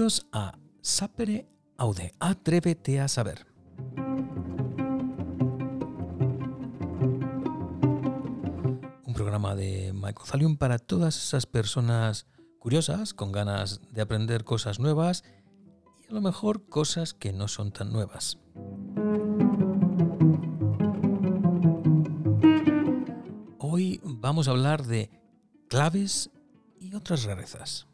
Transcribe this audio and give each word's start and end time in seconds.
Bienvenidos 0.00 0.26
a 0.32 0.58
Sapere 0.80 1.46
Aude, 1.76 2.14
Atrévete 2.20 3.00
a 3.00 3.06
saber. 3.06 3.46
Un 9.04 9.12
programa 9.14 9.54
de 9.54 9.92
Michael 9.92 10.26
Zalium 10.26 10.56
para 10.56 10.78
todas 10.78 11.18
esas 11.18 11.44
personas 11.44 12.26
curiosas, 12.58 13.12
con 13.12 13.30
ganas 13.30 13.82
de 13.92 14.00
aprender 14.00 14.44
cosas 14.44 14.80
nuevas 14.80 15.22
y 16.02 16.10
a 16.10 16.14
lo 16.14 16.22
mejor 16.22 16.66
cosas 16.66 17.12
que 17.12 17.34
no 17.34 17.46
son 17.46 17.70
tan 17.70 17.92
nuevas. 17.92 18.38
Hoy 23.58 24.00
vamos 24.02 24.48
a 24.48 24.52
hablar 24.52 24.86
de 24.86 25.10
claves 25.68 26.30
y 26.80 26.94
otras 26.94 27.24
rarezas. 27.24 27.89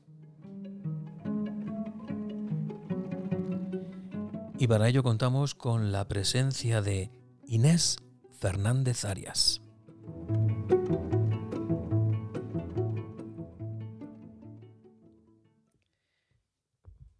Y 4.59 4.69
para 4.69 4.89
ello 4.89 5.03
contamos 5.03 5.55
con 5.55 5.93
la 5.93 6.09
presencia 6.09 6.81
de 6.81 7.11
Inés 7.45 7.99
Fernández 8.39 9.05
Arias. 9.05 9.61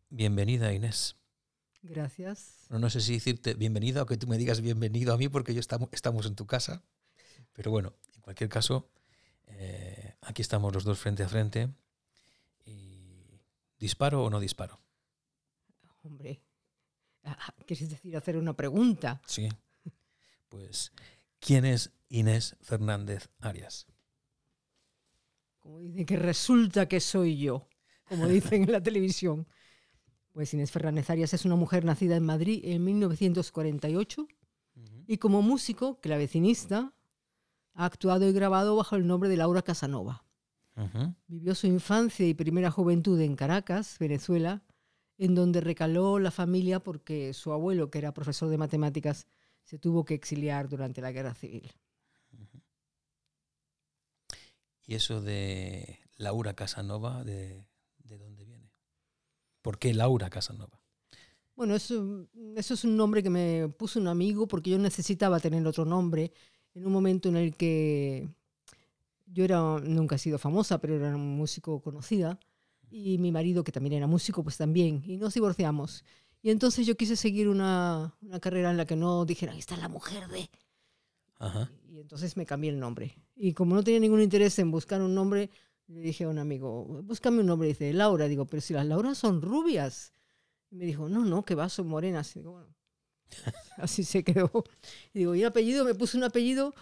Bienvenida 0.09 0.73
Inés. 0.73 1.17
Gracias. 1.83 2.67
No, 2.71 2.79
no 2.79 2.89
sé 2.89 3.03
si 3.03 3.13
decirte 3.13 3.53
bienvenida 3.53 4.03
o 4.03 4.07
que 4.07 4.17
tú 4.17 4.27
me 4.27 4.39
digas 4.39 4.63
bienvenido 4.63 5.13
a 5.13 5.19
mí 5.19 5.29
porque 5.29 5.53
yo 5.53 5.61
estamos, 5.61 5.91
estamos 5.93 6.25
en 6.25 6.37
tu 6.37 6.47
casa. 6.47 6.83
Pero 7.53 7.71
bueno, 7.71 7.93
en 8.15 8.23
cualquier 8.23 8.49
caso, 8.49 8.89
eh, 9.49 10.15
aquí 10.23 10.41
estamos 10.41 10.73
los 10.73 10.85
dos 10.85 10.99
frente 10.99 11.23
a 11.23 11.29
frente. 11.29 11.69
Y 12.65 12.97
¿Disparo 13.79 14.25
o 14.25 14.31
no 14.31 14.41
disparo? 14.41 14.81
Hombre, 16.03 16.41
¿quieres 17.67 17.91
decir 17.91 18.17
hacer 18.17 18.37
una 18.37 18.55
pregunta? 18.55 19.21
Sí. 19.27 19.49
Pues, 20.49 20.93
¿quién 21.41 21.65
es 21.65 21.93
Inés 22.09 22.57
Fernández 22.61 23.29
Arias? 23.41 23.87
Como 25.59 25.81
dicen 25.81 26.07
que 26.07 26.17
resulta 26.17 26.87
que 26.87 27.01
soy 27.01 27.39
yo, 27.39 27.69
como 28.09 28.29
dicen 28.29 28.65
en 28.65 28.73
la 28.73 28.83
televisión. 28.83 29.47
Pues 30.33 30.53
Inés 30.55 30.71
Fernández 30.71 31.09
Arias 31.11 31.33
es 31.35 31.45
una 31.45 31.57
mujer 31.57 31.85
nacida 31.85 32.15
en 32.15 32.25
Madrid 32.25 32.61
en 32.65 32.85
1948 32.85 34.29
y 35.07 35.19
como 35.19 35.41
músico, 35.41 36.01
clavecinista, 36.01 36.93
ha 37.75 37.85
actuado 37.85 38.29
y 38.29 38.33
grabado 38.33 38.77
bajo 38.77 38.97
el 38.97 39.07
nombre 39.07 39.29
de 39.29 39.37
Laura 39.37 39.63
Casanova. 39.63 40.25
Vivió 41.27 41.55
su 41.55 41.67
infancia 41.67 42.27
y 42.27 42.35
primera 42.35 42.71
juventud 42.71 43.19
en 43.21 43.35
Caracas, 43.35 43.99
Venezuela, 43.99 44.63
en 45.19 45.35
donde 45.35 45.61
recaló 45.61 46.19
la 46.19 46.31
familia 46.31 46.81
porque 46.81 47.33
su 47.33 47.53
abuelo, 47.53 47.91
que 47.91 47.99
era 47.99 48.15
profesor 48.15 48.49
de 48.49 48.59
matemáticas, 48.59 49.27
se 49.65 49.79
tuvo 49.79 50.05
que 50.05 50.15
exiliar 50.15 50.69
durante 50.69 51.01
la 51.01 51.13
guerra 51.13 51.35
civil. 51.35 51.73
¿Y 54.87 54.95
eso 54.95 55.21
de 55.21 55.99
Laura 56.17 56.55
Casanova, 56.55 57.25
de, 57.25 57.65
de 58.05 58.19
dónde 58.19 58.45
viene? 58.45 58.71
¿Por 59.63 59.79
qué 59.79 59.93
Laura 59.95 60.31
Casanova? 60.31 60.81
Bueno, 61.57 61.75
eso, 61.75 62.29
eso 62.55 62.75
es 62.75 62.85
un 62.85 62.97
nombre 62.97 63.23
que 63.23 63.31
me 63.31 63.69
puso 63.69 63.99
un 63.99 64.09
amigo 64.09 64.47
porque 64.47 64.71
yo 64.71 64.79
necesitaba 64.79 65.41
tener 65.41 65.67
otro 65.67 65.85
nombre 65.85 66.33
en 66.75 66.87
un 66.87 66.93
momento 66.93 67.31
en 67.31 67.37
el 67.37 67.57
que 67.57 68.29
yo 69.25 69.43
era, 69.43 69.81
nunca 69.81 70.17
he 70.17 70.19
sido 70.19 70.39
famosa, 70.39 70.79
pero 70.79 70.95
era 70.95 71.09
una 71.09 71.17
músico 71.17 71.81
conocida 71.81 72.39
y 72.91 73.19
mi 73.19 73.33
marido, 73.33 73.65
que 73.65 73.73
también 73.73 73.95
era 73.95 74.07
músico, 74.07 74.43
pues 74.43 74.57
también, 74.57 75.03
y 75.05 75.17
nos 75.17 75.35
divorciamos. 75.35 76.05
Y 76.43 76.51
entonces 76.51 76.87
yo 76.87 76.97
quise 76.97 77.17
seguir 77.17 77.49
una, 77.49 78.17
una 78.23 78.41
carrera 78.41 78.71
en 78.71 78.77
la 78.77 78.87
que 78.87 78.97
no 78.97 79.25
dijeran, 79.25 79.57
esta 79.57 79.75
es 79.75 79.81
la 79.81 79.89
mujer 79.89 80.29
de... 80.29 80.49
Ajá. 81.39 81.71
Y 81.89 82.01
entonces 82.01 82.37
me 82.37 82.47
cambié 82.47 82.71
el 82.71 82.79
nombre. 82.79 83.17
Y 83.35 83.53
como 83.53 83.75
no 83.75 83.83
tenía 83.83 84.01
ningún 84.01 84.23
interés 84.23 84.59
en 84.59 84.71
buscar 84.71 85.03
un 85.03 85.15
nombre, 85.15 85.51
le 85.89 86.01
dije 86.01 86.25
a 86.25 86.29
un 86.29 86.39
amigo, 86.39 86.85
búscame 87.03 87.41
un 87.41 87.47
nombre. 87.47 87.69
Dice, 87.69 87.93
Laura. 87.93 88.29
Digo, 88.29 88.47
pero 88.47 88.61
si 88.61 88.75
las 88.75 88.87
Lauras 88.87 89.19
son 89.19 89.43
rubias. 89.43 90.13
Y 90.71 90.77
me 90.77 90.85
dijo, 90.85 91.09
no, 91.09 91.25
no, 91.25 91.45
que 91.45 91.55
va, 91.55 91.69
son 91.69 91.89
morenas. 91.89 92.35
Y 92.37 92.41
digo, 92.41 92.53
bueno, 92.53 92.75
así 93.77 94.05
se 94.05 94.25
quedó. 94.25 94.65
Y 95.13 95.21
digo, 95.21 95.35
y 95.35 95.41
el 95.41 95.47
apellido, 95.49 95.85
me 95.85 95.95
puse 95.95 96.17
un 96.17 96.25
apellido 96.25 96.75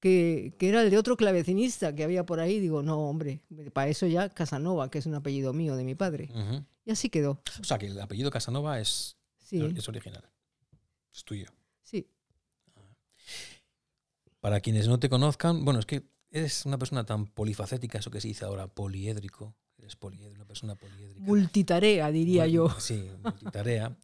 que, 0.00 0.54
que 0.58 0.68
era 0.70 0.82
el 0.82 0.90
de 0.90 0.98
otro 0.98 1.16
clavecinista 1.16 1.94
que 1.94 2.02
había 2.04 2.24
por 2.24 2.40
ahí. 2.40 2.58
Digo, 2.58 2.82
no, 2.82 2.98
hombre, 3.08 3.40
para 3.72 3.88
eso 3.88 4.06
ya 4.06 4.28
Casanova, 4.30 4.90
que 4.90 4.98
es 4.98 5.06
un 5.06 5.14
apellido 5.14 5.52
mío 5.52 5.76
de 5.76 5.84
mi 5.84 5.94
padre. 5.94 6.30
Y 6.84 6.90
así 6.90 7.10
quedó. 7.10 7.40
O 7.60 7.64
sea, 7.64 7.78
que 7.78 7.86
el 7.86 8.00
apellido 8.00 8.30
Casanova 8.30 8.80
es, 8.80 9.16
Sí, 9.38 9.60
es 9.76 9.88
original. 9.88 10.24
Es 11.12 11.24
tuyo. 11.24 11.48
sí. 11.82 12.06
Para 14.40 14.60
quienes 14.60 14.88
no 14.88 14.98
te 14.98 15.10
conozcan, 15.10 15.64
bueno, 15.64 15.80
es 15.80 15.86
que 15.86 16.02
eres 16.30 16.64
una 16.64 16.78
persona 16.78 17.04
tan 17.04 17.26
polifacética, 17.26 17.98
eso 17.98 18.10
que 18.10 18.20
se 18.20 18.28
dice 18.28 18.44
ahora, 18.44 18.68
poliédrico. 18.68 19.54
Eres 19.76 19.96
poliédrico, 19.96 20.36
una 20.36 20.46
persona 20.46 20.74
poliédrica. 20.76 21.20
Multitarea, 21.20 22.10
diría 22.10 22.46
yo. 22.46 22.70
Sí, 22.78 23.10
multitarea. 23.22 23.94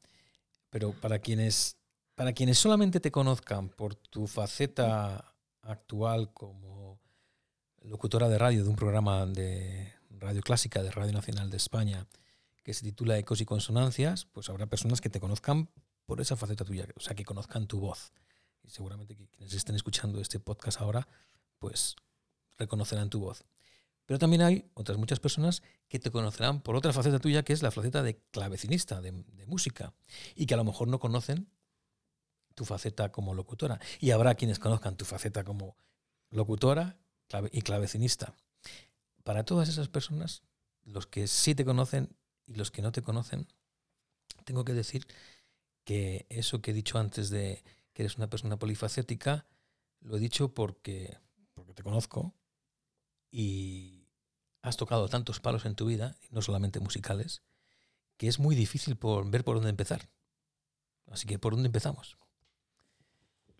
Pero 0.68 0.92
para 0.92 1.20
quienes, 1.20 1.78
para 2.14 2.32
quienes 2.32 2.58
solamente 2.58 3.00
te 3.00 3.10
conozcan 3.10 3.68
por 3.70 3.94
tu 3.94 4.26
faceta 4.26 5.32
actual 5.66 6.32
como 6.32 7.00
locutora 7.82 8.28
de 8.28 8.38
radio 8.38 8.65
de 8.65 8.71
un 8.71 8.77
programa 8.77 9.27
de 9.27 9.93
radio 10.10 10.43
clásica 10.43 10.82
de 10.82 10.91
Radio 10.91 11.12
Nacional 11.12 11.50
de 11.50 11.56
España 11.56 12.06
que 12.62 12.75
se 12.75 12.82
titula 12.84 13.16
Ecos 13.16 13.41
y 13.41 13.44
Consonancias, 13.44 14.25
pues 14.25 14.49
habrá 14.49 14.66
personas 14.66 15.00
que 15.00 15.09
te 15.09 15.21
conozcan 15.21 15.71
por 16.05 16.21
esa 16.21 16.37
faceta 16.37 16.65
tuya, 16.65 16.88
o 16.97 17.00
sea, 17.00 17.15
que 17.15 17.25
conozcan 17.25 17.69
tu 17.69 17.78
voz. 17.78 18.12
Y 18.65 18.71
seguramente 18.71 19.15
quienes 19.15 19.55
estén 19.55 19.76
escuchando 19.76 20.21
este 20.21 20.41
podcast 20.41 20.81
ahora, 20.81 21.06
pues 21.60 21.94
reconocerán 22.59 23.09
tu 23.09 23.21
voz. 23.21 23.44
Pero 24.05 24.19
también 24.19 24.43
hay 24.43 24.69
otras 24.75 24.99
muchas 24.99 25.21
personas 25.21 25.62
que 25.88 26.00
te 26.00 26.10
conocerán 26.10 26.60
por 26.60 26.75
otra 26.75 26.93
faceta 26.93 27.21
tuya, 27.21 27.44
que 27.44 27.53
es 27.53 27.62
la 27.62 27.71
faceta 27.71 28.03
de 28.03 28.21
clavecinista, 28.32 29.00
de, 29.00 29.12
de 29.12 29.47
música, 29.47 29.94
y 30.34 30.47
que 30.47 30.55
a 30.55 30.56
lo 30.56 30.65
mejor 30.65 30.88
no 30.88 30.99
conocen 30.99 31.49
tu 32.56 32.65
faceta 32.65 33.12
como 33.12 33.34
locutora. 33.34 33.78
Y 34.00 34.11
habrá 34.11 34.34
quienes 34.34 34.59
conozcan 34.59 34.97
tu 34.97 35.05
faceta 35.05 35.44
como 35.44 35.77
locutora 36.31 36.99
y 37.53 37.62
clavecinista. 37.62 38.34
Para 39.22 39.44
todas 39.44 39.69
esas 39.69 39.89
personas, 39.89 40.43
los 40.83 41.06
que 41.06 41.28
sí 41.28 41.55
te 41.55 41.65
conocen 41.65 42.17
y 42.47 42.55
los 42.55 42.71
que 42.72 42.83
no 42.83 42.91
te 42.91 43.03
conocen, 43.03 43.47
tengo 44.44 44.65
que 44.65 44.72
decir 44.72 45.06
que 45.84 46.27
eso 46.31 46.62
que 46.62 46.72
he 46.72 46.75
dicho 46.75 46.99
antes 46.99 47.31
de 47.31 47.62
que 47.93 48.03
eres 48.03 48.17
una 48.17 48.31
persona 48.31 48.59
polifacética, 48.59 49.47
lo 50.00 50.17
he 50.17 50.21
dicho 50.21 50.55
porque, 50.55 51.19
porque 51.55 51.75
te 51.75 51.83
conozco 51.83 52.34
y 53.31 54.09
has 54.62 54.77
tocado 54.77 55.09
tantos 55.09 55.41
palos 55.41 55.67
en 55.67 55.75
tu 55.75 55.87
vida, 55.87 56.17
no 56.31 56.43
solamente 56.43 56.81
musicales, 56.81 57.43
que 58.17 58.28
es 58.28 58.38
muy 58.38 58.55
difícil 58.55 58.97
por 58.97 59.31
ver 59.31 59.44
por 59.44 59.56
dónde 59.56 59.71
empezar. 59.71 60.09
Así 61.11 61.27
que, 61.27 61.38
¿por 61.38 61.53
dónde 61.53 61.67
empezamos? 61.67 62.17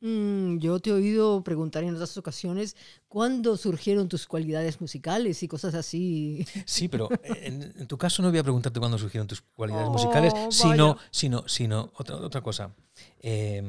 Mm, 0.01 0.59
yo 0.59 0.79
te 0.79 0.91
he 0.91 0.93
oído 0.93 1.43
preguntar 1.43 1.83
en 1.83 1.95
otras 1.95 2.17
ocasiones 2.19 2.77
cuándo 3.09 3.57
surgieron 3.57 4.09
tus 4.09 4.27
cualidades 4.27 4.81
musicales 4.81 5.43
y 5.43 5.49
cosas 5.49 5.75
así. 5.75 6.47
Sí, 6.67 6.89
pero 6.89 7.09
en, 7.23 7.63
en 7.77 7.87
tu 7.87 7.97
caso 7.97 8.23
no 8.23 8.29
voy 8.31 8.39
a 8.39 8.43
preguntarte 8.43 8.79
cuándo 8.79 8.99
surgieron 8.99 9.27
tus 9.27 9.41
cualidades 9.41 9.89
Oh, 9.89 9.93
musicales, 9.93 10.35
sino, 10.51 10.95
vaya. 10.97 11.09
sino, 11.11 11.49
sino 11.49 11.93
otra, 11.97 12.17
otra 12.17 12.43
cosa. 12.43 12.75
Eh, 13.21 13.63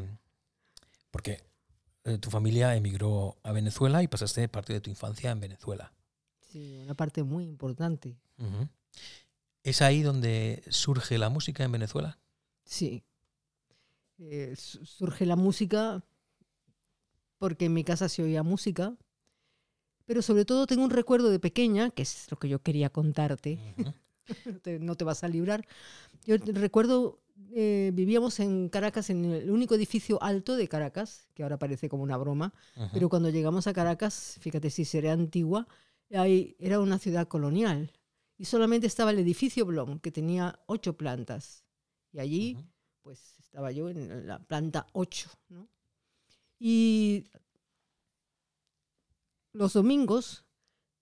porque 1.12 1.42
eh, 2.04 2.18
tu 2.18 2.30
familia 2.30 2.76
emigró 2.76 3.38
a 3.44 3.52
Venezuela 3.54 4.04
y 4.04 4.08
pasaste 4.08 4.48
parte 4.50 4.74
de 4.74 4.82
tu 4.82 4.90
infancia 4.90 5.32
en 5.32 5.40
Venezuela. 5.40 5.94
Sí, 6.42 6.78
una 6.84 6.94
parte 6.94 7.24
muy 7.24 7.46
importante. 7.46 8.18
¿Es 9.64 9.82
ahí 9.82 10.02
donde 10.02 10.64
surge 10.70 11.18
la 11.18 11.30
música 11.30 11.64
en 11.64 11.72
Venezuela? 11.72 12.20
Sí. 12.66 13.04
Eh, 14.20 14.56
su- 14.58 14.86
surge 14.86 15.26
la 15.26 15.36
música 15.36 16.04
porque 17.38 17.66
en 17.66 17.74
mi 17.74 17.84
casa 17.84 18.10
se 18.10 18.24
oía 18.24 18.44
música, 18.44 18.96
pero 20.06 20.22
sobre 20.22 20.46
todo 20.46 20.68
tengo 20.68 20.84
un 20.84 20.90
recuerdo 20.90 21.30
de 21.30 21.40
pequeña, 21.40 21.90
que 21.90 22.04
es 22.04 22.28
lo 22.32 22.38
que 22.38 22.50
yo 22.50 22.60
quería 22.60 22.90
contarte, 22.90 23.60
no 23.78 23.94
te, 24.62 24.80
no 24.80 24.96
te 24.96 25.04
vas 25.04 25.24
a 25.24 25.28
librar. 25.28 25.68
Yo 26.26 26.38
recuerdo, 26.38 27.20
eh, 27.52 27.92
vivíamos 27.94 28.40
en 28.40 28.70
Caracas, 28.70 29.10
en 29.10 29.26
el 29.26 29.52
único 29.52 29.76
edificio 29.76 30.22
alto 30.24 30.56
de 30.56 30.68
Caracas, 30.68 31.28
que 31.34 31.44
ahora 31.44 31.60
parece 31.60 31.90
como 31.90 32.04
una 32.04 32.18
broma, 32.18 32.54
pero 32.94 33.10
cuando 33.10 33.30
llegamos 33.30 33.68
a 33.68 33.74
Caracas, 33.74 34.38
fíjate 34.40 34.70
si 34.70 34.86
será 34.86 35.14
antigua, 35.14 35.68
ahí 36.14 36.56
era 36.60 36.80
una 36.80 37.00
ciudad 37.00 37.28
colonial 37.28 37.92
y 38.38 38.46
solamente 38.46 38.88
estaba 38.88 39.12
el 39.12 39.20
edificio 39.20 39.66
Blom, 39.66 40.00
que 40.00 40.12
tenía 40.12 40.60
ocho 40.68 40.96
plantas. 40.96 41.64
Y 42.14 42.20
allí, 42.20 42.58
pues 43.02 43.38
estaba 43.40 43.72
yo 43.72 43.90
en 43.90 44.28
la 44.28 44.40
planta 44.40 44.88
8. 44.94 45.30
¿no? 45.50 45.68
Y 46.60 47.26
los 49.54 49.74
domingos, 49.74 50.46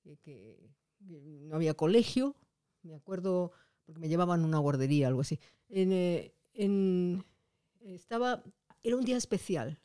eh, 0.04 0.18
que, 0.22 0.70
no 1.00 1.56
había 1.56 1.76
colegio, 1.76 2.36
me 2.82 2.96
acuerdo 2.96 3.52
porque 3.86 4.00
me 4.00 4.10
llevaban 4.10 4.42
a 4.42 4.46
una 4.46 4.58
guardería, 4.58 5.08
algo 5.08 5.22
así. 5.22 5.40
Eh, 5.70 6.34
en- 6.54 7.24
estaba, 7.82 8.44
era 8.82 8.96
un 8.96 9.06
día 9.06 9.18
especial, 9.18 9.80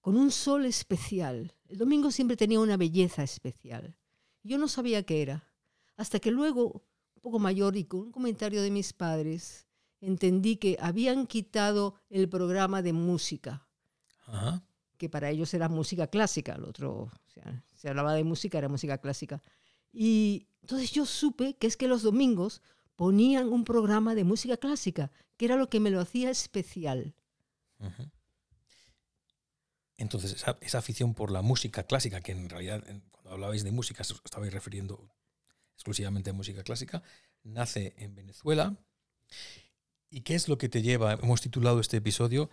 con 0.00 0.16
un 0.16 0.30
sol 0.30 0.66
especial. 0.66 1.54
El 1.68 1.78
domingo 1.78 2.10
siempre 2.10 2.36
tenía 2.36 2.60
una 2.60 2.76
belleza 2.76 3.22
especial. 3.22 3.96
Yo 4.42 4.58
no 4.58 4.68
sabía 4.68 5.02
qué 5.04 5.22
era, 5.22 5.48
hasta 5.96 6.20
que 6.20 6.30
luego, 6.30 6.82
un 7.14 7.22
poco 7.22 7.38
mayor 7.38 7.76
y 7.76 7.84
con 7.84 8.00
un 8.00 8.12
comentario 8.12 8.60
de 8.60 8.70
mis 8.70 8.92
padres, 8.92 9.66
entendí 10.00 10.56
que 10.56 10.76
habían 10.80 11.26
quitado 11.26 11.94
el 12.10 12.28
programa 12.28 12.82
de 12.82 12.92
música 12.92 13.66
Ajá. 14.26 14.62
que 14.96 15.08
para 15.08 15.30
ellos 15.30 15.52
era 15.54 15.68
música 15.68 16.06
clásica, 16.06 16.54
el 16.54 16.64
otro, 16.64 16.92
o 16.92 17.30
sea, 17.32 17.62
se 17.74 17.88
hablaba 17.88 18.14
de 18.14 18.24
música, 18.24 18.58
era 18.58 18.68
música 18.68 18.98
clásica. 18.98 19.42
Y 19.92 20.48
entonces 20.62 20.92
yo 20.92 21.04
supe 21.04 21.56
que 21.56 21.66
es 21.66 21.76
que 21.76 21.88
los 21.88 22.02
domingos 22.02 22.62
ponían 22.96 23.52
un 23.52 23.64
programa 23.64 24.14
de 24.14 24.24
música 24.24 24.56
clásica, 24.56 25.10
que 25.36 25.44
era 25.44 25.56
lo 25.56 25.68
que 25.68 25.80
me 25.80 25.90
lo 25.90 26.00
hacía 26.00 26.30
especial. 26.30 27.14
Entonces, 29.96 30.32
esa, 30.32 30.56
esa 30.60 30.78
afición 30.78 31.14
por 31.14 31.30
la 31.30 31.42
música 31.42 31.84
clásica, 31.84 32.20
que 32.20 32.32
en 32.32 32.48
realidad 32.48 32.82
cuando 33.10 33.30
hablabais 33.30 33.64
de 33.64 33.72
música 33.72 34.02
os 34.02 34.22
estabais 34.24 34.52
refiriendo 34.52 35.08
exclusivamente 35.74 36.30
a 36.30 36.32
música 36.32 36.62
clásica, 36.62 37.02
nace 37.42 37.94
en 37.98 38.14
Venezuela. 38.14 38.76
¿Y 40.10 40.22
qué 40.22 40.34
es 40.34 40.48
lo 40.48 40.58
que 40.58 40.68
te 40.68 40.82
lleva? 40.82 41.14
Hemos 41.14 41.40
titulado 41.40 41.80
este 41.80 41.96
episodio 41.96 42.48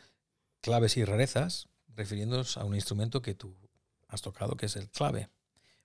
Claves 0.62 0.98
y 0.98 1.04
rarezas, 1.04 1.68
refiriéndonos 1.96 2.58
a 2.58 2.66
un 2.66 2.76
instrumento 2.76 3.22
que 3.22 3.34
tú 3.34 3.56
has 4.08 4.22
tocado, 4.22 4.56
que 4.56 4.68
es 4.68 4.76
el 4.76 4.90
clave, 4.90 5.30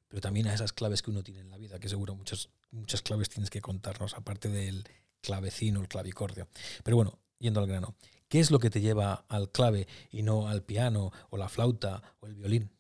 pero 0.09 0.21
también 0.21 0.47
a 0.47 0.55
esas 0.55 0.73
claves 0.73 1.03
que 1.03 1.11
uno 1.11 1.23
tiene 1.23 1.41
en 1.41 1.51
la 1.51 1.57
vida, 1.57 1.79
que 1.79 1.89
seguro 1.89 2.15
muchas, 2.15 2.51
muchas 2.71 3.03
claves 3.03 3.29
tienes 3.29 3.51
que 3.51 3.61
contarnos, 3.61 4.15
aparte 4.15 4.49
del 4.49 4.85
clavecino, 5.21 5.81
el 5.81 5.89
clavicordio. 5.89 6.49
Pero 6.85 6.97
bueno, 6.97 7.19
yendo 7.39 7.61
al 7.61 7.67
grano, 7.67 7.95
¿qué 8.29 8.41
es 8.41 8.51
lo 8.51 8.59
que 8.59 8.71
te 8.71 8.81
lleva 8.81 9.25
al 9.29 9.51
clave 9.51 9.89
y 10.11 10.23
no 10.23 10.49
al 10.49 10.63
piano 10.63 11.13
o 11.31 11.37
la 11.37 11.49
flauta 11.49 12.03
o 12.21 12.27
el 12.27 12.35
violín? 12.35 12.71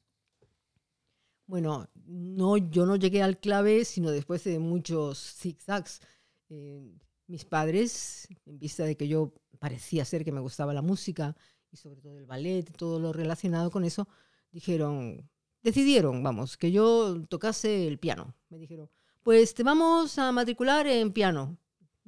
Bueno, 1.46 1.88
no, 2.06 2.56
yo 2.56 2.87
no 2.87 2.96
llegué 2.96 3.22
al 3.22 3.38
clave, 3.38 3.84
sino 3.84 4.10
después 4.10 4.42
de 4.44 4.58
muchos 4.58 5.34
zigzags. 5.37 6.00
Eh, 6.49 6.81
mis 7.28 7.44
padres, 7.44 8.28
en 8.46 8.58
vista 8.58 8.84
de 8.84 8.96
que 8.96 9.08
yo 9.08 9.32
parecía 9.58 10.04
ser 10.04 10.25
que 10.25 10.32
me 10.32 10.40
gustaba 10.40 10.72
la 10.75 10.82
música 10.82 11.37
y 11.70 11.76
sobre 11.76 12.00
todo 12.00 12.18
el 12.18 12.26
ballet, 12.26 12.70
todo 12.76 12.98
lo 13.00 13.12
relacionado 13.12 13.70
con 13.70 13.84
eso, 13.84 14.08
dijeron, 14.50 15.28
decidieron, 15.62 16.22
vamos, 16.22 16.56
que 16.56 16.70
yo 16.70 17.22
tocase 17.28 17.86
el 17.86 17.98
piano. 17.98 18.34
Me 18.48 18.58
dijeron, 18.58 18.88
pues 19.22 19.54
te 19.54 19.62
vamos 19.62 20.18
a 20.18 20.30
matricular 20.30 20.86
en 20.86 21.12
piano. 21.12 21.58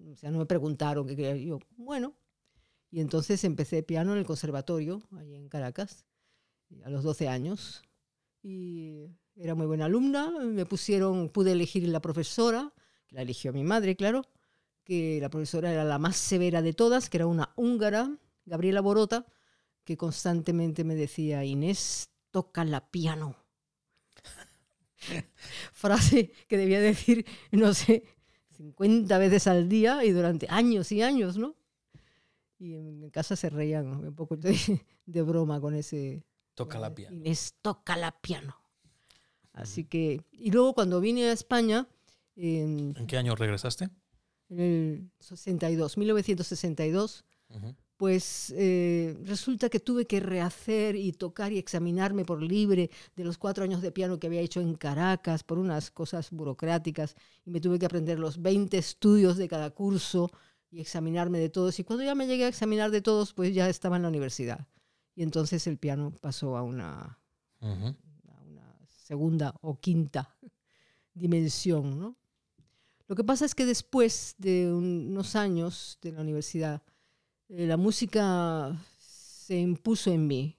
O 0.06 0.14
sea, 0.14 0.31
no 0.31 0.38
me 0.38 0.46
preguntaron 0.46 1.06
qué 1.06 1.16
quería. 1.16 1.37
Yo, 1.37 1.58
bueno. 1.76 2.14
Y 2.90 3.00
entonces 3.00 3.43
empecé 3.44 3.82
piano 3.82 4.12
en 4.12 4.19
el 4.19 4.25
conservatorio, 4.25 5.02
allí 5.19 5.34
en 5.34 5.49
Caracas, 5.49 6.06
a 6.84 6.90
los 6.90 7.02
12 7.02 7.28
años. 7.28 7.82
Y 8.43 9.08
era 9.34 9.55
muy 9.55 9.66
buena 9.66 9.87
alumna. 9.87 10.31
Me 10.31 10.64
pusieron, 10.64 11.28
pude 11.28 11.52
elegir 11.52 11.87
la 11.88 12.00
profesora, 12.00 12.72
que 13.08 13.16
la 13.16 13.22
eligió 13.22 13.52
mi 13.52 13.64
madre, 13.64 13.96
claro, 13.96 14.22
que 14.84 15.19
la 15.20 15.28
profesora 15.28 15.72
era 15.72 15.84
la 15.84 15.99
más 15.99 16.16
severa 16.16 16.62
de 16.62 16.72
todas, 16.72 17.10
que 17.10 17.19
era 17.19 17.26
una 17.26 17.52
húngara, 17.56 18.16
Gabriela 18.46 18.81
Borota, 18.81 19.26
que 19.88 19.96
constantemente 19.96 20.85
me 20.85 20.94
decía, 20.94 21.46
Inés, 21.46 22.11
toca 22.31 22.62
la 22.67 22.90
piano. 22.90 23.37
Frase 25.73 26.31
que 26.46 26.58
debía 26.58 26.79
decir, 26.79 27.25
no 27.52 27.73
sé, 27.73 28.05
50 28.50 29.17
veces 29.17 29.46
al 29.46 29.70
día 29.70 30.05
y 30.05 30.11
durante 30.11 30.46
años 30.50 30.93
y 30.93 31.00
años, 31.00 31.38
¿no? 31.38 31.56
Y 32.58 32.75
en 32.75 33.08
casa 33.08 33.35
se 33.35 33.49
reían 33.49 33.87
un 33.87 34.14
poco 34.14 34.37
de, 34.37 34.55
de 35.06 35.23
broma 35.23 35.58
con 35.58 35.75
ese, 35.75 36.23
Toca 36.52 36.79
la 36.79 36.94
piano. 36.94 37.17
Inés 37.17 37.55
toca 37.62 37.96
la 37.96 38.12
piano. 38.20 38.56
Así 39.55 39.84
que, 39.84 40.23
y 40.32 40.50
luego 40.50 40.75
cuando 40.75 41.00
vine 41.00 41.31
a 41.31 41.32
España, 41.32 41.88
en, 42.37 42.93
¿En 42.94 43.06
qué 43.06 43.17
año 43.17 43.34
regresaste? 43.37 43.88
en 44.50 44.61
el 44.61 45.11
62, 45.20 45.96
1962, 45.96 47.25
Ujú. 47.49 47.75
Pues 47.99 48.55
eh, 48.56 49.19
resulta 49.25 49.69
que 49.69 49.81
tuve 49.81 50.06
que 50.06 50.21
rehacer 50.21 50.97
y 50.97 51.12
tocar 51.12 51.53
y 51.53 51.59
examinarme 51.59 52.25
por 52.25 52.41
libre 52.43 52.91
de 53.17 53.25
los 53.25 53.37
cuatro 53.37 53.65
años 53.65 53.83
de 53.83 53.91
piano 53.93 54.19
que 54.19 54.29
había 54.29 54.41
hecho 54.41 54.61
en 54.61 54.75
Caracas 54.77 55.43
por 55.43 55.59
unas 55.59 55.91
cosas 55.91 56.31
burocráticas 56.31 57.17
y 57.45 57.50
me 57.50 57.61
tuve 57.61 57.79
que 57.79 57.87
aprender 57.87 58.19
los 58.21 58.41
20 58.41 58.79
estudios 58.79 59.37
de 59.37 59.49
cada 59.49 59.71
curso 59.71 60.31
y 60.71 60.81
examinarme 60.81 61.39
de 61.41 61.49
todos. 61.49 61.79
Y 61.81 61.85
cuando 61.85 62.05
ya 62.05 62.15
me 62.15 62.27
llegué 62.29 62.45
a 62.45 62.49
examinar 62.49 62.91
de 62.93 63.03
todos, 63.03 63.33
pues 63.35 63.53
ya 63.53 63.69
estaba 63.69 63.97
en 63.97 64.03
la 64.03 64.09
universidad. 64.09 64.69
Y 65.17 65.23
entonces 65.25 65.67
el 65.67 65.77
piano 65.77 66.12
pasó 66.21 66.56
a 66.56 66.62
una, 66.62 67.19
a 68.29 68.43
una 68.47 68.79
segunda 68.87 69.55
o 69.61 69.81
quinta 69.81 70.37
dimensión, 71.15 71.99
¿no? 71.99 72.17
Lo 73.09 73.17
que 73.17 73.25
pasa 73.25 73.44
es 73.44 73.55
que 73.55 73.67
después 73.67 74.35
de 74.39 74.73
un- 74.73 75.09
unos 75.11 75.35
años 75.35 75.99
de 76.03 76.12
la 76.12 76.21
universidad, 76.21 76.83
eh, 77.49 77.67
la 77.67 77.77
música 77.77 78.77
se 78.99 79.59
impuso 79.59 80.11
en 80.11 80.27
mí 80.27 80.59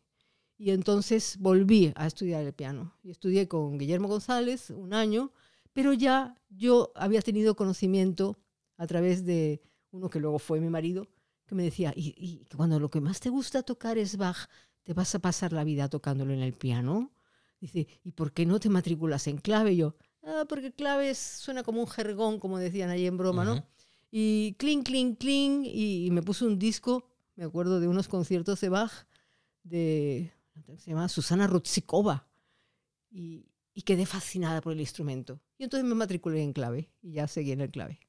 y 0.58 0.72
entonces 0.72 1.38
volví 1.40 1.94
a 1.96 2.08
estudiar 2.08 2.44
el 2.44 2.54
piano. 2.54 2.94
Y 3.04 3.12
estudié 3.12 3.48
con 3.48 3.78
Guillermo 3.78 4.08
González 4.08 4.70
un 4.72 4.94
año, 4.94 5.32
pero 5.74 5.94
ya 5.94 6.36
yo 6.50 6.92
había 6.96 7.22
tenido 7.22 7.56
conocimiento 7.56 8.38
a 8.78 8.88
través 8.88 9.26
de 9.26 9.62
uno 9.92 10.10
que 10.10 10.20
luego 10.20 10.40
fue 10.40 10.60
mi 10.60 10.70
marido, 10.70 11.08
que 11.46 11.56
me 11.56 11.64
decía, 11.64 11.94
y, 11.96 12.14
y 12.18 12.46
cuando 12.56 12.80
lo 12.80 12.90
que 12.90 13.02
más 13.02 13.20
te 13.20 13.30
gusta 13.30 13.64
tocar 13.64 13.98
es 13.98 14.18
Bach, 14.18 14.50
¿te 14.84 14.94
vas 14.94 15.14
a 15.16 15.20
pasar 15.20 15.54
la 15.54 15.64
vida 15.64 15.88
tocándolo 15.90 16.34
en 16.34 16.42
el 16.42 16.54
piano? 16.54 17.12
Dice, 17.60 17.88
¿y 18.04 18.12
por 18.12 18.32
qué 18.34 18.46
no 18.46 18.60
te 18.60 18.70
matriculas 18.70 19.28
en 19.28 19.38
clave? 19.38 19.76
Yo, 19.76 19.96
ah, 20.24 20.46
porque 20.48 20.72
clave 20.72 21.14
suena 21.16 21.64
como 21.64 21.82
un 21.82 21.88
jergón, 21.88 22.40
como 22.40 22.58
decían 22.58 22.90
ahí 22.90 23.06
en 23.06 23.18
broma, 23.18 23.44
¿no? 23.44 23.66
Y 24.12 24.56
clink, 24.58 24.88
clink, 24.88 25.20
clink, 25.20 25.66
y, 25.66 26.10
me 26.12 26.24
puso 26.24 26.46
un 26.46 26.58
disco, 26.58 27.08
me 27.36 27.44
acuerdo 27.44 27.80
de 27.80 27.88
unos 27.88 28.08
conciertos 28.08 28.60
de 28.62 28.70
Bach, 28.70 28.92
de, 29.64 30.32
se 30.78 30.90
llama 30.92 31.10
Susana 31.10 31.48
Rutsikova, 31.48 32.28
y, 33.12 33.46
quedé 33.86 34.06
fascinada 34.06 34.60
por 34.60 34.74
el 34.74 34.82
instrumento. 34.82 35.40
Y 35.58 35.64
entonces 35.64 35.88
me 35.88 35.96
matriculé 35.96 36.44
en 36.44 36.52
clave, 36.52 36.90
y 37.02 37.14
ya 37.14 37.28
seguí 37.28 37.54
en 37.54 37.62
el 37.62 37.72
clave. 37.72 38.00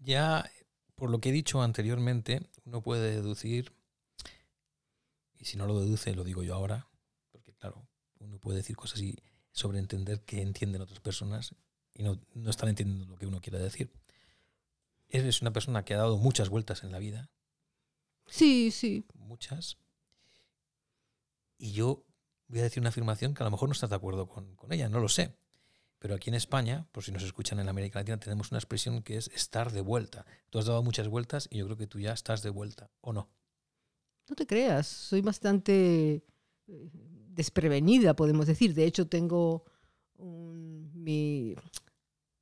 Ya, 0.00 0.50
por 0.96 1.10
lo 1.10 1.20
que 1.20 1.28
he 1.28 1.32
dicho 1.32 1.62
anteriormente, 1.62 2.42
uno 2.64 2.82
puede 2.82 3.12
deducir, 3.12 3.72
y 5.38 5.44
si 5.44 5.56
no 5.56 5.66
lo 5.66 5.78
deduce, 5.78 6.14
lo 6.14 6.24
digo 6.24 6.42
yo 6.42 6.54
ahora, 6.54 6.88
porque 7.30 7.52
claro, 7.52 7.86
uno 8.18 8.38
puede 8.38 8.58
decir 8.58 8.76
cosas 8.76 9.00
y 9.00 9.16
sobreentender 9.52 10.22
que 10.22 10.42
entienden 10.42 10.82
otras 10.82 11.00
personas 11.00 11.54
y 11.96 12.02
no, 12.02 12.20
no 12.34 12.50
están 12.50 12.68
entendiendo 12.68 13.06
lo 13.06 13.16
que 13.16 13.26
uno 13.26 13.40
quiere 13.40 13.58
decir. 13.58 13.90
Eres 15.08 15.40
una 15.40 15.52
persona 15.52 15.84
que 15.84 15.94
ha 15.94 15.98
dado 15.98 16.16
muchas 16.18 16.48
vueltas 16.48 16.82
en 16.84 16.92
la 16.92 16.98
vida, 16.98 17.30
Sí, 18.26 18.70
sí. 18.70 19.04
muchas, 19.14 19.78
y 21.58 21.72
yo 21.72 22.04
voy 22.48 22.60
a 22.60 22.64
decir 22.64 22.80
una 22.80 22.90
afirmación 22.90 23.34
que 23.34 23.42
a 23.42 23.46
lo 23.46 23.50
mejor 23.50 23.68
no 23.68 23.72
estás 23.72 23.90
de 23.90 23.96
acuerdo 23.96 24.28
con, 24.28 24.54
con 24.56 24.72
ella, 24.72 24.88
no 24.88 25.00
lo 25.00 25.08
sé. 25.08 25.36
Pero 25.98 26.14
aquí 26.14 26.28
en 26.28 26.34
España, 26.34 26.86
por 26.92 27.02
si 27.04 27.10
nos 27.10 27.22
escuchan 27.22 27.58
en 27.58 27.68
América 27.68 27.98
Latina, 28.00 28.18
tenemos 28.18 28.50
una 28.50 28.58
expresión 28.58 29.02
que 29.02 29.16
es 29.16 29.28
estar 29.28 29.72
de 29.72 29.80
vuelta. 29.80 30.26
Tú 30.50 30.58
has 30.58 30.66
dado 30.66 30.82
muchas 30.82 31.08
vueltas 31.08 31.48
y 31.50 31.58
yo 31.58 31.64
creo 31.64 31.76
que 31.78 31.86
tú 31.86 31.98
ya 31.98 32.12
estás 32.12 32.42
de 32.42 32.50
vuelta, 32.50 32.90
¿o 33.00 33.12
no? 33.14 33.30
No 34.28 34.36
te 34.36 34.46
creas, 34.46 34.86
soy 34.86 35.22
bastante 35.22 36.22
eh, 36.66 36.90
desprevenida, 37.30 38.14
podemos 38.14 38.46
decir. 38.46 38.74
De 38.74 38.84
hecho, 38.84 39.08
tengo 39.08 39.64
un- 40.18 40.90
mi, 40.94 41.54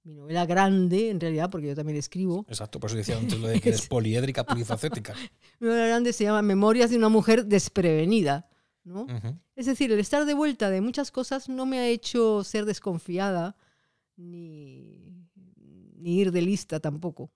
mi 0.05 0.15
novela 0.15 0.45
grande, 0.47 1.11
en 1.11 1.19
realidad, 1.19 1.51
porque 1.51 1.69
yo 1.69 1.75
también 1.75 1.99
escribo. 1.99 2.45
Exacto, 2.49 2.79
por 2.79 2.91
eso 2.91 2.97
decía 2.97 3.17
antes 3.19 3.39
lo 3.41 3.49
de 3.49 3.61
que 3.61 3.71
eres 3.71 3.87
poliédrica, 3.87 4.45
polifacética. 4.45 5.15
Mi 5.61 5.69
novela 5.69 5.87
grande 5.87 6.13
se 6.13 6.25
llama 6.25 6.43
Memorias 6.43 6.91
de 6.91 6.97
una 6.97 7.09
mujer 7.09 7.47
desprevenida. 7.47 8.49
¿no? 8.85 9.07
Es 9.57 9.65
decir, 9.65 9.91
el 9.91 9.99
estar 9.99 10.27
de 10.27 10.35
vuelta 10.35 10.69
de 10.69 10.83
muchas 10.83 11.11
cosas 11.11 11.49
no 11.49 11.65
me 11.65 11.79
ha 11.79 11.89
hecho 11.89 12.45
ser 12.45 12.67
desconfiada 12.67 13.57
ni, 14.17 15.27
ni 15.97 16.19
ir 16.19 16.33
de 16.33 16.43
lista 16.43 16.81
tampoco. 16.81 17.31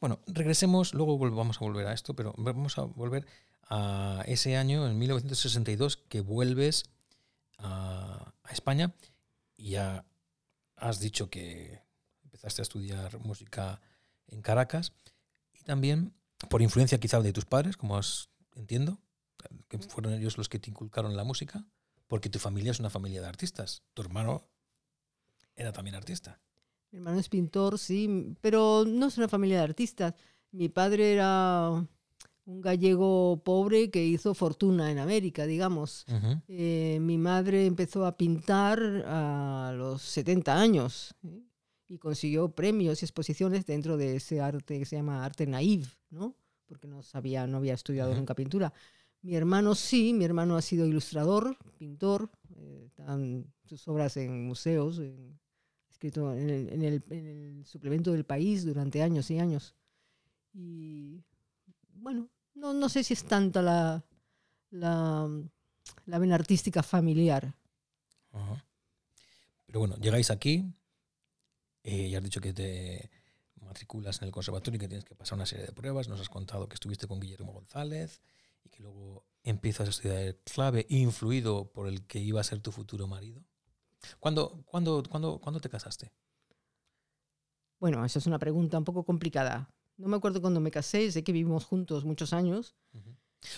Bueno, 0.00 0.20
regresemos, 0.28 0.94
luego 0.94 1.18
vamos 1.18 1.56
a 1.60 1.64
volver 1.64 1.88
a 1.88 1.92
esto, 1.92 2.14
pero 2.14 2.32
vamos 2.38 2.78
a 2.78 2.82
volver 2.82 3.26
a 3.68 4.22
ese 4.26 4.56
año, 4.56 4.86
en 4.86 4.96
1962, 4.98 5.96
que 5.96 6.20
vuelves 6.20 6.84
a, 7.58 8.32
a 8.44 8.52
España 8.52 8.94
y 9.56 9.70
ya 9.70 10.04
has 10.76 11.00
dicho 11.00 11.30
que 11.30 11.82
empezaste 12.24 12.62
a 12.62 12.64
estudiar 12.64 13.18
música 13.20 13.80
en 14.28 14.42
Caracas 14.42 14.92
y 15.52 15.64
también 15.64 16.14
por 16.48 16.62
influencia 16.62 16.98
quizá 16.98 17.20
de 17.20 17.32
tus 17.32 17.44
padres, 17.44 17.76
como 17.76 17.94
os 17.94 18.30
entiendo, 18.54 19.00
que 19.68 19.78
fueron 19.78 20.12
ellos 20.12 20.38
los 20.38 20.48
que 20.48 20.58
te 20.58 20.70
inculcaron 20.70 21.16
la 21.16 21.24
música, 21.24 21.66
porque 22.06 22.28
tu 22.28 22.38
familia 22.38 22.70
es 22.70 22.80
una 22.80 22.90
familia 22.90 23.20
de 23.20 23.28
artistas. 23.28 23.82
Tu 23.94 24.02
hermano 24.02 24.48
era 25.54 25.72
también 25.72 25.96
artista. 25.96 26.40
Mi 26.90 26.98
hermano 26.98 27.18
es 27.18 27.28
pintor, 27.28 27.78
sí, 27.78 28.36
pero 28.40 28.84
no 28.86 29.06
es 29.06 29.18
una 29.18 29.28
familia 29.28 29.58
de 29.58 29.64
artistas. 29.64 30.14
Mi 30.52 30.68
padre 30.68 31.12
era 31.12 31.86
un 32.46 32.60
gallego 32.60 33.42
pobre 33.44 33.90
que 33.90 34.04
hizo 34.06 34.32
fortuna 34.34 34.90
en 34.90 34.98
América, 34.98 35.46
digamos. 35.46 36.04
Ujú. 36.08 36.40
Eh, 36.48 36.98
mi 37.00 37.18
madre 37.18 37.66
empezó 37.66 38.06
a 38.06 38.16
pintar 38.16 38.78
a 39.06 39.72
los 39.76 40.00
70 40.02 40.58
años 40.58 41.14
¿eh? 41.24 41.42
y 41.88 41.98
consiguió 41.98 42.48
premios 42.54 43.02
y 43.02 43.04
exposiciones 43.04 43.66
dentro 43.66 43.96
de 43.96 44.16
ese 44.16 44.40
arte 44.40 44.78
que 44.78 44.84
se 44.84 44.96
llama 44.96 45.24
arte 45.24 45.46
naive, 45.46 45.86
¿no? 46.10 46.34
Porque 46.66 46.86
no 46.88 47.02
sabía, 47.02 47.46
no 47.46 47.58
había 47.58 47.74
estudiado 47.74 48.10
Ujú. 48.10 48.18
nunca 48.20 48.34
pintura. 48.34 48.72
Mi 49.22 49.34
hermano 49.34 49.74
sí, 49.74 50.12
mi 50.12 50.24
hermano 50.24 50.56
ha 50.56 50.62
sido 50.62 50.86
ilustrador, 50.86 51.56
pintor, 51.78 52.30
eh, 52.56 52.84
están 52.86 53.44
sus 53.64 53.86
obras 53.88 54.16
en 54.16 54.46
museos, 54.46 54.98
en- 55.00 55.38
escrito 55.90 56.32
en 56.32 56.48
el, 56.50 56.68
en 56.68 56.82
el- 56.82 57.04
en 57.10 57.26
el 57.26 57.66
suplemento 57.66 58.12
del 58.12 58.24
país 58.24 58.64
durante 58.64 59.02
años 59.02 59.30
y 59.32 59.38
años. 59.40 59.74
Y 60.52 61.24
bueno, 61.94 62.28
no, 62.56 62.74
no 62.74 62.88
sé 62.88 63.04
si 63.04 63.14
es 63.14 63.24
tanta 63.24 63.62
la, 63.62 64.04
la, 64.70 65.28
la 66.06 66.18
vena 66.18 66.34
artística 66.34 66.82
familiar. 66.82 67.54
Ajá. 68.32 68.64
Pero 69.66 69.80
bueno, 69.80 69.96
llegáis 69.96 70.30
aquí, 70.30 70.64
eh, 71.82 72.10
ya 72.10 72.18
has 72.18 72.24
dicho 72.24 72.40
que 72.40 72.52
te 72.52 73.10
matriculas 73.60 74.22
en 74.22 74.26
el 74.26 74.32
conservatorio 74.32 74.76
y 74.76 74.80
que 74.80 74.88
tienes 74.88 75.04
que 75.04 75.14
pasar 75.14 75.36
una 75.36 75.46
serie 75.46 75.66
de 75.66 75.72
pruebas. 75.72 76.08
Nos 76.08 76.20
has 76.20 76.28
contado 76.28 76.68
que 76.68 76.74
estuviste 76.74 77.06
con 77.06 77.20
Guillermo 77.20 77.52
González 77.52 78.22
y 78.64 78.70
que 78.70 78.82
luego 78.82 79.26
empiezas 79.42 79.86
a 79.86 79.90
estudiar 79.90 80.18
el 80.18 80.36
clave, 80.36 80.86
influido 80.88 81.70
por 81.72 81.88
el 81.88 82.06
que 82.06 82.18
iba 82.18 82.40
a 82.40 82.44
ser 82.44 82.60
tu 82.60 82.72
futuro 82.72 83.06
marido. 83.06 83.44
¿Cuándo, 84.20 84.62
cuándo, 84.66 85.02
cuándo, 85.08 85.38
cuándo 85.40 85.60
te 85.60 85.68
casaste? 85.68 86.12
Bueno, 87.78 88.04
esa 88.04 88.18
es 88.18 88.26
una 88.26 88.38
pregunta 88.38 88.78
un 88.78 88.84
poco 88.84 89.04
complicada. 89.04 89.68
No 89.96 90.08
me 90.08 90.16
acuerdo 90.16 90.40
cuando 90.40 90.60
me 90.60 90.70
casé, 90.70 91.10
sé 91.10 91.24
que 91.24 91.32
vivimos 91.32 91.64
juntos 91.64 92.04
muchos 92.04 92.32
años. 92.32 92.74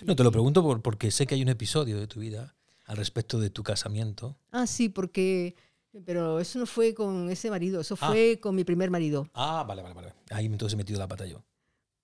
No, 0.05 0.15
te 0.15 0.23
lo 0.23 0.31
pregunto 0.31 0.63
por- 0.63 0.83
porque 0.83 1.11
sé 1.11 1.27
que 1.27 1.35
hay 1.35 1.43
un 1.43 1.49
episodio 1.49 1.99
de 1.99 2.07
tu 2.07 2.21
vida 2.21 2.55
al 2.87 2.97
respecto 2.97 3.39
de 3.41 3.51
tu 3.51 3.63
casamiento. 3.63 4.37
Ah, 4.51 4.67
sí, 4.67 4.89
porque... 4.89 5.55
Pero 6.05 6.39
eso 6.39 6.59
no 6.59 6.67
fue 6.67 6.95
con 6.95 7.31
ese 7.31 7.51
marido, 7.51 7.81
eso 7.81 7.97
Ah. 8.01 8.09
fue 8.09 8.39
con 8.41 8.55
mi 8.55 8.63
primer 8.63 8.91
marido. 8.91 9.27
Ah, 9.35 9.65
vale, 9.67 9.83
vale, 9.83 9.95
vale. 9.95 10.15
Ahí 10.31 10.45
entonces 10.47 10.75
he 10.75 10.77
metido 10.77 10.99
la 10.99 11.09
pata 11.09 11.27
yo. 11.27 11.43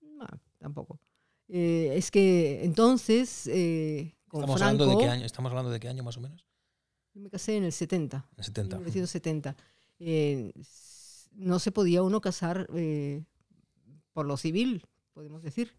No, 0.01 0.25
tampoco. 0.57 0.99
Eh, 1.47 1.93
es 1.95 2.09
que 2.11 2.65
entonces, 2.65 3.47
eh, 3.47 4.15
con 4.27 4.41
Estamos 4.41 4.59
Franco, 4.59 4.83
hablando 4.83 4.99
de 4.99 5.05
qué 5.05 5.09
año, 5.11 5.25
estamos 5.25 5.49
hablando 5.51 5.71
de 5.71 5.79
qué 5.79 5.87
año 5.87 6.03
más 6.03 6.17
o 6.17 6.21
menos? 6.21 6.43
yo 7.13 7.21
me 7.21 7.29
casé 7.29 7.55
en 7.55 7.63
el 7.63 7.71
70. 7.71 8.25
En 8.33 8.39
el 8.39 8.43
70. 8.43 8.77
1970. 8.79 9.55
Eh, 9.99 10.51
no 11.33 11.59
se 11.59 11.71
podía 11.71 12.01
uno 12.03 12.19
casar 12.19 12.67
eh, 12.75 13.23
por 14.15 14.25
lo 14.25 14.37
civil, 14.37 14.85
podemos 15.13 15.43
decir. 15.43 15.73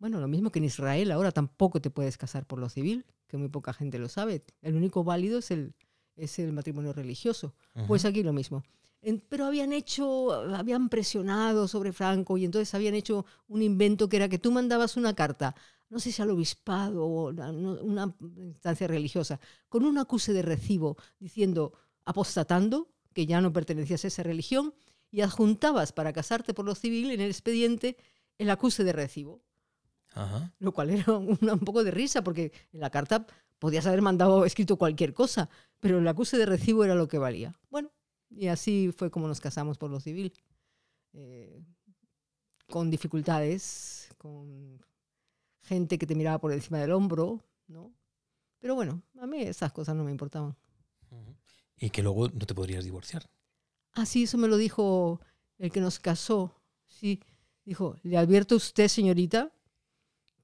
Bueno, 0.00 0.20
lo 0.20 0.26
mismo 0.26 0.50
que 0.50 0.58
en 0.58 0.64
Israel, 0.64 1.12
ahora 1.12 1.30
tampoco 1.30 1.80
te 1.80 1.88
puedes 1.88 2.18
casar 2.18 2.44
por 2.44 2.58
lo 2.58 2.68
civil, 2.68 3.06
que 3.28 3.36
muy 3.36 3.48
poca 3.48 3.72
gente 3.72 4.00
lo 4.00 4.08
sabe. 4.08 4.44
El 4.62 4.74
único 4.74 5.04
válido 5.04 5.38
es 5.38 5.52
el, 5.52 5.74
es 6.16 6.40
el 6.40 6.52
matrimonio 6.52 6.92
religioso. 6.92 7.54
Pues 7.86 8.04
aquí 8.04 8.24
lo 8.24 8.32
mismo. 8.32 8.64
En- 9.00 9.20
pero 9.28 9.44
habían 9.46 9.72
hecho, 9.72 10.32
habían 10.56 10.88
presionado 10.88 11.68
sobre 11.68 11.92
Franco 11.92 12.36
y 12.36 12.44
entonces 12.44 12.74
habían 12.74 12.94
hecho 12.96 13.24
un 13.46 13.62
invento 13.62 14.08
que 14.08 14.16
era 14.16 14.28
que 14.28 14.38
tú 14.40 14.50
mandabas 14.50 14.96
una 14.96 15.14
carta, 15.14 15.54
no 15.88 16.00
sé 16.00 16.10
si 16.10 16.20
al 16.20 16.30
obispado 16.30 17.06
o 17.06 17.32
no- 17.32 17.80
una 17.80 18.12
instancia 18.38 18.88
religiosa, 18.88 19.38
con 19.68 19.84
un 19.84 19.98
acuse 19.98 20.32
de 20.32 20.42
recibo 20.42 20.96
diciendo, 21.20 21.72
apostatando, 22.04 22.88
que 23.12 23.26
ya 23.26 23.40
no 23.40 23.52
pertenecías 23.52 24.04
a 24.04 24.08
esa 24.08 24.24
religión, 24.24 24.74
y 25.14 25.20
adjuntabas 25.20 25.92
para 25.92 26.12
casarte 26.12 26.54
por 26.54 26.64
lo 26.64 26.74
civil 26.74 27.12
en 27.12 27.20
el 27.20 27.30
expediente 27.30 27.96
el 28.36 28.50
acuse 28.50 28.82
de 28.82 28.92
recibo 28.92 29.42
Ajá. 30.12 30.52
lo 30.58 30.72
cual 30.72 30.90
era 30.90 31.12
una- 31.18 31.52
un 31.54 31.60
poco 31.60 31.84
de 31.84 31.90
risa, 31.92 32.22
porque 32.24 32.52
en 32.72 32.80
la 32.80 32.90
carta 32.90 33.26
podías 33.60 33.86
haber 33.86 34.02
mandado 34.02 34.44
escrito 34.44 34.76
cualquier 34.76 35.14
cosa, 35.14 35.48
pero 35.80 35.98
el 35.98 36.08
acuse 36.08 36.36
de 36.36 36.46
recibo 36.46 36.84
era 36.84 36.94
lo 36.96 37.06
que 37.06 37.18
valía. 37.18 37.54
Bueno, 37.70 37.90
y 38.30 38.48
así 38.48 38.90
fue 38.96 39.10
como 39.10 39.28
nos 39.28 39.40
casamos 39.40 39.78
por 39.78 39.90
lo 39.90 40.00
civil, 40.00 40.32
eh, 41.12 41.62
con 42.68 42.90
dificultades, 42.90 44.08
con 44.18 44.80
gente 45.62 45.96
que 45.98 46.06
te 46.06 46.14
miraba 46.16 46.38
por 46.40 46.52
encima 46.52 46.78
del 46.78 46.90
hombro, 46.92 47.40
¿no? 47.68 47.92
Pero 48.58 48.74
bueno, 48.74 49.00
a 49.20 49.26
mí 49.26 49.42
esas 49.42 49.72
cosas 49.72 49.94
no 49.94 50.02
me 50.04 50.10
importaban. 50.10 50.56
Y 51.78 51.90
que 51.90 52.02
luego 52.02 52.28
no 52.28 52.46
te 52.46 52.54
podrías 52.54 52.84
divorciar. 52.84 53.28
Ah, 53.94 54.06
sí, 54.06 54.24
eso 54.24 54.38
me 54.38 54.48
lo 54.48 54.56
dijo 54.56 55.20
el 55.58 55.70
que 55.70 55.80
nos 55.80 55.98
casó. 55.98 56.54
Sí, 56.86 57.20
dijo, 57.64 57.96
le 58.02 58.16
advierto 58.16 58.54
a 58.54 58.58
usted, 58.58 58.88
señorita, 58.88 59.52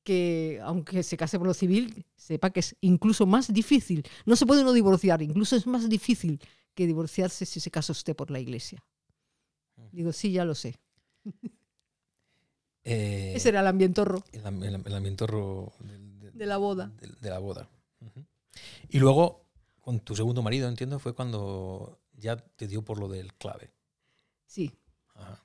que 0.04 0.61
aunque 0.62 1.02
se 1.02 1.16
case 1.16 1.38
por 1.38 1.47
lo 1.47 1.54
civil, 1.54 2.04
sepa 2.16 2.50
que 2.50 2.61
es 2.61 2.76
incluso 2.80 3.26
más 3.26 3.52
difícil. 3.52 4.04
No 4.25 4.37
se 4.37 4.47
puede 4.47 4.62
uno 4.62 4.73
divorciar, 4.73 5.23
incluso 5.23 5.57
es 5.57 5.66
más 5.66 5.88
difícil 5.88 6.40
que 6.75 6.87
divorciarse 6.87 7.45
si 7.47 7.61
se 7.61 7.71
casa 7.71 7.92
usted 7.92 8.16
por 8.16 8.30
la 8.30 8.40
iglesia. 8.40 8.83
Digo, 9.92 10.12
sí, 10.12 10.33
ya 10.33 10.45
lo 10.45 10.54
sé. 10.54 10.76
Eh, 12.85 13.35
Ese 13.37 13.50
era 13.50 13.61
el 13.61 13.66
ambientorro. 13.66 14.25
el, 14.33 14.47
am- 14.47 14.62
el 14.62 14.75
am- 14.75 14.85
el 14.87 14.95
ambientorro 14.95 15.73
De 16.33 16.47
la 16.47 16.57
boda. 16.57 16.90
De, 16.99 17.09
de 17.21 17.30
la 17.30 17.38
boda. 17.38 17.69
Y 18.88 18.99
luego, 18.99 19.45
con 19.83 20.00
tu 20.00 20.16
segundo 20.16 20.40
marido, 20.42 20.66
entiendo, 20.69 20.99
fue 20.99 21.14
cuando 21.14 22.00
ya 22.20 22.36
te 22.36 22.68
dio 22.68 22.82
por 22.84 22.98
lo 23.00 23.08
del 23.08 23.34
clave. 23.34 23.72
Sí, 24.46 24.72
Ajá. 25.14 25.42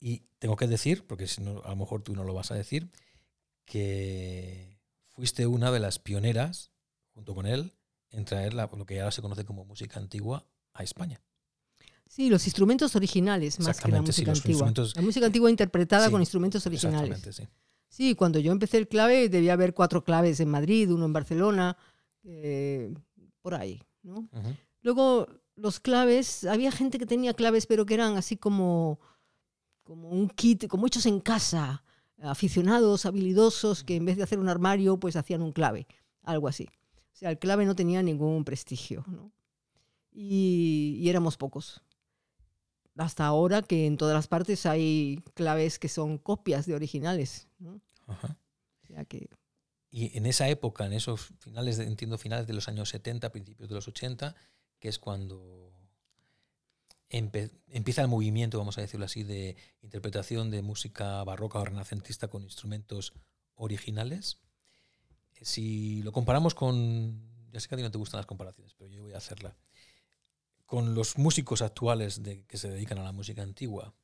Y 0.00 0.22
tengo 0.38 0.56
que 0.56 0.66
decir, 0.66 1.06
porque 1.06 1.26
si 1.26 1.42
no, 1.42 1.62
a 1.64 1.70
lo 1.70 1.76
mejor 1.76 2.02
tú 2.02 2.14
no 2.14 2.24
lo 2.24 2.34
vas 2.34 2.50
a 2.50 2.54
decir, 2.54 2.90
que 3.64 4.78
fuiste 5.08 5.46
una 5.46 5.70
de 5.70 5.80
las 5.80 5.98
pioneras, 5.98 6.70
junto 7.14 7.34
con 7.34 7.46
él, 7.46 7.72
en 8.10 8.24
traer 8.24 8.54
la- 8.54 8.70
lo 8.76 8.86
que 8.86 9.00
ahora 9.00 9.10
se 9.12 9.22
conoce 9.22 9.44
como 9.44 9.64
música 9.64 9.98
antigua 9.98 10.46
a 10.72 10.82
España. 10.82 11.20
sí, 12.08 12.30
los 12.30 12.46
instrumentos 12.46 12.94
originales 12.94 13.58
más 13.58 13.80
que 13.80 13.90
la 13.90 13.98
sí, 13.98 14.04
música 14.06 14.32
antigua. 14.32 14.72
La 14.94 15.02
música 15.02 15.26
antigua 15.26 15.50
interpretada 15.50 16.06
Sí, 16.06 16.12
con 16.12 16.22
instrumentos 16.22 16.64
originales. 16.66 17.10
Exactamente, 17.18 17.32
sí. 17.32 17.48
Sí, 17.88 18.14
cuando 18.14 18.38
yo 18.38 18.52
empecé 18.52 18.78
el 18.78 18.86
clave 18.88 19.28
debía 19.28 19.54
haber 19.54 19.74
cuatro 19.74 20.04
claves 20.04 20.38
en 20.40 20.48
Madrid, 20.48 20.90
uno 20.92 21.04
en 21.06 21.12
Barcelona, 21.12 21.76
eh, 22.24 22.94
por 23.42 23.54
ahí, 23.54 23.82
¿no? 24.02 24.28
Luego 24.82 25.26
los 25.56 25.80
claves, 25.80 26.44
había 26.44 26.70
gente 26.70 26.98
que 26.98 27.06
tenía 27.06 27.34
claves 27.34 27.66
pero 27.66 27.86
que 27.86 27.94
eran 27.94 28.16
así 28.16 28.36
como, 28.36 29.00
como 29.82 30.10
un 30.10 30.28
kit, 30.28 30.68
como 30.68 30.86
hechos 30.86 31.06
en 31.06 31.20
casa, 31.20 31.82
aficionados, 32.22 33.06
habilidosos, 33.06 33.82
que 33.82 33.96
en 33.96 34.04
vez 34.04 34.16
de 34.16 34.22
hacer 34.22 34.38
un 34.38 34.48
armario 34.48 34.98
pues 34.98 35.16
hacían 35.16 35.42
un 35.42 35.52
clave, 35.52 35.86
algo 36.22 36.48
así. 36.48 36.68
O 37.12 37.16
sea, 37.16 37.30
el 37.30 37.38
clave 37.38 37.64
no 37.64 37.74
tenía 37.74 38.02
ningún 38.02 38.44
prestigio, 38.44 39.04
¿no? 39.06 39.32
Y, 40.12 40.98
y 41.00 41.08
éramos 41.08 41.36
pocos. 41.36 41.82
Hasta 42.96 43.26
ahora 43.26 43.62
que 43.62 43.86
en 43.86 43.96
todas 43.96 44.14
las 44.14 44.26
partes 44.26 44.64
hay 44.64 45.22
claves 45.34 45.78
que 45.78 45.88
son 45.88 46.18
copias 46.18 46.64
de 46.66 46.74
originales, 46.74 47.48
¿no? 47.58 47.80
Ajá. 48.06 48.38
O 48.82 48.86
sea 48.86 49.04
que 49.04 49.28
Y 49.90 50.16
en 50.16 50.26
esa 50.26 50.48
época, 50.48 50.86
en 50.86 50.94
esos 50.94 51.32
finales, 51.38 51.76
de, 51.76 51.84
entiendo, 51.84 52.18
finales 52.18 52.46
de 52.46 52.54
los 52.54 52.68
años 52.68 52.88
70, 52.88 53.30
principios 53.30 53.68
de 53.68 53.74
los 53.74 53.88
80, 53.88 54.34
que 54.78 54.88
es 54.88 54.98
cuando 54.98 55.72
empieza 57.08 58.02
el 58.02 58.08
movimiento, 58.08 58.58
vamos 58.58 58.78
a 58.78 58.80
decirlo 58.80 59.06
así, 59.06 59.22
de 59.22 59.56
interpretación 59.82 60.50
de 60.50 60.62
música 60.62 61.22
barroca 61.24 61.58
o 61.58 61.64
renacentista 61.64 62.28
con 62.28 62.42
instrumentos 62.42 63.12
originales. 63.54 64.38
Si 65.40 66.02
lo 66.02 66.12
comparamos 66.12 66.54
con, 66.54 67.50
ya 67.52 67.60
sé 67.60 67.68
que 67.68 67.74
a 67.74 67.78
ti 67.78 67.82
no 67.82 67.90
te 67.90 67.98
gustan 67.98 68.18
las 68.18 68.26
comparaciones, 68.26 68.74
pero 68.74 68.90
yo 68.90 69.02
voy 69.02 69.12
a 69.12 69.18
hacerla, 69.18 69.56
con 70.64 70.94
los 70.94 71.16
músicos 71.16 71.62
actuales 71.62 72.22
de, 72.22 72.44
que 72.46 72.58
se 72.58 72.68
dedican 72.68 72.98
a 72.98 73.04
la 73.04 73.12
música 73.12 73.42
antigua 73.42 73.94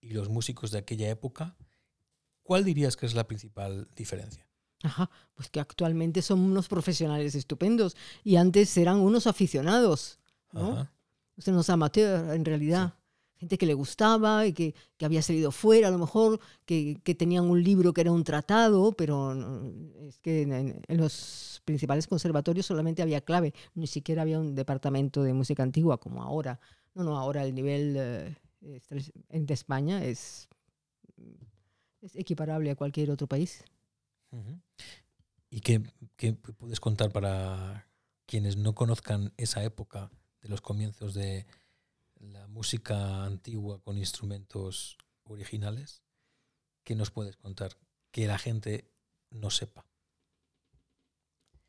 y 0.00 0.10
los 0.10 0.28
músicos 0.28 0.70
de 0.70 0.78
aquella 0.78 1.08
época, 1.08 1.56
¿cuál 2.42 2.64
dirías 2.64 2.96
que 2.96 3.06
es 3.06 3.14
la 3.14 3.26
principal 3.26 3.88
diferencia? 3.96 4.46
Ajá, 4.82 5.08
pues 5.34 5.48
que 5.48 5.60
actualmente 5.60 6.22
son 6.22 6.40
unos 6.40 6.66
profesionales 6.68 7.34
estupendos 7.34 7.96
y 8.24 8.36
antes 8.36 8.76
eran 8.76 8.98
unos 8.98 9.26
aficionados, 9.26 10.18
¿no? 10.52 10.72
Ajá. 10.72 10.92
Unos 11.46 11.70
amateurs 11.70 12.34
en 12.34 12.44
realidad. 12.44 12.94
Gente 13.36 13.58
que 13.58 13.66
le 13.66 13.74
gustaba 13.74 14.46
y 14.46 14.52
que, 14.52 14.72
que 14.96 15.04
había 15.04 15.20
salido 15.20 15.50
fuera, 15.50 15.88
a 15.88 15.90
lo 15.90 15.98
mejor, 15.98 16.38
que, 16.64 17.00
que 17.02 17.14
tenían 17.16 17.44
un 17.50 17.60
libro 17.62 17.92
que 17.92 18.00
era 18.02 18.12
un 18.12 18.22
tratado, 18.22 18.92
pero 18.92 19.32
es 20.06 20.20
que 20.20 20.42
en, 20.42 20.52
en- 20.52 20.82
los 20.96 21.60
principales 21.64 22.06
conservatorios 22.06 22.66
solamente 22.66 23.02
había 23.02 23.20
clave, 23.20 23.52
ni 23.74 23.88
siquiera 23.88 24.22
había 24.22 24.38
un 24.38 24.54
departamento 24.54 25.24
de 25.24 25.32
música 25.32 25.64
antigua 25.64 25.98
como 25.98 26.22
ahora. 26.22 26.60
No, 26.94 27.02
no, 27.02 27.18
ahora 27.18 27.44
el 27.44 27.52
nivel 27.54 27.96
eh, 27.98 28.36
de 28.60 29.54
España 29.54 30.04
es, 30.04 30.48
es 32.00 32.14
equiparable 32.16 32.70
a 32.70 32.76
cualquier 32.76 33.10
otro 33.10 33.26
país. 33.26 33.64
¿Y 35.50 35.60
qué, 35.60 35.82
qué 36.16 36.32
puedes 36.32 36.80
contar 36.80 37.12
para 37.12 37.86
quienes 38.26 38.56
no 38.56 38.74
conozcan 38.74 39.32
esa 39.36 39.62
época 39.62 40.10
de 40.40 40.48
los 40.48 40.60
comienzos 40.60 41.14
de 41.14 41.46
la 42.22 42.46
música 42.46 43.24
antigua 43.24 43.80
con 43.82 43.98
instrumentos 43.98 44.96
originales. 45.24 46.02
¿Qué 46.84 46.94
nos 46.94 47.10
puedes 47.10 47.36
contar 47.36 47.72
que 48.10 48.26
la 48.26 48.38
gente 48.38 48.90
no 49.30 49.50
sepa? 49.50 49.86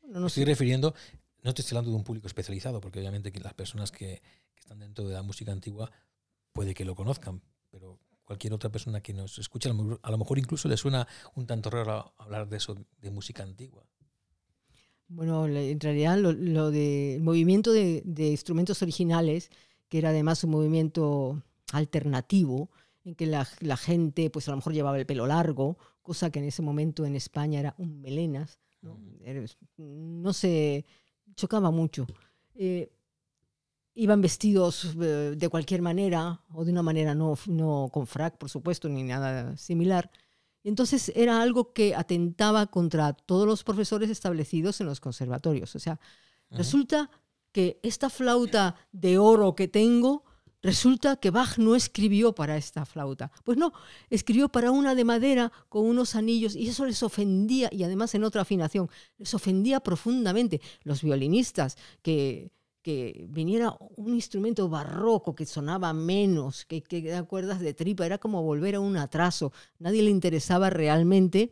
no 0.06 0.26
estoy 0.26 0.44
refiriendo, 0.44 0.94
no 1.42 1.50
estoy 1.50 1.64
hablando 1.70 1.90
de 1.90 1.96
un 1.96 2.04
público 2.04 2.26
especializado, 2.26 2.80
porque 2.80 2.98
obviamente 2.98 3.32
que 3.32 3.40
las 3.40 3.54
personas 3.54 3.90
que, 3.90 4.20
que 4.54 4.60
están 4.60 4.78
dentro 4.78 5.08
de 5.08 5.14
la 5.14 5.22
música 5.22 5.50
antigua 5.50 5.90
puede 6.52 6.74
que 6.74 6.84
lo 6.84 6.94
conozcan, 6.94 7.40
pero 7.70 7.98
cualquier 8.24 8.52
otra 8.52 8.70
persona 8.70 9.00
que 9.00 9.12
nos 9.12 9.38
escuche, 9.38 9.70
a 9.70 10.10
lo 10.10 10.18
mejor 10.18 10.38
incluso 10.38 10.68
le 10.68 10.76
suena 10.76 11.06
un 11.34 11.46
tanto 11.46 11.70
raro 11.70 12.14
hablar 12.18 12.48
de 12.48 12.56
eso, 12.56 12.76
de 13.00 13.10
música 13.10 13.42
antigua. 13.42 13.84
Bueno, 15.08 15.46
en 15.46 15.80
realidad 15.80 16.18
lo, 16.18 16.32
lo 16.32 16.70
de 16.70 17.18
movimiento 17.20 17.72
de, 17.72 18.02
de, 18.04 18.28
instrumentos 18.28 18.80
originales, 18.82 19.50
que 19.88 19.98
era 19.98 20.08
además 20.08 20.42
un 20.44 20.50
movimiento 20.50 21.42
alternativo, 21.72 22.70
en 23.04 23.14
que 23.14 23.26
la, 23.26 23.46
la, 23.60 23.76
gente 23.76 24.30
pues 24.30 24.48
a 24.48 24.52
lo 24.52 24.56
mejor 24.56 24.72
llevaba 24.72 24.98
el 24.98 25.04
pelo 25.04 25.26
largo, 25.26 25.76
cosa 26.02 26.30
que 26.30 26.38
en 26.38 26.46
ese 26.46 26.62
momento 26.62 27.04
en 27.04 27.16
España 27.16 27.60
era 27.60 27.74
un 27.76 28.00
melenas, 28.00 28.58
no, 28.80 28.98
no 29.76 30.32
se 30.32 30.84
chocaba 31.36 31.70
mucho. 31.70 32.06
Eh, 32.54 32.90
iban 33.94 34.20
vestidos 34.20 34.94
eh, 35.00 35.34
de 35.36 35.48
cualquier 35.48 35.82
manera 35.82 36.40
o 36.52 36.64
de 36.64 36.72
una 36.72 36.82
manera 36.82 37.14
no, 37.14 37.38
no 37.46 37.88
con 37.92 38.06
frac, 38.06 38.36
por 38.36 38.50
supuesto, 38.50 38.88
ni 38.88 39.02
nada 39.02 39.56
similar. 39.56 40.10
Entonces 40.64 41.12
era 41.14 41.42
algo 41.42 41.72
que 41.72 41.94
atentaba 41.94 42.66
contra 42.66 43.12
todos 43.12 43.46
los 43.46 43.62
profesores 43.62 44.10
establecidos 44.10 44.80
en 44.80 44.86
los 44.86 45.00
conservatorios. 45.00 45.76
O 45.76 45.78
sea, 45.78 45.94
uh 45.94 46.54
-huh. 46.54 46.58
resulta 46.58 47.10
que 47.52 47.78
esta 47.82 48.10
flauta 48.10 48.74
de 48.90 49.18
oro 49.18 49.54
que 49.54 49.68
tengo, 49.68 50.24
resulta 50.60 51.16
que 51.16 51.30
Bach 51.30 51.58
no 51.58 51.76
escribió 51.76 52.34
para 52.34 52.56
esta 52.56 52.84
flauta. 52.84 53.30
Pues 53.44 53.58
no, 53.58 53.72
escribió 54.10 54.48
para 54.48 54.72
una 54.72 54.94
de 54.94 55.04
madera 55.04 55.52
con 55.68 55.86
unos 55.86 56.16
anillos 56.16 56.56
y 56.56 56.68
eso 56.68 56.86
les 56.86 57.02
ofendía, 57.02 57.68
y 57.70 57.84
además 57.84 58.14
en 58.14 58.24
otra 58.24 58.42
afinación, 58.42 58.88
les 59.18 59.34
ofendía 59.34 59.78
profundamente. 59.80 60.60
Los 60.82 61.02
violinistas 61.02 61.76
que 62.02 62.50
que 62.84 63.24
viniera 63.30 63.74
un 63.96 64.12
instrumento 64.12 64.68
barroco 64.68 65.34
que 65.34 65.46
sonaba 65.46 65.94
menos, 65.94 66.66
que, 66.66 66.82
que 66.82 67.02
da 67.02 67.22
cuerdas 67.22 67.60
de 67.60 67.72
tripa, 67.72 68.04
era 68.04 68.18
como 68.18 68.42
volver 68.42 68.74
a 68.74 68.80
un 68.80 68.98
atraso. 68.98 69.52
Nadie 69.78 70.02
le 70.02 70.10
interesaba 70.10 70.68
realmente 70.68 71.50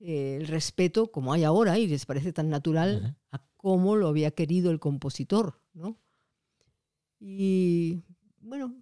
eh, 0.00 0.38
el 0.40 0.48
respeto 0.48 1.12
como 1.12 1.32
hay 1.32 1.44
ahora 1.44 1.78
y 1.78 1.86
les 1.86 2.04
parece 2.04 2.32
tan 2.32 2.50
natural 2.50 3.00
uh 3.00 3.06
-huh. 3.06 3.38
a 3.38 3.46
cómo 3.56 3.94
lo 3.94 4.08
había 4.08 4.32
querido 4.32 4.72
el 4.72 4.80
compositor, 4.80 5.60
¿no? 5.72 5.96
Y 7.20 8.02
bueno, 8.40 8.74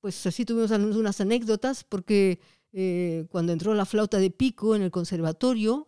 pues 0.00 0.24
así 0.26 0.46
tuvimos 0.46 0.70
unas 0.70 1.20
anécdotas 1.20 1.84
porque 1.84 2.40
eh, 2.72 3.26
cuando 3.30 3.52
entró 3.52 3.74
la 3.74 3.84
flauta 3.84 4.16
de 4.16 4.30
pico 4.30 4.74
en 4.74 4.80
el 4.80 4.90
conservatorio, 4.90 5.86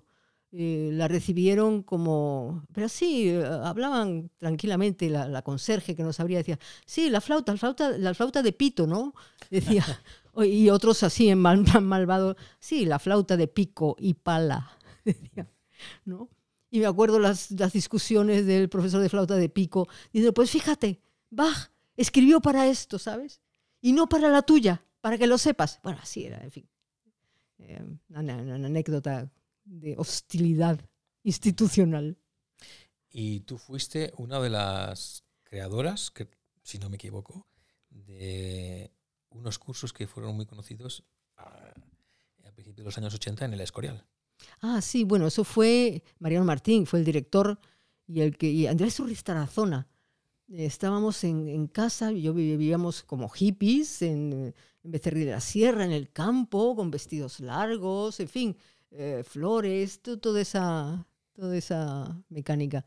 eh, 0.56 0.90
la 0.92 1.08
recibieron 1.08 1.82
como, 1.82 2.64
pero 2.72 2.88
sí, 2.88 3.28
eh, 3.28 3.44
hablaban 3.44 4.30
tranquilamente, 4.38 5.10
la, 5.10 5.26
la, 5.26 5.42
conserje 5.42 5.96
que 5.96 6.04
nos 6.04 6.20
abría 6.20 6.38
decía, 6.38 6.60
sí, 6.86 7.10
la 7.10 7.20
flauta, 7.20 7.50
la 7.50 7.58
flauta, 7.58 7.98
la 7.98 8.14
flauta 8.14 8.40
de 8.40 8.52
pito, 8.52 8.86
¿no? 8.86 9.14
Decía, 9.50 9.84
y 10.36 10.70
otros 10.70 11.02
así 11.02 11.28
en 11.28 11.40
mal, 11.40 11.64
malvado, 11.82 12.36
sí, 12.60 12.86
la 12.86 13.00
flauta 13.00 13.36
de 13.36 13.48
pico 13.48 13.96
y 13.98 14.14
pala, 14.14 14.78
decía, 15.04 15.50
¿no? 16.04 16.28
Y 16.70 16.78
me 16.78 16.86
acuerdo 16.86 17.18
las, 17.18 17.50
las 17.50 17.72
discusiones 17.72 18.46
del 18.46 18.68
profesor 18.68 19.02
de 19.02 19.08
flauta 19.08 19.34
de 19.34 19.48
pico, 19.48 19.88
diciendo, 20.12 20.34
pues 20.34 20.52
fíjate, 20.52 21.00
Bach 21.30 21.72
escribió 21.96 22.40
para 22.40 22.68
esto, 22.68 23.00
¿sabes? 23.00 23.40
Y 23.80 23.90
no 23.90 24.08
para 24.08 24.28
la 24.28 24.42
tuya, 24.42 24.84
para 25.00 25.18
que 25.18 25.26
lo 25.26 25.36
sepas. 25.36 25.80
Bueno, 25.82 25.98
así 26.00 26.26
era, 26.26 26.38
en 26.44 26.52
fin. 26.52 26.68
Eh, 27.58 27.82
una, 28.08 28.20
una, 28.20 28.54
una 28.54 28.66
anécdota 28.68 29.28
de 29.64 29.96
hostilidad 29.96 30.80
institucional. 31.22 32.18
Y 33.10 33.40
tú 33.40 33.58
fuiste 33.58 34.12
una 34.16 34.40
de 34.40 34.50
las 34.50 35.24
creadoras, 35.42 36.10
que, 36.10 36.28
si 36.62 36.78
no 36.78 36.90
me 36.90 36.96
equivoco, 36.96 37.46
de 37.90 38.92
unos 39.30 39.58
cursos 39.58 39.92
que 39.92 40.06
fueron 40.06 40.34
muy 40.34 40.46
conocidos 40.46 41.04
a, 41.36 41.72
a 42.44 42.52
principios 42.52 42.76
de 42.76 42.84
los 42.84 42.98
años 42.98 43.14
80 43.14 43.44
en 43.44 43.54
el 43.54 43.60
Escorial. 43.60 44.06
Ah, 44.60 44.80
sí, 44.80 45.04
bueno, 45.04 45.26
eso 45.26 45.44
fue 45.44 46.02
Mariano 46.18 46.44
Martín, 46.44 46.86
fue 46.86 46.98
el 46.98 47.04
director 47.04 47.58
y 48.06 48.20
el 48.20 48.36
que 48.36 48.50
y 48.50 48.66
Andrés 48.66 48.98
Urristarazona. 49.00 49.88
Estábamos 50.48 51.24
en, 51.24 51.48
en 51.48 51.66
casa, 51.66 52.12
yo 52.12 52.34
vivíamos 52.34 53.02
como 53.02 53.28
hippies 53.28 54.02
en, 54.02 54.54
en 54.82 54.90
Becerril 54.90 55.24
de 55.26 55.32
la 55.32 55.40
Sierra, 55.40 55.84
en 55.84 55.92
el 55.92 56.10
campo, 56.10 56.76
con 56.76 56.90
vestidos 56.90 57.40
largos, 57.40 58.20
en 58.20 58.28
fin, 58.28 58.56
eh, 58.96 59.24
flores, 59.24 60.00
toda, 60.02 60.40
esa, 60.40 61.06
toda 61.32 61.56
esa 61.56 62.22
mecánica. 62.28 62.86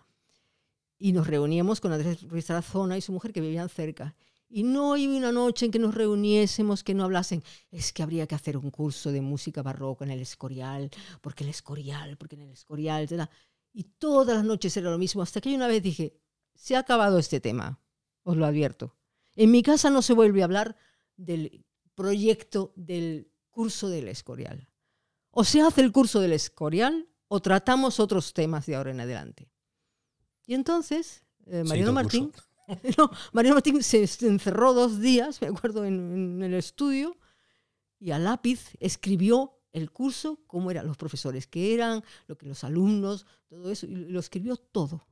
Y 0.98 1.12
nos 1.12 1.28
reuníamos 1.28 1.82
con 1.82 1.92
Andrés 1.92 2.24
Ruiz 2.24 2.46
Tarazona 2.46 2.98
y 2.98 3.02
su 3.02 3.12
mujer 3.12 3.34
que 3.34 3.42
vivían 3.42 3.68
cerca. 3.68 4.16
Y 4.50 4.64
no 4.64 4.94
hay 4.94 5.06
una 5.06 5.34
noche 5.34 5.66
en 5.66 5.72
que 5.72 5.80
nos 5.80 5.94
reuniésemos 5.94 6.84
que 6.84 6.94
no 6.94 7.04
hablasen. 7.04 7.44
Es 7.72 7.92
que 7.92 8.04
habría 8.04 8.26
que 8.26 8.36
hacer 8.36 8.56
un 8.56 8.72
curso 8.72 9.12
de 9.12 9.20
música 9.20 9.62
barroca 9.62 10.06
en 10.06 10.12
el 10.12 10.22
Escorial, 10.22 10.90
porque 11.22 11.44
el 11.44 11.50
Escorial, 11.50 12.18
porque 12.18 12.36
en 12.36 12.44
el 12.44 12.52
Escorial, 12.52 13.04
etc. 13.04 13.30
Y 13.74 13.84
todas 13.84 14.38
las 14.38 14.46
noches 14.46 14.78
era 14.78 14.90
lo 14.90 14.98
mismo. 14.98 15.22
Hasta 15.22 15.42
que 15.42 15.54
una 15.54 15.68
vez 15.68 15.84
dije, 15.84 16.18
se 16.56 16.78
ha 16.78 16.80
acabado 16.80 17.20
este 17.20 17.42
tema, 17.42 17.82
os 18.24 18.38
lo 18.38 18.46
advierto. 18.46 18.96
En 19.36 19.52
mi 19.52 19.62
casa 19.62 19.90
no 19.90 20.02
se 20.02 20.14
vuelve 20.14 20.42
a 20.42 20.46
hablar 20.46 20.78
del 21.18 21.66
proyecto 21.96 22.72
del 22.78 23.30
curso 23.50 23.90
del 23.90 24.08
Escorial. 24.08 24.70
O 25.40 25.44
se 25.44 25.62
hace 25.62 25.82
el 25.82 25.92
curso 25.92 26.20
del 26.20 26.34
Escorial 26.34 27.08
o 27.28 27.40
tratamos 27.40 28.00
otros 28.00 28.34
temas 28.34 28.66
de 28.66 28.76
ahora 28.76 28.90
en 28.90 29.02
adelante. 29.02 29.52
Y 30.48 30.56
entonces, 30.56 31.22
eh, 31.46 31.64
Mariano 31.64 31.94
Martín, 31.94 32.32
no, 32.98 33.12
Mariano 33.34 33.58
Martín 33.58 33.84
se 33.84 34.02
encerró 34.22 34.74
dos 34.74 35.00
días, 35.00 35.40
me 35.40 35.50
acuerdo, 35.50 35.86
en, 35.86 36.40
en, 36.40 36.42
el 36.42 36.56
estudio 36.56 37.18
y 38.00 38.10
a 38.10 38.18
lápiz 38.18 38.72
escribió 38.80 39.60
el 39.74 39.92
curso, 39.92 40.40
cómo 40.48 40.72
eran 40.72 40.88
los 40.88 40.98
profesores 40.98 41.46
que 41.46 41.76
eran, 41.76 42.04
lo 42.26 42.36
que 42.36 42.48
los 42.48 42.64
alumnos, 42.64 43.28
todo 43.48 43.70
eso, 43.70 43.86
y 43.86 43.94
lo 43.94 44.20
escribió 44.20 44.58
todo. 44.58 45.08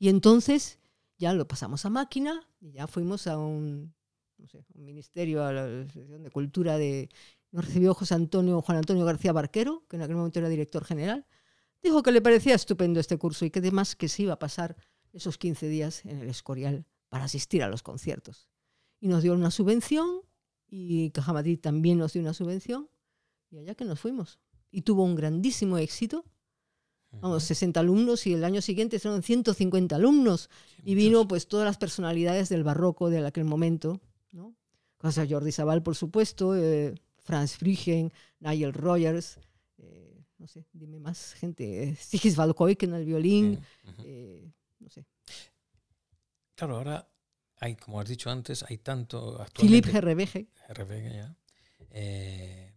Y 0.00 0.08
entonces 0.08 0.80
ya 1.16 1.32
lo 1.32 1.46
pasamos 1.46 1.84
a 1.84 1.90
máquina 1.90 2.44
y 2.58 2.72
ya 2.72 2.88
fuimos 2.88 3.28
a 3.28 3.38
un, 3.38 3.94
no 4.36 4.48
sé, 4.48 4.66
un 4.74 4.84
ministerio, 4.84 5.44
a 5.44 5.52
la 5.52 5.64
de 5.68 6.30
Cultura 6.32 6.76
de 6.76 7.08
nos 7.52 7.64
recibió 7.64 7.94
José 7.94 8.14
Antonio, 8.14 8.62
Juan 8.62 8.78
Antonio 8.78 9.04
García 9.04 9.32
Barquero, 9.32 9.84
que 9.88 9.96
en 9.96 10.02
aquel 10.02 10.16
momento 10.16 10.38
era 10.38 10.48
director 10.48 10.84
general. 10.84 11.26
Dijo 11.82 12.02
que 12.02 12.12
le 12.12 12.20
parecía 12.20 12.54
estupendo 12.54 13.00
este 13.00 13.16
curso 13.16 13.44
y 13.44 13.50
que 13.50 13.58
además 13.58 13.96
que 13.96 14.08
se 14.08 14.22
iba 14.22 14.34
a 14.34 14.38
pasar 14.38 14.76
esos 15.12 15.38
15 15.38 15.68
días 15.68 16.04
en 16.04 16.18
el 16.18 16.28
Escorial 16.28 16.86
para 17.08 17.24
asistir 17.24 17.62
a 17.62 17.68
los 17.68 17.82
conciertos. 17.82 18.48
Y 19.00 19.08
nos 19.08 19.22
dio 19.22 19.32
una 19.32 19.50
subvención 19.50 20.22
y 20.68 21.10
Caja 21.10 21.32
Madrid 21.32 21.58
también 21.58 21.98
nos 21.98 22.12
dio 22.12 22.22
una 22.22 22.34
subvención 22.34 22.88
y 23.50 23.58
allá 23.58 23.74
que 23.74 23.84
nos 23.84 23.98
fuimos. 23.98 24.38
Y 24.70 24.82
tuvo 24.82 25.04
un 25.04 25.16
grandísimo 25.16 25.78
éxito. 25.78 26.24
Vamos, 27.20 27.42
60 27.42 27.80
alumnos 27.80 28.24
y 28.28 28.34
el 28.34 28.44
año 28.44 28.62
siguiente 28.62 29.00
fueron 29.00 29.24
150 29.24 29.96
alumnos. 29.96 30.48
Sí, 30.76 30.82
y 30.84 30.94
vino 30.94 31.26
pues 31.26 31.48
todas 31.48 31.66
las 31.66 31.76
personalidades 31.76 32.48
del 32.48 32.62
barroco 32.62 33.10
de 33.10 33.26
aquel 33.26 33.44
momento, 33.44 34.00
¿no? 34.30 34.54
Cosa 34.96 35.26
Jordi 35.28 35.50
Sabal, 35.50 35.82
por 35.82 35.96
supuesto, 35.96 36.54
eh, 36.54 36.94
Franz 37.22 37.56
Frigen, 37.56 38.12
Nigel 38.40 38.72
Rogers, 38.72 39.38
eh, 39.78 40.24
no 40.38 40.46
sé, 40.46 40.66
dime 40.72 40.98
más 40.98 41.34
gente, 41.34 41.96
Sigisvald 41.96 42.54
Koiken 42.54 42.94
al 42.94 43.04
violín, 43.04 43.62
uh 43.84 43.90
-huh. 43.90 44.04
eh, 44.04 44.52
no 44.78 44.88
sé. 44.88 45.06
Claro, 46.54 46.76
ahora 46.76 47.10
hay, 47.56 47.76
como 47.76 48.00
has 48.00 48.08
dicho 48.08 48.30
antes, 48.30 48.62
hay 48.62 48.78
tanto 48.78 49.44
Philip 49.58 49.86
Gerrebege. 49.86 50.48
Gerrebege, 50.66 51.14
ya. 51.14 51.36
Eh, 51.90 52.74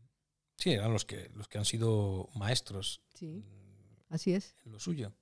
sí, 0.57 0.71
eran 0.71 0.91
los 0.91 1.05
que, 1.05 1.29
los 1.35 1.47
que 1.47 1.57
han 1.57 1.65
sido 1.65 2.29
maestros. 2.35 3.01
Sí, 3.13 3.43
así 4.09 4.33
es. 4.33 4.55
En 4.65 4.73
lo 4.73 4.79
suyo. 4.79 5.13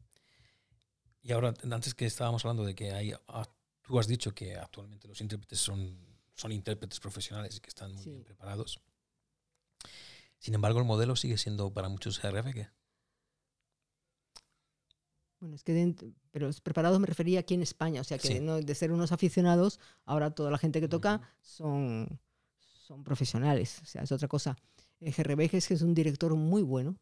Y 1.22 1.32
ahora, 1.32 1.54
antes 1.72 1.94
que 1.94 2.06
estábamos 2.06 2.44
hablando 2.46 2.64
de 2.64 2.74
que 2.74 2.92
hay, 2.92 3.14
ah, 3.28 3.48
tú 3.84 4.00
has 4.00 4.08
dicho 4.08 4.34
que 4.34 4.56
actualmente 4.56 5.08
los 5.08 5.22
intérpretes 5.22 5.60
son, 5.60 5.96
son 6.34 6.52
intérpretes 6.52 7.00
profesionales 7.00 7.58
y 7.58 7.60
que 7.60 7.70
están 7.70 7.94
muy 7.94 8.04
sí. 8.04 8.10
bien 8.10 8.24
preparados. 8.24 8.80
Sin 10.42 10.56
embargo, 10.56 10.80
el 10.80 10.86
modelo 10.86 11.16
sigue 11.16 11.38
siendo 11.38 11.72
para 11.72 11.88
muchos 11.88 12.20
GRFG. 12.20 12.68
Bueno, 15.40 15.56
es 15.56 15.64
que 15.64 15.72
dentro, 15.72 16.12
pero 16.32 16.50
preparados 16.64 17.00
me 17.00 17.06
refería 17.06 17.40
aquí 17.40 17.54
en 17.54 17.62
España, 17.62 18.02
o 18.02 18.04
sea 18.04 18.18
que 18.18 18.28
sí. 18.28 18.40
no, 18.40 18.60
de 18.60 18.76
ser 18.76 18.92
unos 18.92 19.12
aficionados, 19.12 19.80
ahora 20.04 20.32
toda 20.32 20.50
la 20.50 20.58
gente 20.58 20.82
que 20.82 20.88
toca 20.88 21.16
uh 21.16 21.20
-huh. 21.20 21.28
son, 21.42 22.20
son 22.88 23.04
profesionales, 23.04 23.80
o 23.84 23.86
sea, 23.86 24.02
es 24.02 24.12
otra 24.12 24.28
cosa. 24.28 24.58
El 25.00 25.14
GRBG 25.14 25.56
es 25.58 25.68
que 25.68 25.76
es 25.76 25.84
un 25.84 25.94
director 25.94 26.34
muy 26.36 26.64
bueno. 26.64 26.98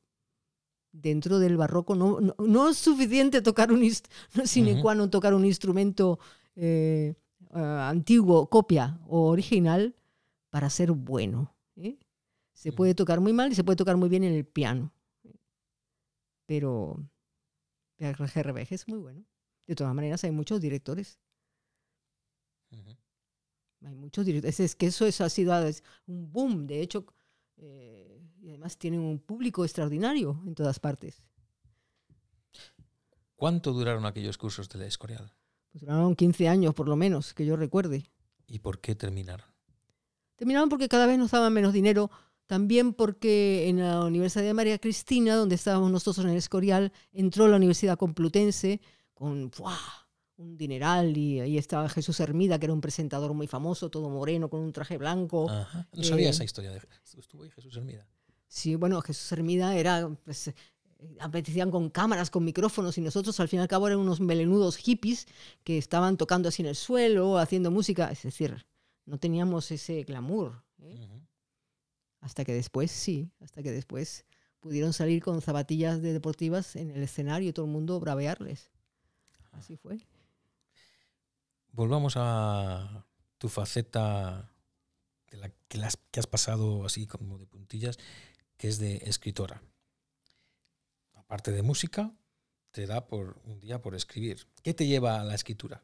Dentro 0.91 1.39
del 1.39 1.56
barroco 1.56 1.95
no, 1.95 2.19
no, 2.19 2.36
no 2.39 2.69
es 2.69 2.78
suficiente 2.78 3.41
tocar 3.41 3.71
un 3.71 3.82
no 4.36 4.45
sine 4.45 4.82
qua 4.82 4.95
non 4.95 5.10
tocar 5.10 5.34
un 5.34 5.45
instrumento 5.45 6.19
eh, 6.56 7.15
eh, 7.56 7.60
antiguo, 7.95 8.49
copia 8.49 8.99
o 9.08 9.30
original 9.30 9.95
para 10.49 10.69
ser 10.69 10.91
bueno. 10.91 11.56
¿eh? 11.78 11.95
Se 12.59 12.71
Mm. 12.71 12.75
puede 12.75 12.93
tocar 12.93 13.21
muy 13.21 13.31
mal 13.31 13.49
y 13.49 13.55
se 13.55 13.63
puede 13.63 13.77
tocar 13.77 13.95
muy 13.95 14.09
bien 14.09 14.25
en 14.25 14.33
el 14.33 14.45
piano. 14.45 14.91
Pero 16.45 16.97
RGRBG 17.99 18.73
es 18.73 18.87
muy 18.89 18.99
bueno. 18.99 19.23
De 19.65 19.75
todas 19.75 19.95
maneras, 19.95 20.25
hay 20.25 20.31
muchos 20.31 20.59
directores. 20.59 21.19
Hay 23.81 23.95
muchos 23.95 24.25
directores. 24.25 24.59
Es 24.59 24.75
que 24.75 24.87
eso, 24.87 25.05
eso 25.05 25.23
ha 25.23 25.29
sido 25.29 25.53
un 26.07 26.29
boom. 26.33 26.67
De 26.67 26.81
hecho, 26.81 27.05
eh, 27.55 28.21
y 28.41 28.49
además 28.49 28.77
tienen 28.77 28.99
un 28.99 29.19
público 29.19 29.63
extraordinario 29.63 30.41
en 30.45 30.53
todas 30.53 30.79
partes. 30.81 31.23
¿Cuánto 33.37 33.71
duraron 33.71 34.05
aquellos 34.05 34.37
cursos 34.37 34.67
de 34.67 34.79
la 34.79 34.85
Escorial? 34.85 35.31
Pues 35.71 35.81
duraron 35.83 36.13
15 36.13 36.49
años, 36.49 36.73
por 36.73 36.89
lo 36.89 36.97
menos, 36.97 37.33
que 37.33 37.45
yo 37.45 37.55
recuerde. 37.55 38.03
¿Y 38.47 38.59
por 38.59 38.81
qué 38.81 38.95
terminaron? 38.95 39.47
Terminaron 40.35 40.67
porque 40.67 40.89
cada 40.89 41.05
vez 41.05 41.17
nos 41.17 41.31
daban 41.31 41.53
menos 41.53 41.71
dinero. 41.71 42.11
También 42.49 42.93
porque 42.93 43.69
en 43.69 43.77
la 43.77 44.03
Universidad 44.03 44.43
de 44.43 44.55
María 44.55 44.79
Cristina, 44.79 45.35
donde 45.35 45.53
estábamos 45.53 45.91
nosotros 45.91 46.25
en 46.25 46.31
el 46.31 46.38
Escorial, 46.38 46.91
entró 47.12 47.47
la 47.47 47.57
Universidad 47.57 47.95
Complutense 47.95 48.81
con 49.13 49.51
¡buah! 49.51 49.77
un 50.38 50.57
dineral 50.57 51.15
y 51.15 51.41
ahí 51.41 51.59
estaba 51.59 51.88
Jesús 51.89 52.19
Hermida, 52.19 52.57
que 52.57 52.65
era 52.65 52.73
un 52.73 52.81
presentador 52.81 53.35
muy 53.35 53.45
famoso, 53.45 53.91
todo 53.91 54.09
moreno, 54.09 54.49
con 54.49 54.62
un 54.62 54.73
traje 54.73 54.97
blanco. 54.97 55.47
Ajá. 55.47 55.88
No 55.93 56.03
sabía 56.03 56.25
eh, 56.25 56.31
esa 56.31 56.43
historia. 56.43 56.71
De... 56.71 56.81
Estuvo 57.19 57.43
ahí 57.43 57.51
Jesús 57.51 57.77
Hermida. 57.77 58.07
Sí, 58.47 58.73
bueno, 58.73 58.99
Jesús 59.03 59.31
Hermida 59.31 59.75
era, 59.75 60.09
pues, 60.25 60.47
eh, 60.47 60.55
aparecían 61.19 61.69
con 61.69 61.91
cámaras, 61.91 62.31
con 62.31 62.43
micrófonos 62.43 62.97
y 62.97 63.01
nosotros 63.01 63.39
al 63.39 63.47
fin 63.47 63.59
y 63.59 63.62
al 63.62 63.67
cabo 63.67 63.85
eran 63.85 63.99
unos 63.99 64.21
melenudos 64.21 64.75
hippies 64.77 65.27
que 65.63 65.77
estaban 65.77 66.17
tocando 66.17 66.49
así 66.49 66.63
en 66.63 66.69
el 66.69 66.75
suelo, 66.75 67.38
haciendo 67.38 67.69
música, 67.69 68.09
es 68.09 68.23
decir, 68.23 68.65
no 69.05 69.19
teníamos 69.19 69.69
ese 69.69 70.01
glamour. 70.01 70.63
¿eh? 70.81 71.19
Hasta 72.21 72.43
que 72.45 72.53
después, 72.53 72.91
sí, 72.91 73.32
hasta 73.39 73.63
que 73.63 73.71
después 73.71 74.25
pudieron 74.60 74.93
salir 74.93 75.23
con 75.23 75.41
zapatillas 75.41 76.01
de 76.01 76.13
deportivas 76.13 76.75
en 76.75 76.91
el 76.91 77.01
escenario 77.03 77.49
y 77.49 77.53
todo 77.53 77.65
el 77.65 77.71
mundo 77.71 77.99
bravearles. 77.99 78.71
Así 79.51 79.77
fue. 79.77 79.99
Volvamos 81.71 82.13
a 82.17 83.05
tu 83.38 83.47
faceta 83.47 84.51
de 85.32 85.38
la 85.38 85.49
que, 85.67 85.77
las- 85.77 85.97
que 86.12 86.19
has 86.19 86.27
pasado 86.27 86.86
así 86.86 87.08
como 87.08 87.38
de 87.38 87.45
puntillas, 87.45 87.97
que 88.58 88.67
es 88.67 88.79
de 88.79 88.97
escritora. 89.05 89.62
Aparte 91.13 91.51
de 91.51 91.62
música, 91.62 92.12
te 92.71 92.86
da 92.88 93.08
por 93.08 93.39
un 93.45 93.60
día 93.60 93.82
por 93.82 93.95
escribir. 93.95 94.47
¿Qué 94.63 94.73
te 94.73 94.88
lleva 94.88 95.21
a 95.21 95.23
la 95.23 95.36
escritura? 95.36 95.82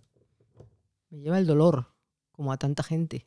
Me 1.10 1.19
lleva 1.19 1.38
el 1.39 1.45
dolor, 1.45 1.93
como 2.32 2.52
a 2.52 2.58
tanta 2.58 2.84
gente. 2.84 3.26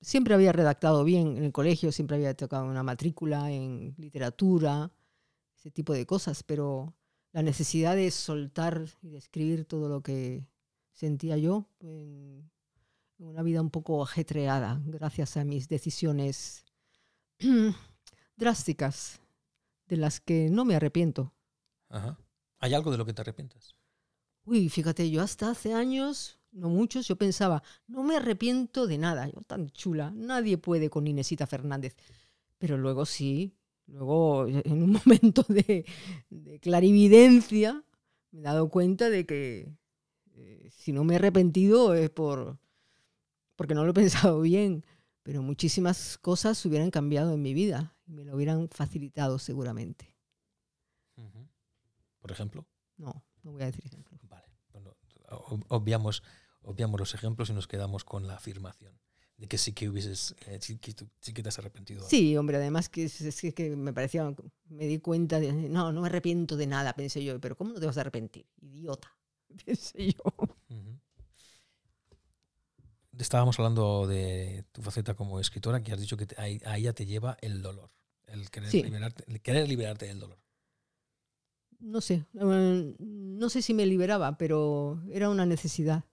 Siempre 0.00 0.34
había 0.34 0.52
redactado 0.52 1.04
bien 1.04 1.36
en 1.36 1.44
el 1.44 1.52
colegio, 1.52 1.90
siempre 1.92 2.16
había 2.16 2.34
tocado 2.34 2.64
una 2.64 2.82
matrícula 2.82 3.50
en 3.50 3.94
literatura, 3.98 4.92
ese 5.56 5.70
tipo 5.70 5.92
de 5.92 6.06
cosas, 6.06 6.42
pero 6.42 6.94
la 7.32 7.42
necesidad 7.42 7.96
de 7.96 8.10
soltar 8.10 8.84
y 9.02 9.10
de 9.10 9.18
escribir 9.18 9.64
todo 9.64 9.88
lo 9.88 10.02
que 10.02 10.46
sentía 10.92 11.36
yo 11.36 11.68
en 11.80 12.48
en 13.18 13.26
una 13.26 13.42
vida 13.42 13.60
un 13.60 13.70
poco 13.70 14.02
ajetreada, 14.02 14.80
gracias 14.84 15.36
a 15.36 15.44
mis 15.44 15.68
decisiones 15.68 16.64
drásticas, 18.36 19.20
de 19.86 19.96
las 19.96 20.20
que 20.20 20.48
no 20.50 20.64
me 20.64 20.76
arrepiento. 20.76 21.34
Ajá. 21.88 22.18
¿Hay 22.58 22.74
algo 22.74 22.90
de 22.90 22.98
lo 22.98 23.06
que 23.06 23.12
te 23.12 23.22
arrepientas? 23.22 23.74
Uy, 24.44 24.68
fíjate, 24.68 25.10
yo 25.10 25.22
hasta 25.22 25.50
hace 25.50 25.74
años, 25.74 26.37
no 26.52 26.68
muchos, 26.68 27.06
yo 27.06 27.16
pensaba, 27.16 27.62
no 27.86 28.02
me 28.02 28.16
arrepiento 28.16 28.86
de 28.86 28.98
nada, 28.98 29.28
yo 29.28 29.40
tan 29.42 29.70
chula, 29.70 30.12
nadie 30.14 30.58
puede 30.58 30.90
con 30.90 31.06
Inesita 31.06 31.46
Fernández. 31.46 31.96
Pero 32.58 32.76
luego 32.78 33.06
sí, 33.06 33.54
luego 33.86 34.46
en 34.46 34.82
un 34.82 34.92
momento 35.04 35.44
de, 35.48 35.84
de 36.30 36.60
clarividencia 36.60 37.84
me 38.30 38.40
he 38.40 38.42
dado 38.42 38.68
cuenta 38.68 39.10
de 39.10 39.26
que 39.26 39.72
eh, 40.34 40.70
si 40.70 40.92
no 40.92 41.04
me 41.04 41.14
he 41.14 41.16
arrepentido 41.16 41.94
es 41.94 42.10
por 42.10 42.58
porque 43.56 43.74
no 43.74 43.84
lo 43.84 43.90
he 43.90 43.94
pensado 43.94 44.40
bien, 44.40 44.84
pero 45.24 45.42
muchísimas 45.42 46.16
cosas 46.18 46.64
hubieran 46.64 46.90
cambiado 46.90 47.34
en 47.34 47.42
mi 47.42 47.54
vida 47.54 47.96
y 48.06 48.12
me 48.12 48.24
lo 48.24 48.36
hubieran 48.36 48.68
facilitado 48.68 49.38
seguramente. 49.38 50.14
Por 52.20 52.32
ejemplo. 52.32 52.66
No, 52.96 53.24
no 53.42 53.52
voy 53.52 53.62
a 53.62 53.66
decir 53.66 53.84
ejemplos. 53.84 54.17
Obviamos, 55.68 56.22
obviamos 56.62 56.98
los 57.00 57.14
ejemplos 57.14 57.50
y 57.50 57.52
nos 57.52 57.66
quedamos 57.68 58.04
con 58.04 58.26
la 58.26 58.36
afirmación 58.36 58.98
de 59.36 59.46
que 59.46 59.56
sí 59.58 59.72
que 59.72 59.88
hubieses, 59.88 60.34
eh, 60.46 60.58
sí, 60.60 60.78
que 60.78 60.94
sí 61.20 61.32
que 61.32 61.42
te 61.42 61.48
has 61.48 61.58
arrepentido. 61.58 62.08
Sí, 62.08 62.36
hombre, 62.36 62.56
además 62.56 62.88
que 62.88 63.04
es, 63.04 63.40
que- 63.54 63.76
me 63.76 63.92
parecía, 63.92 64.34
me 64.68 64.86
di 64.86 64.98
cuenta 64.98 65.38
de, 65.38 65.52
no, 65.52 65.92
no 65.92 66.00
me 66.00 66.08
arrepiento 66.08 66.56
de 66.56 66.66
nada, 66.66 66.92
pensé 66.94 67.22
yo, 67.22 67.40
pero 67.40 67.56
¿cómo 67.56 67.72
no 67.72 67.78
te 67.80 67.86
vas 67.86 67.96
a 67.98 68.00
arrepentir? 68.00 68.46
Idiota, 68.60 69.16
pensé 69.64 70.12
yo. 70.12 70.22
Estábamos 73.18 73.58
hablando 73.58 74.06
de 74.06 74.64
tu 74.72 74.80
faceta 74.82 75.14
como 75.14 75.40
escritora, 75.40 75.82
que 75.82 75.92
has 75.92 76.00
dicho 76.00 76.16
que 76.16 76.26
te- 76.26 76.36
a, 76.36 76.70
a 76.72 76.78
ella 76.78 76.92
te 76.92 77.04
lleva 77.06 77.36
el 77.40 77.62
dolor, 77.62 77.90
el 78.26 78.48
querer, 78.50 78.70
Sí. 78.70 78.82
liberarte, 78.82 79.24
el 79.26 79.40
querer 79.40 79.68
liberarte 79.68 80.06
del 80.06 80.20
dolor. 80.20 80.38
No 81.80 82.00
sé, 82.00 82.26
eh, 82.34 82.96
no 82.98 83.48
sé 83.50 83.62
si 83.62 83.72
me 83.72 83.86
liberaba, 83.86 84.36
pero 84.36 85.00
era 85.10 85.30
una 85.30 85.46
necesidad. 85.46 86.04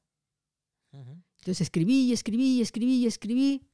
Entonces 0.91 1.61
escribí 1.61 2.05
y 2.05 2.13
escribí 2.13 2.57
y 2.57 2.61
escribí 2.61 2.95
y 2.95 3.07
escribí. 3.07 3.67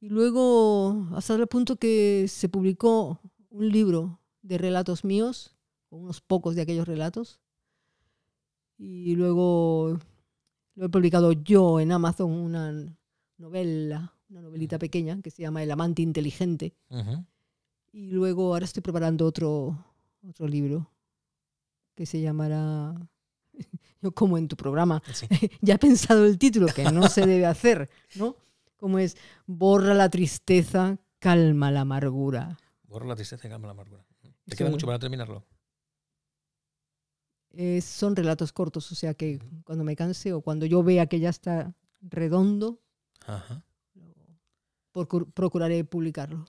Y 0.00 0.08
luego, 0.08 1.08
hasta 1.14 1.34
el 1.34 1.46
punto 1.46 1.76
que 1.76 2.26
se 2.28 2.48
publicó 2.48 3.20
un 3.50 3.68
libro 3.68 4.20
de 4.42 4.56
relatos 4.56 5.04
míos, 5.04 5.56
unos 5.90 6.20
pocos 6.20 6.54
de 6.54 6.62
aquellos 6.62 6.88
relatos. 6.88 7.40
Y 8.78 9.14
luego 9.16 9.98
lo 10.74 10.86
he 10.86 10.88
publicado 10.88 11.32
yo 11.32 11.80
en 11.80 11.92
Amazon, 11.92 12.30
una 12.30 12.72
novela, 13.36 14.14
una 14.30 14.40
novelita 14.40 14.78
pequeña 14.78 15.20
que 15.20 15.30
se 15.30 15.42
llama 15.42 15.62
El 15.62 15.70
amante 15.70 16.00
inteligente. 16.00 16.74
Y 17.92 18.06
luego 18.12 18.54
ahora 18.54 18.64
estoy 18.64 18.82
preparando 18.82 19.26
otro, 19.26 19.84
otro 20.28 20.46
libro 20.48 20.90
que 21.94 22.06
se 22.06 22.20
llamará, 22.20 22.94
yo 24.00 24.12
como 24.12 24.38
en 24.38 24.48
tu 24.48 24.56
programa, 24.56 25.02
Sí. 25.12 25.26
ya 25.60 25.74
he 25.74 25.78
pensado 25.78 26.24
el 26.26 26.38
título, 26.38 26.66
que 26.68 26.84
no 26.90 27.08
se 27.08 27.26
debe 27.26 27.46
hacer, 27.46 27.90
¿no? 28.14 28.36
Como 28.76 28.98
es, 28.98 29.16
borra 29.46 29.92
la 29.94 30.08
tristeza, 30.08 30.98
calma 31.18 31.70
la 31.70 31.82
amargura. 31.82 32.56
Borra 32.84 33.06
la 33.06 33.16
tristeza 33.16 33.46
y 33.46 33.50
calma 33.50 33.66
la 33.66 33.72
amargura. 33.72 34.04
¿Te 34.46 34.56
queda 34.56 34.70
mucho 34.70 34.86
para 34.86 34.98
terminarlo? 34.98 35.44
Eh, 37.52 37.80
son 37.80 38.14
relatos 38.14 38.52
cortos, 38.52 38.90
o 38.92 38.94
sea 38.94 39.12
que 39.14 39.40
cuando 39.64 39.84
me 39.84 39.96
canse 39.96 40.32
o 40.32 40.40
cuando 40.40 40.66
yo 40.66 40.82
vea 40.82 41.06
que 41.06 41.18
ya 41.20 41.28
está 41.30 41.74
redondo, 42.00 42.80
Ajá. 43.26 43.62
procur- 44.94 45.30
procuraré 45.32 45.84
publicarlo. 45.84 46.44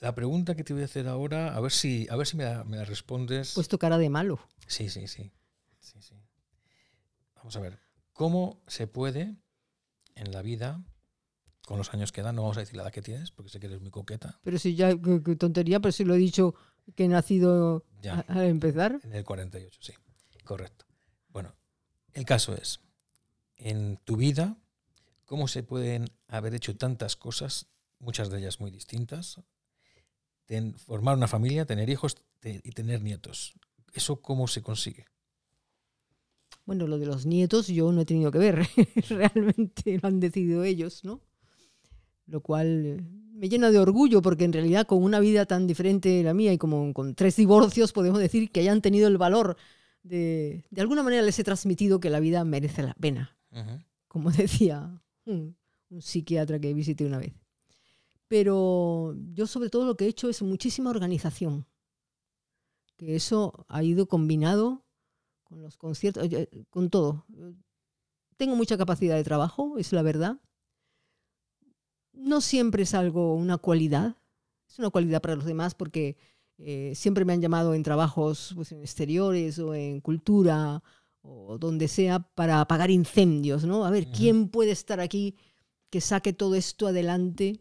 La 0.00 0.14
pregunta 0.14 0.54
que 0.54 0.64
te 0.64 0.72
voy 0.72 0.82
a 0.82 0.84
hacer 0.84 1.08
ahora, 1.08 1.56
a 1.56 1.60
ver 1.60 1.72
si, 1.72 2.06
a 2.10 2.16
ver 2.16 2.26
si 2.26 2.36
me 2.36 2.44
la, 2.44 2.64
me 2.64 2.76
la 2.76 2.84
respondes. 2.84 3.54
Puesto 3.54 3.78
cara 3.78 3.98
de 3.98 4.08
malo. 4.08 4.38
Sí, 4.66 4.88
sí, 4.88 5.08
sí, 5.08 5.32
sí, 5.80 6.00
sí. 6.00 6.14
Vamos 7.34 7.56
a 7.56 7.60
ver. 7.60 7.78
¿Cómo 8.12 8.62
se 8.66 8.86
puede 8.86 9.36
en 10.14 10.32
la 10.32 10.42
vida, 10.42 10.82
con 11.66 11.78
los 11.78 11.92
años 11.94 12.12
que 12.12 12.22
dan, 12.22 12.36
no 12.36 12.42
vamos 12.42 12.56
a 12.56 12.60
decir 12.60 12.76
la 12.76 12.82
edad 12.84 12.92
que 12.92 13.02
tienes, 13.02 13.30
porque 13.30 13.50
sé 13.50 13.60
que 13.60 13.66
eres 13.66 13.80
muy 13.80 13.90
coqueta, 13.90 14.38
Pero 14.42 14.58
si 14.58 14.74
ya, 14.74 14.90
qué, 15.00 15.22
qué 15.22 15.36
tontería, 15.36 15.80
pero 15.80 15.92
si 15.92 16.04
lo 16.04 16.14
he 16.14 16.18
dicho 16.18 16.54
que 16.94 17.04
he 17.04 17.08
nacido 17.08 17.84
ya, 18.00 18.20
al 18.28 18.46
empezar. 18.46 19.00
en 19.02 19.14
el 19.14 19.24
48, 19.24 19.80
sí, 19.82 19.92
correcto. 20.44 20.86
Bueno, 21.28 21.54
el 22.12 22.24
caso 22.24 22.54
es, 22.54 22.80
en 23.56 23.98
tu 24.04 24.16
vida, 24.16 24.56
¿cómo 25.24 25.46
se 25.48 25.62
pueden 25.62 26.10
haber 26.26 26.54
hecho 26.54 26.76
tantas 26.76 27.16
cosas, 27.16 27.66
muchas 27.98 28.30
de 28.30 28.38
ellas 28.38 28.60
muy 28.60 28.70
distintas? 28.70 29.40
Ten- 30.48 30.74
formar 30.78 31.16
una 31.16 31.28
familia, 31.28 31.66
tener 31.66 31.88
hijos 31.90 32.16
te- 32.40 32.60
y 32.64 32.72
tener 32.72 33.02
nietos. 33.02 33.52
¿Eso 33.92 34.20
cómo 34.22 34.48
se 34.48 34.62
consigue? 34.62 35.04
Bueno, 36.64 36.86
lo 36.86 36.98
de 36.98 37.06
los 37.06 37.24
nietos 37.26 37.68
yo 37.68 37.92
no 37.92 38.00
he 38.00 38.04
tenido 38.06 38.30
que 38.30 38.38
ver, 38.38 38.66
realmente 39.08 39.98
lo 40.02 40.08
han 40.08 40.20
decidido 40.20 40.64
ellos, 40.64 41.04
¿no? 41.04 41.20
Lo 42.26 42.40
cual 42.42 42.84
eh, 42.84 43.00
me 43.32 43.48
llena 43.48 43.70
de 43.70 43.78
orgullo 43.78 44.20
porque 44.20 44.44
en 44.44 44.52
realidad 44.52 44.86
con 44.86 45.02
una 45.02 45.20
vida 45.20 45.46
tan 45.46 45.66
diferente 45.66 46.08
de 46.10 46.22
la 46.22 46.34
mía 46.34 46.52
y 46.52 46.58
como 46.58 46.92
con 46.92 47.14
tres 47.14 47.36
divorcios 47.36 47.92
podemos 47.92 48.18
decir 48.18 48.50
que 48.50 48.60
hayan 48.60 48.82
tenido 48.82 49.08
el 49.08 49.16
valor 49.18 49.56
de, 50.02 50.64
de 50.70 50.80
alguna 50.80 51.02
manera 51.02 51.22
les 51.22 51.38
he 51.38 51.44
transmitido 51.44 52.00
que 52.00 52.10
la 52.10 52.20
vida 52.20 52.44
merece 52.44 52.82
la 52.82 52.94
pena, 52.94 53.36
como 54.08 54.30
decía 54.32 55.02
un, 55.24 55.56
un 55.90 56.02
psiquiatra 56.02 56.58
que 56.58 56.72
visité 56.74 57.04
una 57.06 57.18
vez. 57.18 57.32
Pero 58.28 59.16
yo 59.32 59.46
sobre 59.46 59.70
todo 59.70 59.86
lo 59.86 59.96
que 59.96 60.04
he 60.04 60.08
hecho 60.08 60.28
es 60.28 60.42
muchísima 60.42 60.90
organización, 60.90 61.66
que 62.96 63.16
eso 63.16 63.64
ha 63.68 63.82
ido 63.82 64.06
combinado 64.06 64.84
con 65.44 65.62
los 65.62 65.76
conciertos, 65.76 66.24
oye, 66.24 66.48
con 66.68 66.90
todo. 66.90 67.24
Tengo 68.36 68.54
mucha 68.54 68.76
capacidad 68.76 69.16
de 69.16 69.24
trabajo, 69.24 69.78
es 69.78 69.92
la 69.92 70.02
verdad. 70.02 70.40
No 72.12 72.40
siempre 72.40 72.82
es 72.82 72.94
algo, 72.94 73.34
una 73.34 73.56
cualidad, 73.56 74.16
es 74.68 74.78
una 74.78 74.90
cualidad 74.90 75.22
para 75.22 75.36
los 75.36 75.46
demás 75.46 75.74
porque 75.74 76.16
eh, 76.58 76.92
siempre 76.94 77.24
me 77.24 77.32
han 77.32 77.40
llamado 77.40 77.74
en 77.74 77.82
trabajos 77.82 78.52
pues, 78.54 78.72
en 78.72 78.80
exteriores 78.80 79.58
o 79.58 79.74
en 79.74 80.00
cultura 80.00 80.82
o 81.22 81.56
donde 81.58 81.88
sea 81.88 82.18
para 82.20 82.60
apagar 82.60 82.90
incendios, 82.90 83.64
¿no? 83.64 83.84
A 83.84 83.90
ver. 83.90 84.08
¿quién 84.10 84.48
puede 84.48 84.72
estar 84.72 85.00
aquí 85.00 85.36
que 85.90 86.00
saque 86.00 86.32
todo 86.32 86.54
esto 86.54 86.88
adelante? 86.88 87.60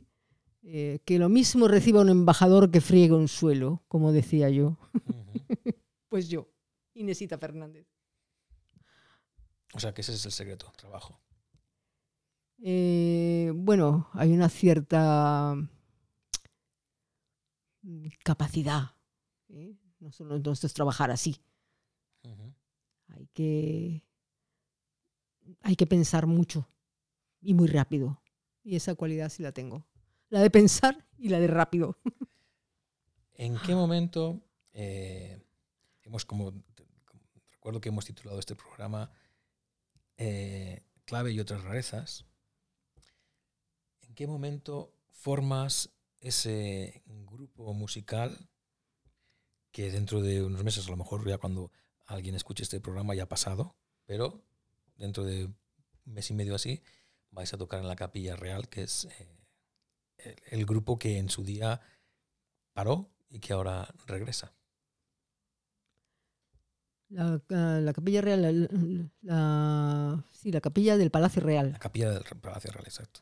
Eh, 0.70 1.00
que 1.06 1.18
lo 1.18 1.30
mismo 1.30 1.70
reciba 1.70 2.02
un 2.02 2.10
embajador 2.10 2.72
que 2.72 2.82
friega 2.82 3.16
un 3.16 3.30
suelo, 3.30 3.86
como 3.88 4.12
decía 4.12 4.50
yo. 4.50 4.78
Pues 6.10 6.30
yo, 6.30 6.48
Inesita 6.94 7.38
Fernández. 7.38 7.86
O 9.74 9.80
sea, 9.80 9.94
que 9.94 10.00
ese 10.02 10.14
es 10.14 10.26
el 10.26 10.32
secreto, 10.32 10.72
trabajo. 10.78 11.20
Eh, 12.60 13.52
bueno, 13.54 14.10
hay 14.14 14.32
una 14.32 14.48
cierta 14.48 15.54
mm, 17.82 18.08
capacidad. 18.24 18.96
¿eh? 19.50 19.76
No 20.00 20.14
solo 20.14 20.40
no 20.40 20.52
esto 20.52 20.66
es 20.66 20.74
trabajar 20.74 21.12
así. 21.12 21.42
Hay 23.10 23.28
que, 23.34 24.04
hay 25.62 25.76
que 25.76 25.88
pensar 25.88 26.26
mucho 26.26 26.70
y 27.42 27.54
muy 27.54 27.68
rápido. 27.68 28.22
Y 28.64 28.76
esa 28.76 28.96
cualidad 28.96 29.30
sí 29.30 29.44
la 29.44 29.52
tengo. 29.52 29.87
La 30.30 30.42
de 30.42 30.50
pensar 30.50 31.06
y 31.18 31.30
la 31.30 31.40
de 31.40 31.48
rápido. 31.48 31.98
¿En 33.34 33.58
qué 33.60 33.76
momento 33.76 34.42
eh, 34.74 35.40
hemos 36.02 36.26
como, 36.26 36.54
recuerdo 37.52 37.80
que 37.82 37.90
hemos 37.90 38.06
titulado 38.06 38.40
este 38.40 38.56
programa 38.56 39.12
eh, 40.18 40.84
Clave 41.06 41.32
y 41.32 41.40
otras 41.40 41.64
rarezas? 41.64 42.26
¿En 44.02 44.16
qué 44.16 44.28
momento 44.28 44.94
formas 45.12 45.92
ese 46.20 47.04
grupo 47.06 47.74
musical 47.74 48.50
que 49.72 49.92
dentro 49.92 50.22
de 50.22 50.44
unos 50.44 50.64
meses, 50.64 50.88
a 50.88 50.92
lo 50.92 50.98
mejor 50.98 51.28
ya 51.28 51.38
cuando 51.38 51.72
alguien 52.06 52.36
escuche 52.36 52.64
este 52.64 52.80
programa 52.82 53.16
ya 53.16 53.24
ha 53.24 53.30
pasado, 53.30 53.76
pero 54.06 54.44
dentro 54.96 55.24
de 55.24 55.46
un 55.46 55.56
mes 56.06 56.32
y 56.32 56.34
medio 56.34 56.56
así 56.56 56.82
vais 57.30 57.54
a 57.54 57.58
tocar 57.58 57.82
en 57.82 57.88
la 57.88 57.96
Capilla 57.96 58.36
Real, 58.36 58.70
que 58.70 58.84
es 58.84 59.06
eh, 59.06 59.38
el, 60.18 60.36
el 60.52 60.66
grupo 60.66 60.98
que 61.00 61.18
en 61.18 61.30
su 61.30 61.44
día 61.44 61.82
paró 62.74 63.10
y 63.30 63.40
que 63.40 63.54
ahora 63.54 63.88
regresa. 64.06 64.54
La, 67.10 67.42
ah, 67.52 67.80
la 67.82 67.94
capilla 67.94 68.22
real, 68.22 68.42
la, 68.42 68.52
la- 69.22 70.26
sí, 70.32 70.52
la 70.52 70.60
capilla 70.60 70.98
del 70.98 71.10
Palacio 71.10 71.42
Real. 71.42 71.72
La 71.72 71.80
Capilla 71.80 72.12
del 72.12 72.24
Palacio 72.42 72.72
Real, 72.72 72.86
exacto. 72.86 73.22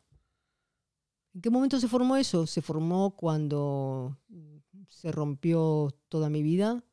¿En 1.36 1.42
qué 1.42 1.50
momento 1.50 1.80
se 1.80 1.88
formó 1.88 2.16
eso? 2.16 2.48
Se 2.48 2.62
formó 2.62 3.16
cuando 3.16 4.18
se 4.90 5.12
rompió 5.12 5.94
toda 6.10 6.30
mi 6.30 6.42
vida 6.42 6.84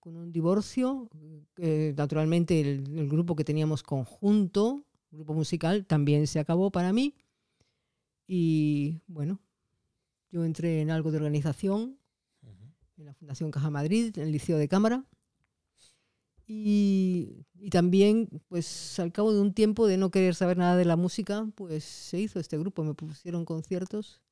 con 0.00 0.16
un 0.16 0.32
divorcio. 0.32 1.08
Eh, 1.56 1.94
naturalmente 1.96 2.60
el, 2.60 2.98
el 2.98 3.08
grupo 3.08 3.34
que 3.34 3.44
teníamos 3.44 3.82
conjunto, 3.82 4.84
grupo 5.10 5.32
musical, 5.34 5.86
también 5.86 6.26
se 6.26 6.38
acabó 6.40 6.70
para 6.70 6.92
mí. 6.92 7.14
Y 8.26 9.00
bueno, 9.06 9.40
yo 10.30 10.44
entré 10.44 10.80
en 10.80 10.90
algo 10.90 11.10
de 11.10 11.18
organización 11.18 11.98
en 12.98 13.04
la 13.04 13.14
Fundación 13.14 13.50
Caja 13.50 13.70
Madrid, 13.70 14.16
en 14.16 14.24
el 14.24 14.32
Liceo 14.32 14.56
de 14.58 14.68
Cámara. 14.68 15.04
Y, 16.48 17.44
y 17.58 17.70
también, 17.70 18.28
pues 18.48 18.98
al 19.00 19.10
cabo 19.12 19.32
de 19.32 19.40
un 19.40 19.52
tiempo 19.52 19.86
de 19.86 19.96
no 19.96 20.10
querer 20.10 20.34
saber 20.34 20.56
nada 20.56 20.76
de 20.76 20.84
la 20.84 20.96
música, 20.96 21.46
pues 21.56 21.84
se 21.84 22.20
hizo 22.20 22.38
este 22.38 22.56
grupo, 22.56 22.84
me 22.84 22.94
pusieron 22.94 23.44
conciertos 23.44 24.22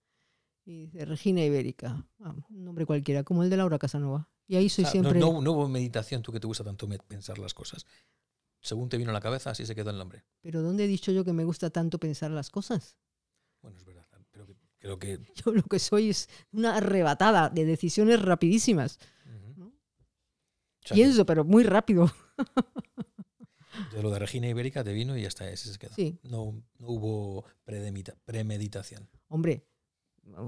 y 0.65 0.87
dice 0.87 1.05
Regina 1.05 1.45
Ibérica, 1.45 2.07
ah, 2.21 2.35
un 2.51 2.65
nombre 2.65 2.87
cualquiera, 2.87 3.25
como 3.25 3.43
el 3.43 3.51
de 3.51 3.57
Laura 3.57 3.79
Casanova. 3.79 4.31
Y 4.47 4.57
ahí 4.57 4.69
soy 4.69 4.85
O 4.85 4.89
sea, 4.89 5.03
no- 5.03 5.09
siempre... 5.11 5.21
no, 5.21 5.43
no 5.43 5.53
hubo 5.53 5.69
meditación, 5.69 6.23
tú 6.23 6.31
que 6.33 6.39
te 6.41 6.47
gusta 6.47 6.63
tanto 6.63 6.89
pensar 6.89 7.39
las 7.39 7.53
cosas. 7.53 7.85
Según 8.61 8.89
te 8.89 8.97
vino 8.97 9.11
a 9.11 9.13
la 9.13 9.21
cabeza, 9.21 9.51
así 9.51 9.67
se 9.67 9.75
quedó 9.75 9.91
el 9.91 9.99
nombre. 9.99 10.25
Pero 10.41 10.63
¿dónde 10.63 10.85
he 10.85 10.89
dicho 10.89 11.11
yo 11.13 11.25
que 11.25 11.33
me 11.33 11.45
gusta 11.45 11.69
tanto 11.71 11.99
pensar 11.99 12.31
las 12.31 12.49
cosas? 12.49 12.97
Bueno, 13.65 13.79
es 13.79 13.85
verdad, 13.87 14.07
pero 14.31 14.47
que- 14.47 14.57
creo 14.79 14.99
que... 14.99 15.19
Yo 15.47 15.53
lo 15.53 15.63
que 15.63 15.79
soy 15.79 16.11
es 16.11 16.29
una 16.53 16.77
arrebatada 16.77 17.49
de 17.49 17.65
decisiones 17.65 18.21
rapidísimas. 18.21 18.99
Pienso, 20.93 21.25
pero 21.25 21.45
muy 21.47 21.65
rápido. 21.65 22.13
de 23.95 24.03
lo 24.03 24.11
de 24.11 24.19
Regina 24.19 24.49
Ibérica 24.49 24.85
te 24.85 24.93
vino 24.93 25.17
y 25.17 25.23
ya 25.23 25.29
está, 25.29 25.49
ese 25.49 25.73
se 25.73 25.79
quedó. 25.79 25.95
Sí, 25.95 26.19
No, 26.25 26.63
no 26.79 26.89
hubo 26.89 27.47
premeditación. 27.65 29.09
hombre, 29.29 29.67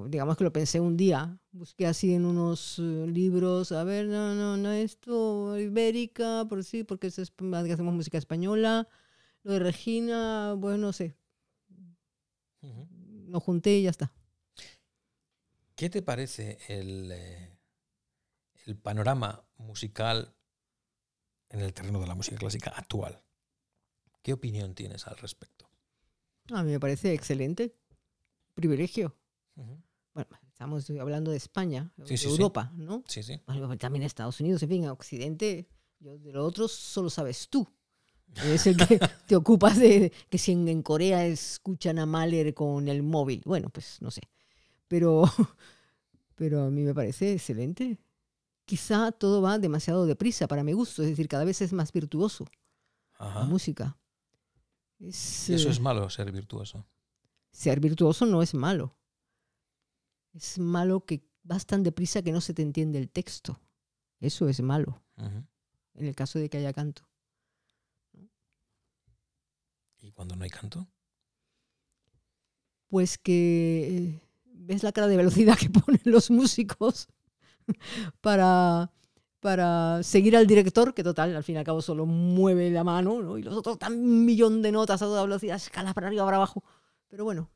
digamos 0.09 0.37
que 0.37 0.45
lo 0.45 0.53
pensé 0.53 0.79
un 0.79 0.99
día, 0.99 1.41
busqué 1.53 1.87
así 1.87 2.13
en 2.13 2.27
unos 2.27 2.79
eh, 2.79 3.07
libros, 3.07 3.73
a 3.73 3.83
ver, 3.85 4.09
no, 4.09 4.35
no, 4.35 4.59
no, 4.59 4.73
esto, 4.73 5.59
ibérica, 5.59 6.45
por 6.47 6.63
sí, 6.65 6.85
porque 6.85 7.07
es, 7.07 7.19
hacemos 7.19 7.95
música 7.95 8.19
española, 8.19 8.87
lo 9.43 9.53
de 9.53 9.59
Regina, 9.61 10.53
bueno, 10.53 10.77
no 10.79 10.93
sé, 10.93 11.17
Ujú. 12.61 12.89
Lo 13.29 13.41
junté 13.41 13.79
y 13.79 13.83
ya 13.85 13.91
está. 13.91 14.13
¿Qué 15.75 15.91
te 15.91 16.03
parece 16.03 16.59
el, 16.69 17.11
eh, 17.13 17.59
el 18.65 18.77
panorama 18.77 19.45
musical 19.59 20.35
en 21.51 21.61
el 21.61 21.75
terreno 21.75 22.01
de 22.01 22.07
la 22.07 22.15
música 22.15 22.37
clásica 22.37 22.71
actual? 22.71 23.23
¿Qué 24.23 24.33
opinión 24.33 24.75
tienes 24.75 25.07
al 25.07 25.17
respecto? 25.19 25.69
A 26.53 26.63
mí 26.63 26.73
me 26.73 26.81
parece 26.81 27.13
excelente, 27.13 27.77
privilegio. 28.55 29.17
Bueno, 29.55 30.31
estamos 30.49 30.89
hablando 30.91 31.31
de 31.31 31.37
España, 31.37 31.93
Sí, 31.99 32.03
de 32.03 32.17
sí, 32.17 32.17
sí. 32.17 32.31
Europa, 32.31 32.73
¿no? 32.75 33.05
Sí, 33.07 33.23
sí. 33.23 33.41
También 33.79 34.03
Estados 34.03 34.41
Unidos, 34.41 34.63
en 34.63 34.69
fin, 34.69 34.85
en 34.85 34.91
Occidente, 34.91 35.69
yo 35.99 36.19
de 36.19 36.33
lo 36.33 36.45
otro 36.45 36.69
solo 36.69 37.11
sabes 37.11 37.49
tú. 37.49 37.69
Es 38.35 38.67
el 38.67 38.77
que 38.77 39.01
te 39.27 39.37
ocupas 39.37 39.79
de 39.79 40.13
que 40.29 40.39
si 40.39 40.53
en, 40.53 40.69
en 40.69 40.83
Corea 40.83 41.27
escuchan 41.27 41.99
a 41.99 42.07
Mahler 42.07 42.53
con 42.55 42.89
el 42.89 43.03
móvil. 43.03 43.43
Bueno, 43.45 43.71
pues 43.71 43.99
no 44.03 44.11
sé. 44.11 44.23
Pero, 44.89 45.25
pero 46.35 46.65
a 46.65 46.71
mí 46.71 46.83
me 46.83 46.95
parece 46.95 47.33
excelente. 47.33 47.99
Quizá 48.65 49.13
todo 49.13 49.41
va 49.41 49.59
demasiado 49.59 50.07
deprisa 50.07 50.49
para 50.49 50.65
mi 50.65 50.73
gusto, 50.73 51.03
es 51.03 51.09
decir, 51.09 51.29
cada 51.29 51.45
vez 51.45 51.63
es 51.63 51.73
más 51.73 51.93
virtuoso 51.93 52.47
la 53.19 53.27
Ajá. 53.27 53.45
música. 53.45 53.97
Es, 54.99 55.49
eso 55.51 55.69
eh, 55.69 55.71
es 55.71 55.81
malo, 55.81 56.09
ser 56.11 56.31
virtuoso. 56.33 56.85
ser 57.51 57.81
virtuoso 57.81 58.27
no 58.27 58.43
es 58.43 58.55
malo. 58.55 58.97
Es 60.35 60.59
malo 60.59 61.05
que 61.05 61.25
vas 61.43 61.65
tan 61.65 61.83
deprisa 61.83 62.23
que 62.23 62.33
no 62.33 62.41
se 62.41 62.55
te 62.55 62.63
entiende 62.63 62.99
el 62.99 63.09
texto. 63.09 63.61
Eso 64.21 64.49
es 64.49 64.61
malo, 64.61 65.03
en 65.17 66.07
el 66.07 66.15
caso 66.15 66.39
de 66.39 66.49
que 66.49 66.59
haya 66.59 66.73
canto. 66.73 67.07
¿Y 70.07 70.13
cuando 70.13 70.37
no 70.37 70.45
hay 70.45 70.51
canto? 70.51 70.87
Pues 72.87 73.19
que 73.19 73.89
eh, 73.89 74.21
ves 74.45 74.85
la 74.85 74.93
cara 74.93 75.09
de 75.09 75.17
velocidad 75.17 75.59
que 75.59 75.69
ponen 75.85 76.01
los 76.05 76.31
músicos 76.31 77.09
para, 78.21 78.93
para 79.41 80.05
seguir 80.05 80.37
al 80.37 80.47
director, 80.47 80.95
que 80.95 81.03
total, 81.03 81.35
al 81.35 81.43
fin 81.43 81.57
y 81.57 81.59
al 81.59 81.65
cabo 81.65 81.83
solo 81.83 82.07
mueve 82.07 82.71
la 82.71 82.85
mano, 82.85 83.21
¿no? 83.21 83.37
y 83.37 83.43
los 83.43 83.55
otros 83.55 83.81
dan 83.81 83.95
un 83.95 84.25
millón 84.25 84.63
de 84.63 84.71
notas 84.71 85.03
a 85.03 85.07
toda 85.07 85.23
velocidad, 85.23 85.57
escalas 85.57 85.93
para 85.93 86.07
arriba, 86.07 86.25
para 86.25 86.37
abajo. 86.37 86.63
Pero 87.09 87.25
bueno, 87.25 87.51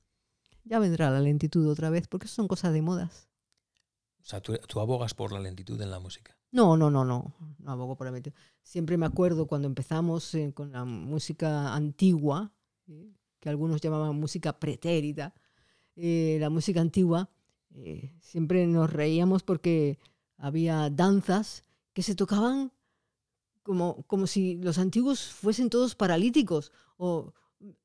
ya 0.65 0.81
vendrá 0.81 1.09
la 1.09 1.21
lentitud 1.21 1.71
otra 1.71 1.89
vez, 1.89 2.09
porque 2.09 2.27
eso 2.27 2.35
son 2.35 2.49
cosas 2.49 2.73
de 2.73 2.83
modas. 2.83 3.29
O 4.23 4.25
sea, 4.25 4.41
tú, 4.41 4.59
tú 4.67 4.81
abogas 4.81 5.15
por 5.15 5.31
la 5.31 5.39
lentitud 5.39 5.81
en 5.81 5.93
la 5.93 6.01
música. 6.01 6.37
No, 6.53 6.77
no, 6.77 6.91
no, 6.91 7.05
no, 7.05 7.35
no 7.59 7.71
abogo 7.71 7.97
por 7.97 8.11
la. 8.11 8.21
Siempre 8.63 8.97
me 8.97 9.07
acuerdo 9.07 9.47
cuando 9.47 9.69
empezamos 9.69 10.35
eh, 10.35 10.53
con 10.53 10.73
la 10.73 10.85
música 10.85 11.75
antigua, 11.75 12.53
¿sí? 12.87 13.15
que 13.39 13.49
algunos 13.49 13.81
llamaban 13.81 14.17
música 14.17 14.59
pretérita, 14.59 15.35
eh, 15.97 16.39
la 16.41 16.51
música 16.51 16.81
antigua, 16.81 17.31
eh, 17.75 18.13
siempre 18.21 18.67
nos 18.67 18.93
reíamos 18.93 19.43
porque 19.43 19.99
había 20.37 20.91
danzas 20.91 21.65
que 21.93 22.03
se 22.03 22.15
tocaban 22.15 22.73
como, 23.63 24.03
como 24.07 24.27
si 24.27 24.57
los 24.57 24.79
antiguos 24.79 25.29
fuesen 25.29 25.71
todos 25.71 25.95
paralíticos. 25.95 26.73
O 26.97 27.33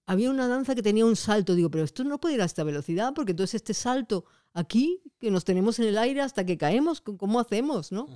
había 0.06 0.30
una 0.30 0.48
danza 0.48 0.76
que 0.76 0.82
tenía 0.82 1.06
un 1.06 1.16
salto. 1.16 1.56
Digo, 1.56 1.70
pero 1.70 1.84
esto 1.84 2.04
no 2.04 2.20
puede 2.20 2.36
ir 2.36 2.42
a 2.42 2.46
esta 2.46 2.64
velocidad 2.64 3.14
porque 3.14 3.32
entonces 3.32 3.56
este 3.56 3.74
salto 3.74 4.26
aquí, 4.54 5.02
que 5.20 5.30
nos 5.32 5.44
tenemos 5.44 5.80
en 5.80 5.88
el 5.88 5.98
aire 5.98 6.22
hasta 6.22 6.46
que 6.46 6.58
caemos, 6.58 7.02
¿cómo 7.02 7.40
hacemos? 7.40 7.92
¿no? 7.92 8.08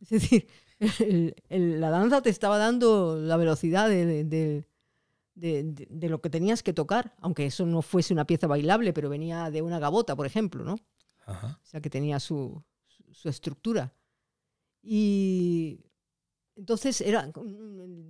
Es 0.00 0.08
decir, 0.08 0.48
el- 1.00 1.34
el- 1.48 1.80
la 1.80 1.90
danza 1.90 2.22
te 2.22 2.30
estaba 2.30 2.58
dando 2.58 3.16
la 3.20 3.36
velocidad 3.36 3.88
de, 3.88 4.06
de- 4.06 4.66
de- 5.34 6.08
lo 6.08 6.20
que 6.20 6.30
tenías 6.30 6.62
que 6.62 6.72
tocar, 6.72 7.14
aunque 7.20 7.46
eso 7.46 7.66
no 7.66 7.82
fuese 7.82 8.12
una 8.14 8.26
pieza 8.26 8.46
bailable, 8.46 8.92
pero 8.92 9.08
venía 9.10 9.50
de 9.50 9.62
una 9.62 9.78
gabota, 9.78 10.16
por 10.16 10.26
ejemplo, 10.26 10.64
¿no? 10.64 10.76
Ajá. 11.26 11.60
O 11.62 11.66
sea, 11.66 11.80
que 11.80 11.90
tenía 11.90 12.20
su, 12.20 12.62
su- 12.86 13.12
su 13.12 13.28
estructura. 13.28 13.92
Y 14.82 15.84
entonces 16.54 17.00
era, 17.00 17.30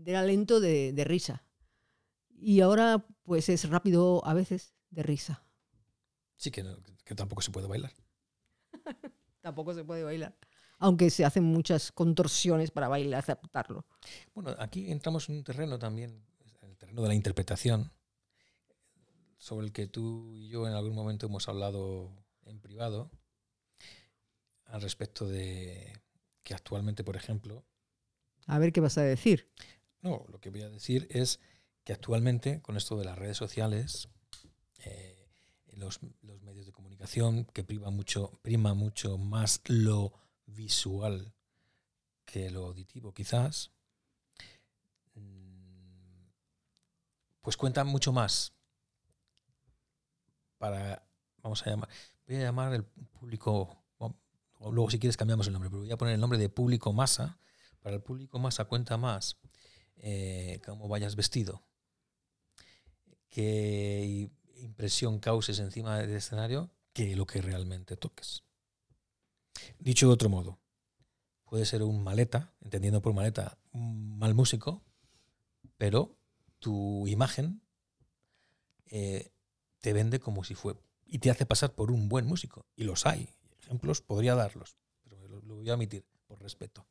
era 0.04 0.22
lento 0.22 0.60
de, 0.60 0.92
de 0.92 1.04
risa. 1.04 1.42
Y 2.38 2.60
ahora 2.60 3.06
pues 3.22 3.48
es 3.48 3.68
rápido 3.68 4.24
a 4.26 4.34
veces 4.34 4.74
de 4.90 5.02
risa. 5.02 5.42
Sí, 6.36 6.50
que, 6.50 6.62
no- 6.62 6.76
que 7.04 7.14
tampoco 7.14 7.42
se 7.42 7.50
puede 7.50 7.66
bailar. 7.66 7.92
Tampoco 9.40 9.72
se 9.74 9.84
puede 9.84 10.02
bailar. 10.04 10.36
Aunque 10.78 11.10
se 11.10 11.24
hacen 11.24 11.44
muchas 11.44 11.90
contorsiones 11.92 12.70
para 12.70 12.88
bailar, 12.88 13.20
aceptarlo. 13.20 13.86
Bueno, 14.34 14.54
aquí 14.58 14.90
entramos 14.90 15.28
en 15.28 15.36
un 15.36 15.44
terreno 15.44 15.78
también, 15.78 16.22
el 16.62 16.76
terreno 16.76 17.02
de 17.02 17.08
la 17.08 17.14
interpretación, 17.14 17.90
sobre 19.38 19.66
el 19.66 19.72
que 19.72 19.86
tú 19.86 20.34
y 20.34 20.48
yo 20.48 20.66
en 20.66 20.74
algún 20.74 20.94
momento 20.94 21.26
hemos 21.26 21.48
hablado 21.48 22.10
en 22.44 22.60
privado, 22.60 23.10
al 24.66 24.82
respecto 24.82 25.26
de 25.26 25.92
que 26.42 26.54
actualmente, 26.54 27.04
por 27.04 27.16
ejemplo, 27.16 27.64
A 28.46 28.58
ver 28.58 28.72
qué 28.72 28.80
vas 28.80 28.98
a 28.98 29.02
decir. 29.02 29.50
no, 30.02 30.24
lo 30.28 30.40
que 30.40 30.50
voy 30.50 30.62
a 30.62 30.68
decir 30.68 31.06
es 31.10 31.40
que 31.84 31.92
actualmente, 31.92 32.60
con 32.62 32.76
esto 32.76 32.96
de 32.98 33.04
las 33.04 33.16
redes 33.18 33.36
sociales, 33.36 34.08
eh, 34.84 35.28
los, 35.72 36.00
los 36.22 36.42
medios 36.42 36.66
de 36.66 36.72
comunicación, 36.72 37.44
que 37.46 37.64
prima 37.64 37.90
mucho, 37.90 38.38
prima 38.42 38.74
mucho 38.74 39.18
más 39.18 39.60
lo 39.66 40.12
visual 40.46 41.34
que 42.24 42.50
lo 42.50 42.66
auditivo, 42.66 43.12
quizás, 43.12 43.72
mm, 45.14 46.26
pues 47.40 47.56
cuentan 47.56 47.86
mucho 47.86 48.12
más 48.12 48.52
para, 50.58 51.06
vamos 51.42 51.66
a 51.66 51.70
llamar, 51.70 51.88
voy 52.26 52.36
a 52.36 52.40
llamar 52.40 52.74
el 52.74 52.84
público, 52.84 53.84
luego 54.60 54.90
si 54.90 54.98
quieres 54.98 55.16
cambiamos 55.16 55.46
el 55.46 55.52
nombre, 55.52 55.70
pero 55.70 55.82
voy 55.82 55.92
a 55.92 55.96
poner 55.96 56.14
el 56.14 56.20
nombre 56.20 56.38
de 56.38 56.48
público 56.48 56.92
masa. 56.92 57.38
Para 57.80 57.96
el 57.96 58.02
público 58.02 58.40
masa 58.40 58.64
cuenta 58.64 58.96
más 58.96 59.38
eh, 59.96 60.60
cómo 60.64 60.88
vayas 60.88 61.14
vestido, 61.14 61.62
qué 63.28 64.28
impresión 64.56 65.20
causes 65.20 65.60
encima 65.60 65.98
del 65.98 66.10
escenario, 66.10 66.70
que 66.92 67.14
lo 67.14 67.26
que 67.26 67.42
realmente 67.42 67.96
toques. 67.96 68.45
Dicho 69.78 70.06
de 70.08 70.12
otro 70.12 70.28
modo, 70.28 70.58
puede 71.44 71.64
ser 71.64 71.82
un 71.82 72.02
maleta, 72.02 72.54
entendiendo 72.60 73.00
por 73.02 73.14
maleta 73.14 73.58
un 73.72 74.18
mal 74.18 74.34
músico, 74.34 74.82
pero 75.76 76.16
tu 76.58 77.06
imagen 77.06 77.62
eh, 78.86 79.30
te 79.80 79.92
vende 79.92 80.20
como 80.20 80.44
si 80.44 80.54
fue 80.54 80.74
y 81.04 81.18
te 81.18 81.30
hace 81.30 81.46
pasar 81.46 81.74
por 81.74 81.90
un 81.90 82.08
buen 82.08 82.26
músico. 82.26 82.66
Y 82.76 82.84
los 82.84 83.06
hay. 83.06 83.28
Ejemplos 83.60 84.00
podría 84.00 84.34
darlos, 84.34 84.76
pero 85.02 85.26
lo, 85.28 85.40
lo 85.42 85.56
voy 85.56 85.70
a 85.70 85.74
omitir 85.74 86.04
por 86.26 86.40
respeto. 86.42 86.86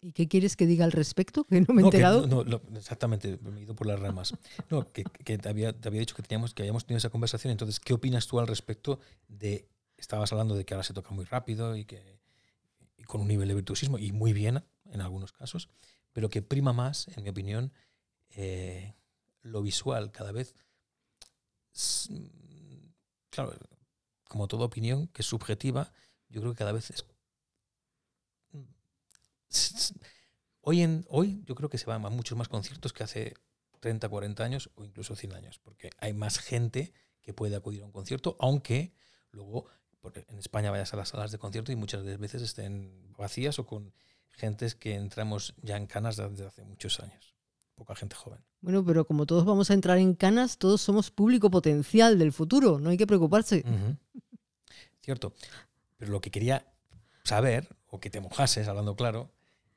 ¿Y 0.00 0.12
qué 0.12 0.28
quieres 0.28 0.54
que 0.56 0.66
diga 0.66 0.84
al 0.84 0.92
respecto? 0.92 1.44
Que 1.44 1.60
no 1.60 1.74
me 1.74 1.82
he 1.82 1.84
No, 1.84 1.90
que 1.90 1.96
enterado. 1.96 2.26
no, 2.26 2.44
no, 2.44 2.44
lo- 2.44 2.62
exactamente, 2.78 3.36
me 3.42 3.58
he 3.58 3.62
ido 3.64 3.74
por 3.74 3.86
las 3.88 3.98
ramas. 3.98 4.32
No, 4.70 4.86
que, 4.92 5.02
que 5.04 5.38
te, 5.38 5.48
había, 5.48 5.72
te 5.72 5.88
había 5.88 6.00
dicho 6.00 6.14
que 6.14 6.22
teníamos 6.22 6.54
que 6.54 6.62
habíamos 6.62 6.84
tenido 6.86 6.98
esa 6.98 7.10
conversación. 7.10 7.50
Entonces, 7.50 7.80
¿qué 7.80 7.94
opinas 7.94 8.26
tú 8.28 8.38
al 8.38 8.46
respecto 8.46 9.00
de 9.26 9.68
estabas 9.98 10.32
hablando 10.32 10.54
de 10.54 10.64
que 10.64 10.74
ahora 10.74 10.84
se 10.84 10.94
toca 10.94 11.10
muy 11.10 11.24
rápido 11.24 11.76
y 11.76 11.84
que 11.84 12.18
con 13.06 13.20
un 13.20 13.28
nivel 13.28 13.48
de 13.48 13.54
virtuosismo 13.54 13.98
y 13.98 14.12
muy 14.12 14.32
bien 14.32 14.64
en 14.86 15.00
algunos 15.00 15.32
casos, 15.32 15.68
pero 16.12 16.28
que 16.28 16.42
prima 16.42 16.72
más, 16.72 17.08
en 17.08 17.22
mi 17.22 17.30
opinión, 17.30 17.72
eh, 18.30 18.94
lo 19.42 19.62
visual 19.62 20.10
cada 20.10 20.32
vez. 20.32 20.54
Claro, 23.30 23.54
como 24.24 24.48
toda 24.48 24.64
opinión 24.64 25.08
que 25.08 25.22
es 25.22 25.28
subjetiva, 25.28 25.92
yo 26.28 26.40
creo 26.40 26.52
que 26.52 26.58
cada 26.58 26.72
vez 26.72 26.90
es 26.90 27.04
Hoy, 30.60 30.82
en, 30.82 31.06
hoy 31.08 31.42
yo 31.46 31.54
creo 31.54 31.70
que 31.70 31.78
se 31.78 31.86
van 31.86 32.04
a 32.04 32.10
muchos 32.10 32.36
más 32.36 32.48
conciertos 32.48 32.92
que 32.92 33.02
hace 33.02 33.34
30, 33.80 34.06
40 34.08 34.44
años 34.44 34.70
o 34.74 34.84
incluso 34.84 35.16
100 35.16 35.32
años, 35.32 35.58
porque 35.60 35.88
hay 35.98 36.12
más 36.12 36.38
gente 36.38 36.92
que 37.22 37.32
puede 37.32 37.56
acudir 37.56 37.82
a 37.82 37.86
un 37.86 37.92
concierto, 37.92 38.36
aunque 38.38 38.92
luego 39.30 39.66
por- 40.00 40.16
en 40.16 40.38
España 40.38 40.70
vayas 40.70 40.92
a 40.94 40.96
las 40.96 41.08
salas 41.10 41.30
de 41.32 41.38
concierto 41.38 41.72
y 41.72 41.76
muchas 41.76 42.04
veces 42.18 42.42
estén 42.42 43.12
vacías 43.16 43.58
o 43.58 43.66
con 43.66 43.92
gentes 44.30 44.74
que 44.74 44.94
entramos 44.94 45.54
ya 45.62 45.76
en 45.76 45.86
canas 45.86 46.16
desde 46.16 46.46
hace 46.46 46.64
muchos 46.64 47.00
años. 47.00 47.34
Poca 47.74 47.94
gente 47.94 48.16
joven. 48.16 48.40
Bueno, 48.60 48.84
pero 48.84 49.06
como 49.06 49.24
todos 49.26 49.44
vamos 49.44 49.70
a 49.70 49.74
entrar 49.74 49.98
en 49.98 50.14
canas, 50.14 50.58
todos 50.58 50.80
somos 50.80 51.10
público 51.10 51.50
potencial 51.50 52.18
del 52.18 52.32
futuro. 52.32 52.78
No 52.80 52.90
hay 52.90 52.96
que 52.96 53.06
preocuparse. 53.06 53.64
Cierto. 55.02 55.34
Pero 55.96 56.12
lo 56.12 56.20
que 56.20 56.30
quería 56.30 56.66
saber, 57.24 57.68
o 57.86 58.00
que 58.00 58.10
te 58.10 58.20
mojases, 58.20 58.68
hablando 58.68 58.96
claro, 58.96 59.30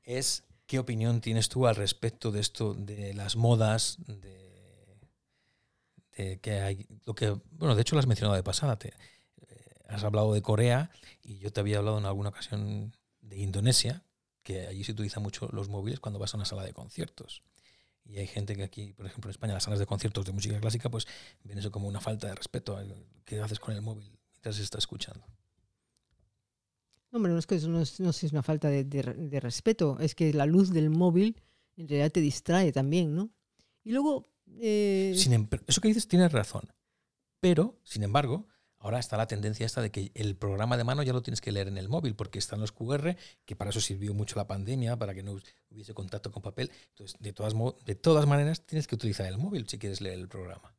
es 0.03 0.43
qué 0.65 0.79
opinión 0.79 1.21
tienes 1.21 1.49
tú 1.49 1.67
al 1.67 1.75
respecto 1.75 2.31
de 2.31 2.39
esto, 2.39 2.73
de 2.73 3.13
las 3.13 3.36
modas, 3.36 3.97
de, 4.07 4.97
de 6.17 6.39
que 6.39 6.60
hay, 6.62 6.88
lo 7.05 7.13
que, 7.15 7.29
bueno, 7.51 7.75
de 7.75 7.81
hecho 7.81 7.95
lo 7.95 7.99
has 7.99 8.07
mencionado 8.07 8.36
de 8.36 8.43
pasada, 8.43 8.77
te, 8.77 8.93
has 9.95 10.04
hablado 10.04 10.34
de 10.34 10.41
Corea 10.41 10.89
y 11.23 11.38
yo 11.39 11.51
te 11.51 11.60
había 11.60 11.77
hablado 11.80 11.97
en 11.97 12.06
alguna 12.06 12.30
ocasión 12.30 12.95
de 13.21 13.38
Indonesia, 13.38 14.04
que 14.43 14.67
allí 14.67 14.84
se 14.84 14.91
utilizan 14.93 15.21
mucho 15.23 15.47
los 15.51 15.69
móviles 15.69 15.99
cuando 15.99 16.19
vas 16.19 16.34
a 16.34 16.38
una 16.38 16.45
sala 16.45 16.63
de 16.63 16.73
conciertos. 16.73 17.43
Y 18.04 18.17
hay 18.17 18.27
gente 18.27 18.56
que 18.56 18.63
aquí, 18.63 18.93
por 18.93 19.06
ejemplo, 19.06 19.30
en 19.30 19.32
España, 19.32 19.54
las 19.54 19.63
salas 19.63 19.80
de 19.80 19.86
conciertos 19.86 20.25
de 20.25 20.32
música 20.32 20.60
clásica, 20.60 20.89
pues 20.89 21.06
ven 21.43 21.58
eso 21.60 21.71
como 21.71 21.88
una 21.88 22.01
falta 22.01 22.27
de 22.27 22.36
respeto. 22.36 22.80
¿Qué 23.25 23.39
haces 23.39 23.60
con 23.60 23.75
el 23.75 23.82
móvil 23.82 24.12
mientras 24.34 24.56
se 24.56 24.63
está 24.63 24.80
escuchando? 24.80 25.23
No, 27.12 27.17
hombre, 27.17 27.34
no 27.34 27.39
es 27.39 27.45
que 27.45 27.56
eso 27.56 27.67
no 27.67 27.82
es, 27.82 27.99
no 27.99 28.10
es 28.10 28.23
una 28.23 28.41
falta 28.41 28.69
de, 28.69 28.84
de 28.86 29.01
re- 29.01 29.13
de 29.15 29.39
respeto, 29.39 29.97
es 29.99 30.15
que 30.15 30.34
la 30.34 30.45
luz 30.45 30.71
del 30.71 30.89
móvil 30.89 31.39
en 31.75 31.88
realidad 31.88 32.12
te 32.12 32.21
distrae 32.21 32.71
también, 32.71 33.13
¿no? 33.15 33.30
Y 33.84 33.91
luego, 33.91 34.30
eh, 34.60 35.13
Sin 35.15 35.34
em- 35.34 35.47
eso 35.67 35.82
que 35.82 35.89
dices 35.89 36.08
tienes 36.08 36.32
razón. 36.32 36.71
Pero, 37.39 37.80
sin 37.84 38.04
embargo, 38.04 38.47
ahora 38.82 39.00
está 39.00 39.15
la 39.15 39.28
tendencia 39.28 39.65
esta 39.65 39.82
de 39.82 39.91
que 39.91 40.12
el 40.15 40.36
programa 40.36 40.76
de 40.76 40.84
mano 40.84 41.04
ya 41.04 41.13
lo 41.13 41.22
tienes 41.22 41.39
que 41.39 41.52
leer 41.52 41.67
en 41.67 41.78
el 41.78 41.88
móvil, 41.88 42.15
porque 42.15 42.39
están 42.39 42.60
los 42.60 42.72
QR, 42.72 43.15
que 43.46 43.56
para 43.56 43.70
eso 43.70 43.80
sirvió 43.80 44.13
mucho 44.13 44.36
la 44.36 44.48
pandemia, 44.48 44.98
para 44.98 45.13
que 45.13 45.24
no 45.24 45.38
hubiese 45.70 45.94
contacto 45.94 46.32
con 46.32 46.41
papel. 46.41 46.72
Entonces, 46.89 47.17
de 47.20 47.32
todas, 47.32 47.54
de 47.86 47.96
todas 47.96 48.28
maneras, 48.28 48.65
tienes 48.65 48.88
que 48.88 48.96
utilizar 48.96 49.28
el 49.28 49.38
móvil 49.38 49.67
si 49.67 49.78
quieres 49.78 50.02
leer 50.02 50.20
el 50.20 50.28
programa. 50.28 50.76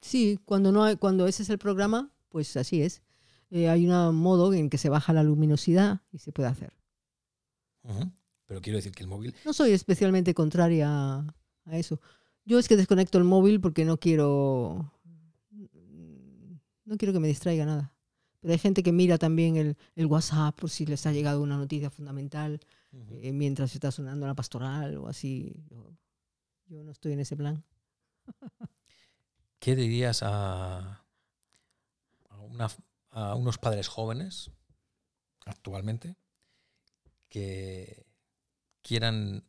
sí, 0.00 0.38
cuando, 0.44 0.72
no 0.72 0.84
hay, 0.84 0.96
cuando 0.96 1.26
ese 1.26 1.42
es 1.44 1.50
el 1.50 1.58
programa, 1.58 2.10
pues 2.28 2.56
así 2.56 2.82
es. 2.82 3.02
Eh, 3.50 3.68
hay 3.68 3.86
un 3.86 4.16
modo 4.16 4.52
en 4.52 4.68
que 4.68 4.78
se 4.78 4.88
baja 4.88 5.12
la 5.12 5.22
luminosidad 5.22 6.00
y 6.10 6.18
se 6.18 6.32
puede 6.32 6.48
hacer. 6.48 6.72
Pero 8.46 8.60
quiero 8.60 8.78
decir 8.78 8.92
que 8.92 9.02
el 9.02 9.08
móvil 9.08 9.34
No 9.44 9.52
soy 9.52 9.72
especialmente 9.72 10.34
contraria 10.34 10.88
a 11.66 11.78
eso. 11.78 12.00
Yo 12.44 12.58
es 12.58 12.68
que 12.68 12.76
desconecto 12.76 13.18
el 13.18 13.24
móvil 13.24 13.60
porque 13.60 13.84
no 13.84 13.98
quiero. 13.98 14.92
No 16.84 16.96
quiero 16.96 17.12
que 17.12 17.20
me 17.20 17.28
distraiga 17.28 17.64
nada. 17.66 17.94
Pero 18.40 18.52
hay 18.52 18.58
gente 18.58 18.82
que 18.82 18.92
mira 18.92 19.16
también 19.18 19.56
el, 19.56 19.76
el 19.96 20.06
WhatsApp 20.06 20.58
por 20.58 20.70
si 20.70 20.84
les 20.86 21.06
ha 21.06 21.12
llegado 21.12 21.42
una 21.42 21.56
noticia 21.56 21.90
fundamental 21.90 22.60
eh, 23.10 23.32
mientras 23.32 23.74
está 23.74 23.90
sonando 23.90 24.26
la 24.26 24.34
pastoral 24.34 24.96
o 24.98 25.08
así. 25.08 25.54
Yo, 25.70 25.96
yo 26.68 26.84
no 26.84 26.92
estoy 26.92 27.12
en 27.12 27.20
ese 27.20 27.36
plan. 27.36 27.64
¿Qué 29.58 29.74
dirías 29.74 30.22
a, 30.22 31.04
a, 32.28 32.38
una- 32.40 32.68
a 33.10 33.34
unos 33.34 33.58
padres 33.58 33.88
jóvenes 33.88 34.50
actualmente 35.46 36.16
que 37.28 38.06
quieran 38.82 39.44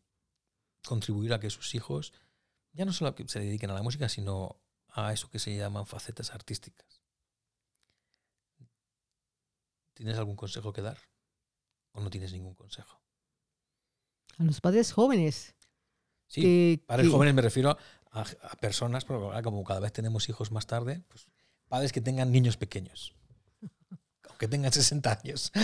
contribuir 0.86 1.34
a 1.34 1.39
que 1.39 1.49
sus 1.49 1.76
hijos 1.76 2.14
ya 2.74 2.86
no 2.86 2.93
solo 2.93 3.16
se 3.28 3.39
dediquen 3.39 3.72
a 3.72 3.74
la 3.76 3.84
música, 3.84 4.09
sino 4.09 4.62
a 4.89 5.14
eso 5.14 5.30
que 5.30 5.39
se 5.39 5.55
llaman 5.55 5.86
facetas 5.86 6.32
artísticas? 6.32 6.95
¿Tienes 9.96 10.18
algún 10.18 10.36
consejo 10.36 10.72
que 10.72 10.82
dar? 10.84 10.98
¿O 11.93 12.02
no 12.02 12.10
tienes 12.12 12.32
ningún 12.34 12.54
consejo? 12.54 13.02
A 14.38 14.43
los 14.43 14.62
padres 14.62 14.91
jóvenes. 14.91 15.56
Sí, 16.28 16.41
que, 16.41 16.84
Padres 16.86 17.08
que- 17.08 17.12
jóvenes 17.12 17.34
me 17.34 17.41
refiero 17.41 17.78
a, 18.12 18.22
a 18.22 18.56
personas, 18.60 19.06
pero 19.06 19.24
ahora 19.26 19.41
como 19.41 19.64
cada 19.64 19.80
vez 19.80 19.91
tenemos 19.93 20.28
hijos 20.30 20.52
más 20.52 20.68
tarde, 20.68 21.02
pues 21.08 21.28
padres 21.68 21.91
que 21.91 22.02
tengan 22.02 22.32
niños 22.32 22.58
pequeños. 22.58 23.16
Aunque 24.30 24.48
tengan 24.48 24.72
60 24.74 25.20
años. 25.24 25.52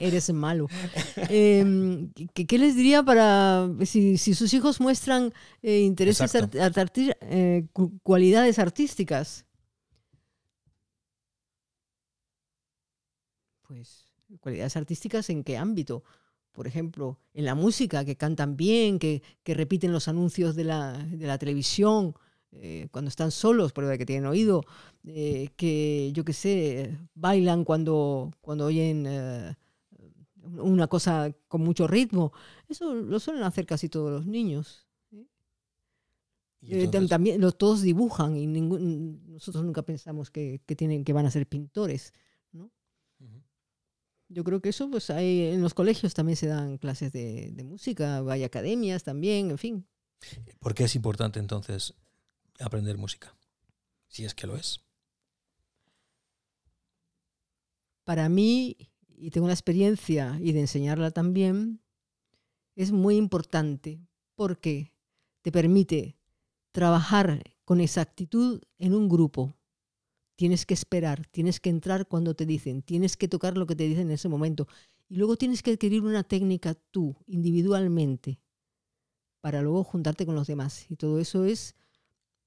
Eres 0.00 0.32
malo. 0.32 0.68
Em, 1.28 2.12
¿qué, 2.34 2.46
qué 2.46 2.58
les 2.58 2.76
diría 2.76 3.02
para 3.02 3.68
si, 3.84 4.16
si 4.18 4.34
sus 4.34 4.52
hijos 4.54 4.80
muestran 4.80 5.32
eh, 5.62 5.80
intereses, 5.80 6.34
art- 6.34 6.54
eh, 7.22 7.66
cu- 7.72 7.98
cualidades 8.02 8.58
artísticas? 8.58 9.44
Pues, 13.66 14.04
cualidades 14.40 14.76
artísticas 14.76 15.30
en 15.30 15.44
qué 15.44 15.56
ámbito? 15.56 16.02
Por 16.52 16.66
ejemplo, 16.66 17.18
en 17.32 17.44
la 17.44 17.54
música, 17.54 18.04
que 18.04 18.16
cantan 18.16 18.56
bien, 18.56 18.98
que, 18.98 19.22
que 19.42 19.54
repiten 19.54 19.92
los 19.92 20.06
anuncios 20.08 20.54
de 20.54 20.64
la, 20.64 20.92
de 20.92 21.26
la 21.26 21.36
televisión, 21.38 22.14
eh, 22.52 22.86
cuando 22.92 23.08
están 23.08 23.32
solos, 23.32 23.72
prueba 23.72 23.98
que 23.98 24.06
tienen 24.06 24.26
oído, 24.26 24.62
eh, 25.04 25.48
que 25.56 26.12
yo 26.14 26.24
qué 26.24 26.32
sé, 26.32 26.96
bailan 27.14 27.64
cuando, 27.64 28.30
cuando 28.40 28.66
oyen 28.66 29.04
eh, 29.08 29.54
una 30.58 30.86
cosa 30.86 31.32
con 31.48 31.62
mucho 31.62 31.88
ritmo. 31.88 32.32
Eso 32.68 32.94
lo 32.94 33.18
suelen 33.18 33.42
hacer 33.42 33.66
casi 33.66 33.88
todos 33.88 34.12
los 34.12 34.26
niños. 34.26 34.86
Entonces- 36.84 37.10
también 37.10 37.40
los, 37.40 37.58
todos 37.58 37.82
dibujan 37.82 38.36
y 38.36 38.46
ningún- 38.46 39.20
nosotros 39.26 39.64
nunca 39.64 39.82
pensamos 39.82 40.30
que, 40.30 40.60
que 40.64 40.76
tienen, 40.76 41.04
que 41.04 41.12
van 41.12 41.26
a 41.26 41.30
ser 41.30 41.46
pintores. 41.46 42.12
Yo 44.34 44.42
creo 44.42 44.60
que 44.60 44.70
eso, 44.70 44.90
pues 44.90 45.10
hay, 45.10 45.42
en 45.54 45.62
los 45.62 45.74
colegios 45.74 46.12
también 46.12 46.34
se 46.34 46.48
dan 46.48 46.76
clases 46.78 47.12
de, 47.12 47.52
de 47.52 47.62
música, 47.62 48.18
hay 48.28 48.42
academias 48.42 49.04
también, 49.04 49.52
en 49.52 49.58
fin. 49.58 49.86
¿Por 50.58 50.74
qué 50.74 50.84
es 50.84 50.96
importante 50.96 51.38
entonces 51.38 51.94
aprender 52.58 52.98
música? 52.98 53.32
Si 54.08 54.24
es 54.24 54.34
que 54.34 54.48
lo 54.48 54.56
es. 54.56 54.80
Para 58.02 58.28
mí, 58.28 58.76
y 59.16 59.30
tengo 59.30 59.46
la 59.46 59.52
experiencia 59.52 60.36
y 60.40 60.50
de 60.50 60.60
enseñarla 60.60 61.12
también, 61.12 61.80
es 62.74 62.90
muy 62.90 63.14
importante 63.14 64.00
porque 64.34 64.92
te 65.42 65.52
permite 65.52 66.16
trabajar 66.72 67.40
con 67.64 67.80
exactitud 67.80 68.60
en 68.78 68.96
un 68.96 69.08
grupo. 69.08 69.54
Tienes 70.36 70.66
que 70.66 70.74
esperar, 70.74 71.26
tienes 71.28 71.60
que 71.60 71.70
entrar 71.70 72.08
cuando 72.08 72.34
te 72.34 72.44
dicen, 72.44 72.82
tienes 72.82 73.16
que 73.16 73.28
tocar 73.28 73.56
lo 73.56 73.66
que 73.66 73.76
te 73.76 73.86
dicen 73.86 74.08
en 74.08 74.14
ese 74.14 74.28
momento. 74.28 74.66
Y 75.08 75.16
luego 75.16 75.36
tienes 75.36 75.62
que 75.62 75.72
adquirir 75.72 76.02
una 76.02 76.24
técnica 76.24 76.74
tú, 76.90 77.16
individualmente, 77.26 78.40
para 79.40 79.62
luego 79.62 79.84
juntarte 79.84 80.26
con 80.26 80.34
los 80.34 80.46
demás. 80.46 80.86
Y 80.90 80.96
todo 80.96 81.20
eso 81.20 81.44
es 81.44 81.76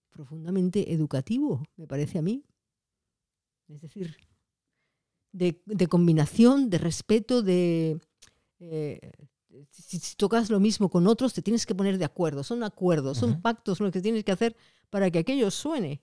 profundamente 0.10 0.92
educativo, 0.92 1.64
me 1.78 1.88
parece 1.88 2.18
a 2.18 2.22
mí. 2.22 2.44
Es 3.70 3.82
decir, 3.82 4.18
de, 5.32 5.62
de 5.66 5.88
combinación, 5.88 6.70
de 6.70 6.78
respeto, 6.80 7.42
de... 7.42 8.02
eh, 8.60 9.12
si, 9.70 10.00
si 10.00 10.16
tocas 10.16 10.50
lo 10.50 10.60
mismo 10.60 10.90
con 10.90 11.08
otros, 11.08 11.34
te 11.34 11.42
tienes 11.42 11.66
que 11.66 11.76
poner 11.76 11.98
de 11.98 12.06
acuerdo. 12.06 12.44
Son 12.44 12.64
acuerdos, 12.64 13.18
son 13.18 13.42
pactos 13.42 13.80
los 13.80 13.92
que 13.92 14.02
tienes 14.02 14.24
que 14.24 14.32
hacer 14.32 14.56
para 14.90 15.10
que 15.10 15.20
aquello 15.20 15.52
suene. 15.52 16.02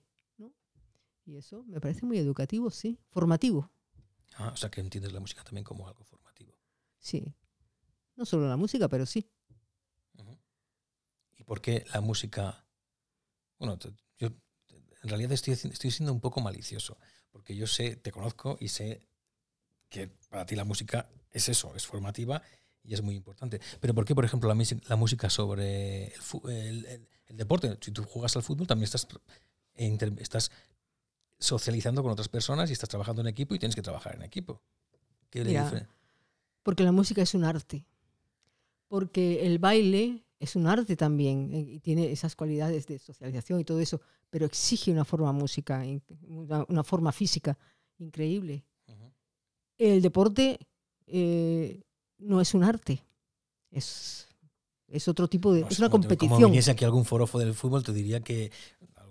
Y 1.25 1.35
eso 1.37 1.63
me 1.63 1.79
parece 1.81 2.05
muy 2.05 2.17
educativo, 2.19 2.69
sí, 2.69 2.99
formativo, 3.09 3.71
Ah, 4.37 4.51
o 4.53 4.57
sea 4.57 4.69
que 4.69 4.81
entiendes 4.81 5.13
la 5.13 5.19
música 5.19 5.43
también 5.43 5.63
como 5.63 5.87
algo 5.87 6.03
formativo. 6.03 6.53
sí. 6.99 7.33
No 8.17 8.25
solo 8.25 8.47
la 8.47 8.55
música, 8.57 8.87
pero 8.87 9.05
sí. 9.05 9.29
¿Y 11.37 11.43
por 11.43 11.61
qué 11.61 11.85
la 11.93 12.01
música? 12.01 12.65
Bueno, 13.59 13.77
yo 14.17 14.27
en 14.27 15.09
realidad 15.09 15.33
estoy, 15.33 15.53
estoy 15.53 15.91
siendo 15.91 16.13
un 16.13 16.21
poco 16.21 16.39
malicioso, 16.41 16.97
porque 17.31 17.55
yo 17.55 17.67
sé, 17.67 17.95
te 17.97 18.11
conozco 18.11 18.57
y 18.59 18.69
sé 18.69 19.05
que 19.89 20.07
para 20.29 20.45
ti 20.45 20.55
la 20.55 20.63
música 20.63 21.09
es 21.31 21.49
eso, 21.49 21.75
es 21.75 21.85
formativa 21.85 22.41
y 22.83 22.93
es 22.93 23.01
muy 23.01 23.15
importante. 23.15 23.59
Pero 23.81 23.93
¿por 23.93 24.05
qué, 24.05 24.15
por 24.15 24.23
ejemplo, 24.25 24.47
la, 24.47 24.95
música 24.95 25.29
sobre 25.29 26.05
el, 26.15 26.49
el- 26.49 26.85
el- 26.85 27.09
el 27.27 27.37
deporte? 27.37 27.77
Si 27.81 27.91
tú 27.91 28.03
juegas 28.03 28.35
al 28.37 28.43
fútbol, 28.43 28.67
también 28.67 28.85
estás, 28.85 29.07
e 29.73 29.85
inter- 29.85 30.13
estás 30.19 30.51
socializando 31.39 32.01
con 32.01 32.11
otras 32.11 32.29
personas 32.29 32.69
y 32.69 32.73
estás 32.73 32.89
trabajando 32.89 33.21
en 33.21 33.27
equipo 33.27 33.55
y 33.55 33.59
tienes 33.59 33.75
que 33.75 33.81
trabajar 33.81 34.15
en 34.15 34.23
equipo. 34.23 34.61
¿Qué 35.29 35.43
le 35.43 35.87
Porque 36.63 36.83
la 36.83 36.91
música 36.91 37.21
es 37.21 37.33
un 37.33 37.43
arte. 37.43 37.85
Porque 38.87 39.45
el 39.45 39.59
baile 39.59 40.25
es 40.39 40.55
un 40.55 40.67
arte 40.67 40.95
también 40.95 41.49
eh, 41.51 41.59
y 41.59 41.79
tiene 41.79 42.11
esas 42.11 42.35
cualidades 42.35 42.85
de 42.87 42.99
socialización 42.99 43.59
y 43.59 43.63
todo 43.63 43.79
eso, 43.79 44.01
pero 44.29 44.45
exige 44.45 44.91
una 44.91 45.05
forma 45.05 45.31
música, 45.31 45.83
una, 46.27 46.83
forma 46.83 47.11
física 47.11 47.57
increíble. 47.97 48.63
El 49.77 50.01
deporte 50.01 50.59
eh, 51.07 51.81
no 52.19 52.39
es 52.39 52.53
un 52.53 52.63
arte, 52.63 53.03
es, 53.71 54.27
es 54.87 55.07
otro 55.09 55.27
tipo 55.27 55.53
de... 55.53 55.61
No 55.61 55.67
es 55.67 55.79
una 55.79 55.89
como 55.89 56.03
competición. 56.03 56.45
viniese 56.45 56.71
aquí 56.71 56.85
algún 56.85 57.03
forofo 57.03 57.39
del 57.39 57.53
fútbol, 57.53 57.83
te 57.83 57.91
diría 57.91 58.21
que 58.21 58.51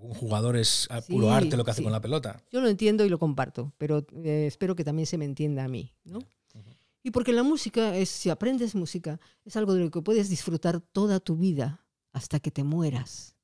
algún 0.04 0.18
jugador 0.18 0.56
es 0.56 0.86
a 0.90 1.00
puro 1.00 1.28
Sí, 1.28 1.32
arte 1.34 1.56
lo 1.56 1.64
que 1.64 1.70
hace 1.70 1.78
sí. 1.78 1.84
con 1.84 1.92
la 1.92 2.00
pelota. 2.00 2.42
Yo 2.52 2.60
lo 2.60 2.68
entiendo 2.68 3.04
y 3.04 3.08
lo 3.08 3.18
comparto, 3.18 3.72
pero 3.78 4.06
eh, 4.22 4.44
espero 4.46 4.76
que 4.76 4.84
también 4.84 5.06
se 5.06 5.16
me 5.18 5.24
entienda 5.24 5.64
a 5.64 5.68
mí. 5.68 5.92
¿no? 6.04 6.18
Ujú. 6.18 6.70
Y 7.02 7.10
porque 7.10 7.32
la 7.32 7.42
música 7.42 7.96
es, 7.96 8.08
si 8.10 8.30
aprendes 8.30 8.74
música, 8.74 9.18
es 9.44 9.56
algo 9.56 9.74
de 9.74 9.80
lo 9.84 9.90
que 9.90 10.02
puedes 10.02 10.28
disfrutar 10.28 10.80
toda 10.80 11.20
tu 11.20 11.36
vida 11.36 11.84
hasta 12.12 12.38
que 12.40 12.50
te 12.50 12.64
mueras. 12.64 13.34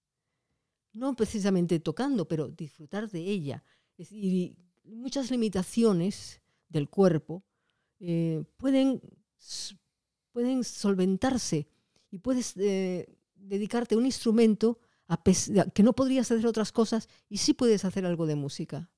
No 0.93 1.15
precisamente 1.17 1.81
tocando, 1.81 2.29
pero 2.29 2.49
disfrutar 2.49 3.09
de 3.11 3.21
ella. 3.21 3.65
Es- 3.97 4.13
y 4.13 4.57
muchas 4.85 5.31
limitaciones 5.31 6.41
del 6.69 6.89
cuerpo 6.89 7.43
eh, 8.01 8.45
pueden, 8.57 9.01
pueden 10.33 10.65
solventarse 10.65 11.69
y 12.11 12.19
puedes 12.19 12.55
eh, 12.57 13.07
dedicarte 13.35 13.95
a 13.95 13.99
un 13.99 14.07
instrumento 14.07 14.79
a 15.11 15.21
que 15.75 15.83
no 15.83 15.93
podrías 15.93 16.31
hacer 16.31 16.47
otras 16.47 16.71
cosas 16.71 17.09
y 17.29 17.39
sí 17.39 17.53
puedes 17.53 17.85
hacer 17.85 18.07
algo 18.07 18.27
de 18.27 18.37
música. 18.37 18.91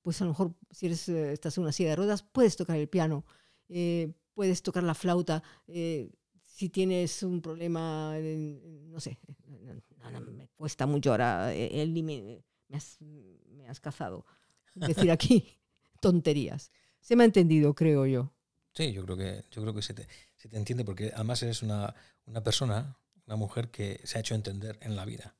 Pues 0.00 0.20
a 0.22 0.24
lo 0.24 0.30
mejor 0.30 0.54
si 0.70 0.86
eres, 0.86 1.06
eh, 1.10 1.32
estás 1.32 1.58
en 1.58 1.64
una 1.64 1.72
silla 1.72 1.90
de 1.90 1.96
ruedas, 1.96 2.22
puedes 2.22 2.56
tocar 2.56 2.78
el 2.78 2.88
piano, 2.88 3.26
eh, 3.68 4.14
puedes 4.32 4.62
tocar 4.62 4.82
la 4.82 4.94
flauta. 4.94 5.42
eh, 5.68 6.10
si 6.42 6.68
tienes 6.68 7.22
un 7.22 7.40
problema, 7.40 8.18
no 8.18 9.00
sé, 9.00 9.18
no, 9.46 10.10
no, 10.10 10.20
me 10.20 10.48
cuesta 10.48 10.84
mucho 10.84 11.12
ahora, 11.12 11.54
el 11.54 11.94
límite, 11.94 12.44
me 12.68 12.76
has, 12.76 13.00
me 13.00 13.66
has 13.66 13.80
cazado. 13.80 14.26
Decir 14.74 15.10
aquí 15.10 15.58
tonterías. 16.00 16.70
Se 17.00 17.16
me 17.16 17.22
ha 17.22 17.26
entendido, 17.26 17.74
creo 17.74 18.04
yo. 18.04 18.34
Sí, 18.74 18.92
yo 18.92 19.04
creo 19.04 19.16
que, 19.16 19.44
yo 19.50 19.62
creo 19.62 19.74
que 19.74 19.80
se, 19.80 19.94
te, 19.94 20.06
se 20.36 20.48
te 20.50 20.56
entiende 20.58 20.84
porque 20.84 21.12
además 21.14 21.42
eres 21.42 21.62
una, 21.62 21.94
una 22.26 22.42
persona, 22.42 22.98
una 23.26 23.36
mujer 23.36 23.70
que 23.70 24.00
se 24.04 24.18
ha 24.18 24.20
hecho 24.20 24.34
entender 24.34 24.78
en 24.82 24.96
la 24.96 25.06
vida. 25.06 25.34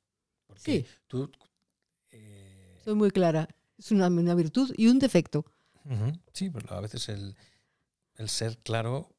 Porque 0.64 0.82
Sí. 0.82 0.86
tú... 1.06 1.30
eh, 2.10 2.80
Soy 2.84 2.94
muy 2.94 3.10
clara. 3.10 3.48
Es 3.78 3.90
una, 3.92 4.08
una 4.08 4.34
virtud 4.34 4.72
y 4.76 4.88
un 4.88 4.98
defecto. 4.98 5.44
sí, 6.32 6.50
pero 6.50 6.72
a 6.74 6.80
veces 6.80 7.08
el, 7.08 7.34
el 8.16 8.28
ser 8.28 8.58
claro 8.58 9.14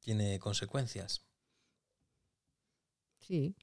tiene 0.00 0.38
consecuencias. 0.40 1.24
Sí. 3.20 3.54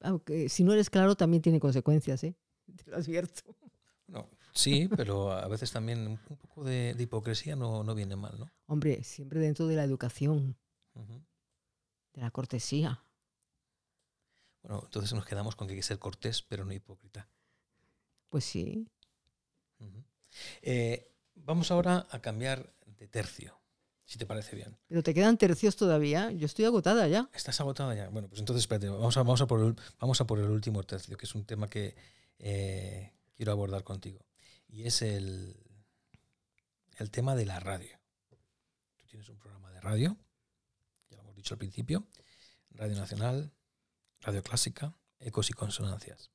Aunque 0.00 0.48
si 0.48 0.64
no 0.64 0.72
eres 0.72 0.90
claro, 0.90 1.14
también 1.16 1.42
tiene 1.42 1.60
consecuencias, 1.60 2.22
¿eh? 2.24 2.36
Te 2.84 2.90
lo 2.90 2.96
advierto. 2.96 3.54
No, 4.08 4.28
sí, 4.52 4.88
pero 4.88 5.32
a 5.32 5.48
veces 5.48 5.70
también 5.72 6.06
un 6.06 6.18
poco 6.18 6.64
de, 6.64 6.94
de 6.94 7.02
hipocresía 7.02 7.56
no, 7.56 7.82
no 7.82 7.94
viene 7.94 8.14
mal, 8.16 8.38
¿no? 8.38 8.50
Hombre, 8.66 9.02
siempre 9.04 9.40
dentro 9.40 9.66
de 9.66 9.76
la 9.76 9.84
educación, 9.84 10.56
de 10.94 12.20
la 12.20 12.30
cortesía. 12.30 13.02
Bueno, 14.66 14.82
entonces 14.84 15.12
nos 15.12 15.24
quedamos 15.24 15.54
con 15.54 15.68
que 15.68 15.74
hay 15.74 15.78
que 15.78 15.84
ser 15.84 16.00
cortés, 16.00 16.42
pero 16.42 16.64
no 16.64 16.72
hipócrita. 16.72 17.28
Pues 18.28 18.44
sí. 18.44 18.88
Eh, 20.60 21.08
vamos 21.36 21.70
ahora 21.70 22.06
a 22.10 22.20
cambiar 22.20 22.74
de 22.84 23.06
tercio, 23.06 23.58
si 24.04 24.18
te 24.18 24.26
parece 24.26 24.56
bien. 24.56 24.76
Pero 24.88 25.04
te 25.04 25.14
quedan 25.14 25.38
tercios 25.38 25.76
todavía. 25.76 26.32
Yo 26.32 26.46
estoy 26.46 26.64
agotada 26.64 27.06
ya. 27.06 27.30
¿Estás 27.32 27.60
agotada 27.60 27.94
ya? 27.94 28.08
Bueno, 28.08 28.28
pues 28.28 28.40
entonces 28.40 28.64
espérate, 28.64 28.88
vamos 28.88 29.16
a, 29.16 29.20
vamos 29.20 29.40
a, 29.40 29.46
por, 29.46 29.60
el, 29.60 29.76
vamos 30.00 30.20
a 30.20 30.26
por 30.26 30.40
el 30.40 30.50
último 30.50 30.82
tercio, 30.82 31.16
que 31.16 31.26
es 31.26 31.34
un 31.36 31.44
tema 31.44 31.68
que 31.68 31.94
eh, 32.40 33.12
quiero 33.36 33.52
abordar 33.52 33.84
contigo. 33.84 34.26
Y 34.68 34.84
es 34.84 35.00
el, 35.00 35.56
el 36.96 37.10
tema 37.12 37.36
de 37.36 37.46
la 37.46 37.60
radio. 37.60 37.96
Tú 38.96 39.06
tienes 39.06 39.28
un 39.28 39.38
programa 39.38 39.70
de 39.70 39.80
radio, 39.80 40.16
ya 41.08 41.16
lo 41.18 41.22
hemos 41.22 41.36
dicho 41.36 41.54
al 41.54 41.58
principio, 41.58 42.04
Radio 42.70 42.96
Nacional, 42.96 43.52
Radio 44.20 44.42
Clásica, 44.42 44.96
Ecos 45.18 45.50
y 45.50 45.52
Consonancias. 45.52 46.30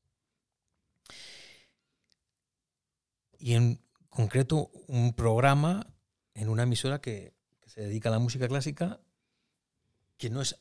Y 3.38 3.53
en 3.53 3.82
concreto 4.09 4.69
un 4.88 5.13
programa 5.13 5.88
en 6.34 6.49
una 6.49 6.63
emisora 6.63 7.01
que, 7.01 7.34
que 7.59 7.69
se 7.69 7.82
dedica 7.82 8.09
a 8.09 8.11
la 8.11 8.19
música 8.19 8.47
clásica, 8.47 8.99
que 10.17 10.29
no 10.29 10.41
es 10.41 10.59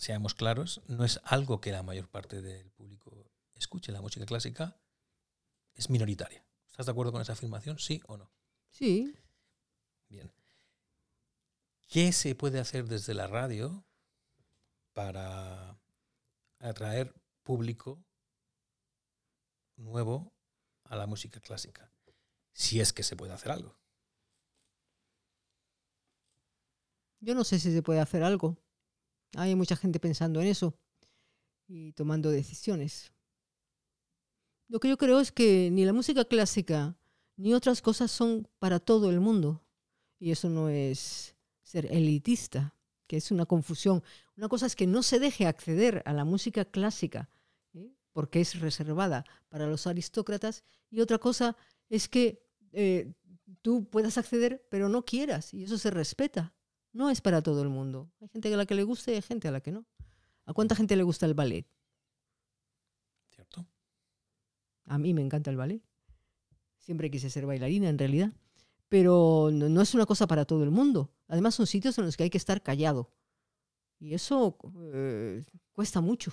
seamos 0.00 0.34
claros, 0.34 0.80
no 0.86 1.04
es 1.04 1.20
algo 1.24 1.60
que 1.60 1.72
la 1.72 1.82
mayor 1.82 2.08
parte 2.08 2.40
del 2.40 2.70
público 2.70 3.30
escuche. 3.54 3.92
La 3.92 4.00
música 4.00 4.24
clásica 4.24 4.80
es 5.74 5.90
minoritaria. 5.90 6.44
¿Estás 6.70 6.86
de 6.86 6.92
acuerdo 6.92 7.12
con 7.12 7.20
esa 7.20 7.34
afirmación? 7.34 7.78
¿Sí 7.78 8.00
o 8.06 8.16
no? 8.16 8.30
Sí. 8.70 9.14
Bien. 10.08 10.32
¿Qué 11.88 12.12
se 12.12 12.34
puede 12.34 12.60
hacer 12.60 12.88
desde 12.88 13.14
la 13.14 13.26
radio 13.26 13.84
para 14.94 15.78
atraer 16.60 17.14
público 17.42 18.04
nuevo 19.76 20.32
a 20.84 20.96
la 20.96 21.06
música 21.06 21.40
clásica? 21.40 21.92
Si 22.52 22.80
es 22.80 22.92
que 22.92 23.02
se 23.02 23.16
puede 23.16 23.32
hacer 23.32 23.50
algo. 23.50 23.76
Yo 27.20 27.34
no 27.34 27.44
sé 27.44 27.58
si 27.58 27.72
se 27.72 27.82
puede 27.82 28.00
hacer 28.00 28.22
algo. 28.22 28.56
Hay 29.36 29.54
mucha 29.54 29.76
gente 29.76 30.00
pensando 30.00 30.40
en 30.40 30.48
eso 30.48 30.74
y 31.66 31.92
tomando 31.92 32.30
decisiones. 32.30 33.12
Lo 34.68 34.80
que 34.80 34.88
yo 34.88 34.96
creo 34.96 35.20
es 35.20 35.32
que 35.32 35.70
ni 35.70 35.84
la 35.84 35.92
música 35.92 36.24
clásica 36.24 36.96
ni 37.36 37.54
otras 37.54 37.82
cosas 37.82 38.10
son 38.10 38.48
para 38.58 38.80
todo 38.80 39.10
el 39.10 39.20
mundo. 39.20 39.62
Y 40.18 40.30
eso 40.30 40.48
no 40.48 40.68
es 40.68 41.34
ser 41.62 41.86
elitista, 41.86 42.76
que 43.06 43.16
es 43.16 43.30
una 43.30 43.46
confusión. 43.46 44.02
Una 44.40 44.48
cosa 44.48 44.64
es 44.64 44.74
que 44.74 44.86
no 44.86 45.02
se 45.02 45.18
deje 45.18 45.46
acceder 45.46 46.02
a 46.06 46.14
la 46.14 46.24
música 46.24 46.64
clásica, 46.64 47.28
¿eh? 47.74 47.92
porque 48.14 48.40
es 48.40 48.58
reservada 48.58 49.26
para 49.50 49.66
los 49.66 49.86
aristócratas, 49.86 50.64
y 50.88 51.02
otra 51.02 51.18
cosa 51.18 51.58
es 51.90 52.08
que 52.08 52.42
eh, 52.72 53.12
tú 53.60 53.84
puedas 53.90 54.16
acceder, 54.16 54.66
pero 54.70 54.88
no 54.88 55.04
quieras, 55.04 55.52
y 55.52 55.64
eso 55.64 55.76
se 55.76 55.90
respeta. 55.90 56.54
No 56.94 57.10
es 57.10 57.20
para 57.20 57.42
todo 57.42 57.60
el 57.60 57.68
mundo. 57.68 58.10
Hay 58.18 58.28
gente 58.28 58.54
a 58.54 58.56
la 58.56 58.64
que 58.64 58.74
le 58.74 58.82
gusta 58.82 59.10
y 59.10 59.16
hay 59.16 59.20
gente 59.20 59.46
a 59.46 59.50
la 59.50 59.60
que 59.60 59.72
no. 59.72 59.84
¿A 60.46 60.54
cuánta 60.54 60.74
gente 60.74 60.96
le 60.96 61.02
gusta 61.02 61.26
el 61.26 61.34
ballet? 61.34 61.66
¿Cierto? 63.28 63.66
A 64.86 64.96
mí 64.96 65.12
me 65.12 65.20
encanta 65.20 65.50
el 65.50 65.58
ballet. 65.58 65.82
Siempre 66.78 67.10
quise 67.10 67.28
ser 67.28 67.44
bailarina, 67.44 67.90
en 67.90 67.98
realidad. 67.98 68.32
Pero 68.88 69.50
no, 69.52 69.82
es 69.82 69.92
una 69.92 70.06
cosa 70.06 70.26
para 70.26 70.46
todo 70.46 70.64
el 70.64 70.70
mundo. 70.70 71.12
Además, 71.28 71.56
son 71.56 71.66
sitios 71.66 71.98
en 71.98 72.06
los 72.06 72.16
que 72.16 72.22
hay 72.22 72.30
que 72.30 72.38
estar 72.38 72.62
callado. 72.62 73.12
Y 74.00 74.14
eso 74.14 74.56
eh, 74.92 75.44
cuesta 75.72 76.00
mucho. 76.00 76.32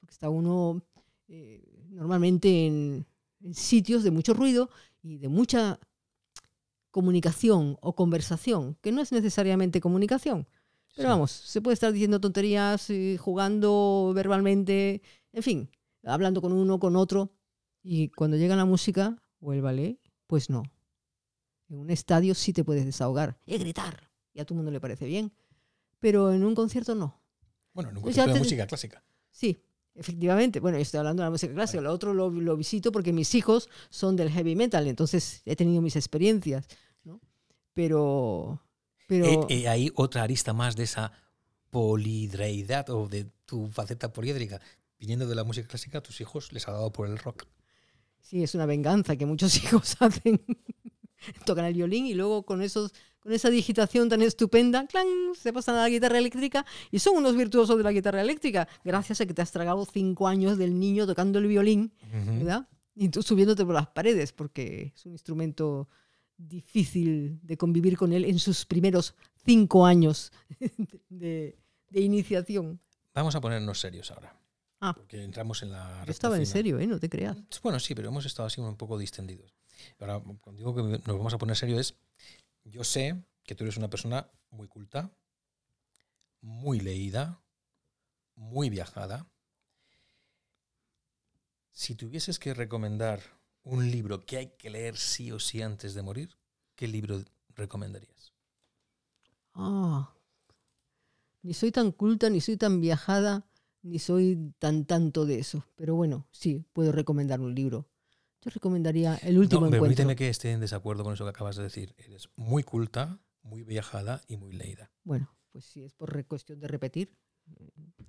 Porque 0.00 0.12
está 0.12 0.30
uno 0.30 0.82
eh, 1.28 1.86
normalmente 1.90 2.66
en, 2.66 3.06
en 3.40 3.54
sitios 3.54 4.02
de 4.02 4.10
mucho 4.10 4.32
ruido 4.32 4.70
y 5.02 5.18
de 5.18 5.28
mucha 5.28 5.78
comunicación 6.90 7.76
o 7.80 7.94
conversación, 7.96 8.76
que 8.80 8.92
no 8.92 9.02
es 9.02 9.10
necesariamente 9.10 9.80
comunicación. 9.80 10.46
Pero 10.96 11.08
vamos, 11.08 11.32
se 11.32 11.60
puede 11.60 11.74
estar 11.74 11.92
diciendo 11.92 12.20
tonterías, 12.20 12.88
eh, 12.90 13.16
jugando 13.18 14.12
verbalmente, 14.14 15.02
en 15.32 15.42
fin, 15.42 15.70
hablando 16.04 16.40
con 16.40 16.52
uno, 16.52 16.78
con 16.78 16.94
otro. 16.94 17.32
Y 17.82 18.10
cuando 18.10 18.36
llega 18.36 18.54
la 18.54 18.64
música 18.64 19.20
o 19.40 19.52
el 19.52 19.60
ballet, 19.60 19.98
pues 20.28 20.50
no. 20.50 20.62
En 21.68 21.78
un 21.78 21.90
estadio 21.90 22.34
sí 22.34 22.52
te 22.52 22.62
puedes 22.62 22.84
desahogar 22.84 23.40
y 23.44 23.58
gritar, 23.58 24.08
y 24.32 24.40
a 24.40 24.44
todo 24.44 24.54
el 24.54 24.58
mundo 24.58 24.70
le 24.70 24.80
parece 24.80 25.06
bien. 25.06 25.32
Pero 26.04 26.34
en 26.34 26.44
un 26.44 26.54
concierto 26.54 26.94
no. 26.94 27.18
Bueno, 27.72 27.88
en 27.88 27.96
un 27.96 28.02
concierto 28.02 28.34
de 28.34 28.38
música 28.38 28.66
clásica. 28.66 29.02
Sí, 29.30 29.64
efectivamente. 29.94 30.60
Bueno, 30.60 30.76
yo 30.76 30.82
estoy 30.82 30.98
hablando 30.98 31.22
de 31.22 31.28
la 31.28 31.30
música 31.30 31.54
clásica. 31.54 31.80
Lo 31.80 31.90
otro 31.90 32.12
lo, 32.12 32.28
lo, 32.28 32.58
visito 32.58 32.92
porque 32.92 33.10
mis 33.14 33.34
hijos 33.34 33.70
son 33.88 34.14
del 34.14 34.28
heavy 34.30 34.54
metal, 34.54 34.86
entonces 34.86 35.40
he 35.46 35.56
tenido 35.56 35.80
mis 35.80 35.96
experiencias. 35.96 36.66
¿no? 37.04 37.22
Pero, 37.72 38.60
pero... 39.06 39.48
Eh, 39.48 39.62
eh, 39.62 39.68
hay 39.68 39.90
otra 39.94 40.24
arista 40.24 40.52
más 40.52 40.76
de 40.76 40.82
esa 40.82 41.10
polidreidad 41.70 42.90
o 42.90 43.08
de 43.08 43.24
tu 43.46 43.68
faceta 43.68 44.12
poliédrica. 44.12 44.60
Viniendo 44.98 45.26
de 45.26 45.34
la 45.34 45.44
música 45.44 45.66
clásica, 45.66 46.00
a 46.00 46.02
tus 46.02 46.20
hijos 46.20 46.52
les 46.52 46.68
ha 46.68 46.72
dado 46.72 46.92
por 46.92 47.08
el 47.08 47.16
rock. 47.16 47.46
Sí, 48.20 48.42
es 48.42 48.54
una 48.54 48.66
venganza 48.66 49.16
que 49.16 49.24
muchos 49.24 49.56
hijos 49.64 49.96
hacen. 50.00 50.44
Tocan 51.46 51.64
el 51.64 51.72
violín 51.72 52.04
y 52.04 52.12
luego 52.12 52.44
con, 52.44 52.60
esos, 52.60 52.92
con 53.24 53.32
esa 53.32 53.48
digitación 53.48 54.10
tan 54.10 54.20
estupenda, 54.20 54.86
¡clan! 54.86 55.06
se 55.34 55.50
pasan 55.50 55.76
a 55.76 55.80
la 55.82 55.88
guitarra 55.88 56.18
eléctrica 56.18 56.66
y 56.90 56.98
son 56.98 57.16
unos 57.16 57.34
virtuosos 57.34 57.76
de 57.78 57.82
la 57.82 57.90
guitarra 57.90 58.20
eléctrica, 58.20 58.68
gracias 58.84 59.22
a 59.22 59.26
que 59.26 59.32
te 59.32 59.40
has 59.40 59.50
tragado 59.50 59.86
cinco 59.86 60.28
años 60.28 60.58
del 60.58 60.78
niño 60.78 61.06
tocando 61.06 61.38
el 61.38 61.46
violín, 61.46 61.90
¿verdad? 62.12 62.68
Y 62.94 63.08
tú 63.08 63.22
subiéndote 63.22 63.64
por 63.64 63.74
las 63.74 63.88
paredes, 63.88 64.32
porque 64.32 64.92
es 64.94 65.06
un 65.06 65.12
instrumento 65.12 65.88
difícil 66.36 67.40
de 67.42 67.56
convivir 67.56 67.96
con 67.96 68.12
él 68.12 68.26
en 68.26 68.38
sus 68.38 68.66
primeros 68.66 69.14
cinco 69.42 69.86
años 69.86 70.30
de, 71.08 71.56
iniciación. 71.92 72.78
Vamos 73.14 73.34
a 73.34 73.40
ponernos 73.40 73.80
serios 73.80 74.10
ahora. 74.10 74.36
Ah. 74.80 74.92
Porque 74.94 75.22
entramos 75.22 75.62
en 75.62 75.70
la. 75.70 76.04
Yo 76.04 76.10
estaba 76.10 76.36
en 76.36 76.44
serio, 76.44 76.78
¿eh? 76.78 76.86
No 76.86 76.98
te 76.98 77.08
creas. 77.08 77.38
Bueno, 77.62 77.80
sí, 77.80 77.94
pero 77.94 78.08
hemos 78.08 78.26
estado 78.26 78.48
así 78.48 78.60
un 78.60 78.76
poco 78.76 78.98
distendidos. 78.98 79.54
Ahora, 79.98 80.20
cuando 80.42 80.58
digo 80.58 80.74
que 80.74 80.82
nos 80.82 81.16
vamos 81.16 81.32
a 81.32 81.38
poner 81.38 81.56
serio 81.56 81.80
es. 81.80 81.94
Yo 82.64 82.84
sé 82.84 83.24
que 83.44 83.54
tú 83.54 83.64
eres 83.64 83.76
una 83.76 83.88
persona 83.90 84.30
muy 84.50 84.68
culta, 84.68 85.10
muy 86.42 86.78
leída, 86.78 87.42
muy 88.36 88.70
viajada. 88.70 89.28
Si 91.72 91.94
tuvieses 91.94 92.38
que 92.38 92.54
recomendar 92.54 93.20
un 93.64 93.90
libro 93.90 94.24
que 94.24 94.38
hay 94.38 94.46
que 94.56 94.70
leer 94.70 94.96
sí 94.96 95.30
o 95.30 95.38
sí 95.38 95.60
antes 95.60 95.92
de 95.92 96.00
morir, 96.00 96.38
¿qué 96.74 96.88
libro 96.88 97.22
recomendarías? 97.54 98.32
Ah, 99.54 100.14
ni 101.42 101.54
soy 101.54 101.70
tan 101.70 101.92
culta, 101.92 102.28
ni 102.30 102.40
soy 102.40 102.56
tan 102.56 102.80
viajada, 102.80 103.46
ni 103.82 103.98
soy 103.98 104.52
tan 104.58 104.84
tanto 104.84 105.26
de 105.26 105.38
eso. 105.38 105.64
Pero 105.76 105.94
bueno, 105.94 106.26
sí, 106.32 106.64
puedo 106.72 106.90
recomendar 106.92 107.40
un 107.40 107.54
libro. 107.54 107.86
Yo 108.44 108.50
recomendaría 108.50 109.16
El 109.16 109.38
último 109.38 109.62
no, 109.62 109.66
encuentro. 109.68 109.84
Permíteme 109.84 110.16
que 110.16 110.28
esté 110.28 110.52
en 110.52 110.60
desacuerdo 110.60 111.02
con 111.02 111.14
eso 111.14 111.24
que 111.24 111.30
acabas 111.30 111.56
de 111.56 111.62
decir. 111.62 111.94
Eres 111.96 112.28
muy 112.36 112.62
culta, 112.62 113.18
muy 113.42 113.62
viajada 113.62 114.20
y 114.28 114.36
muy 114.36 114.52
leída. 114.52 114.92
Bueno, 115.02 115.34
pues 115.50 115.64
si 115.64 115.82
es 115.82 115.94
por 115.94 116.26
cuestión 116.26 116.60
de 116.60 116.68
repetir, 116.68 117.16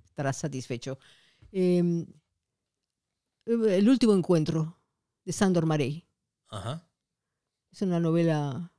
estarás 0.04 0.36
satisfecho. 0.36 0.98
Em, 1.52 2.06
el 3.46 3.88
último 3.88 4.12
encuentro 4.12 4.78
de 5.24 5.32
Sandor 5.32 5.64
Marey. 5.64 6.06
Es 7.70 7.80
una 7.80 7.98
novela 7.98 8.74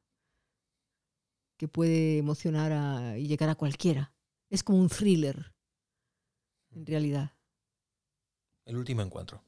que 1.57 1.67
puede 1.67 2.19
emocionar 2.19 3.17
y 3.17 3.27
llegar 3.27 3.49
a 3.49 3.55
cualquiera. 3.55 4.13
Es 4.49 4.63
como 4.63 4.79
un 4.79 4.89
thriller, 4.89 5.55
en 6.69 6.85
realidad. 6.85 7.31
El 8.65 8.77
último 8.77 9.01
encuentro. 9.01 9.43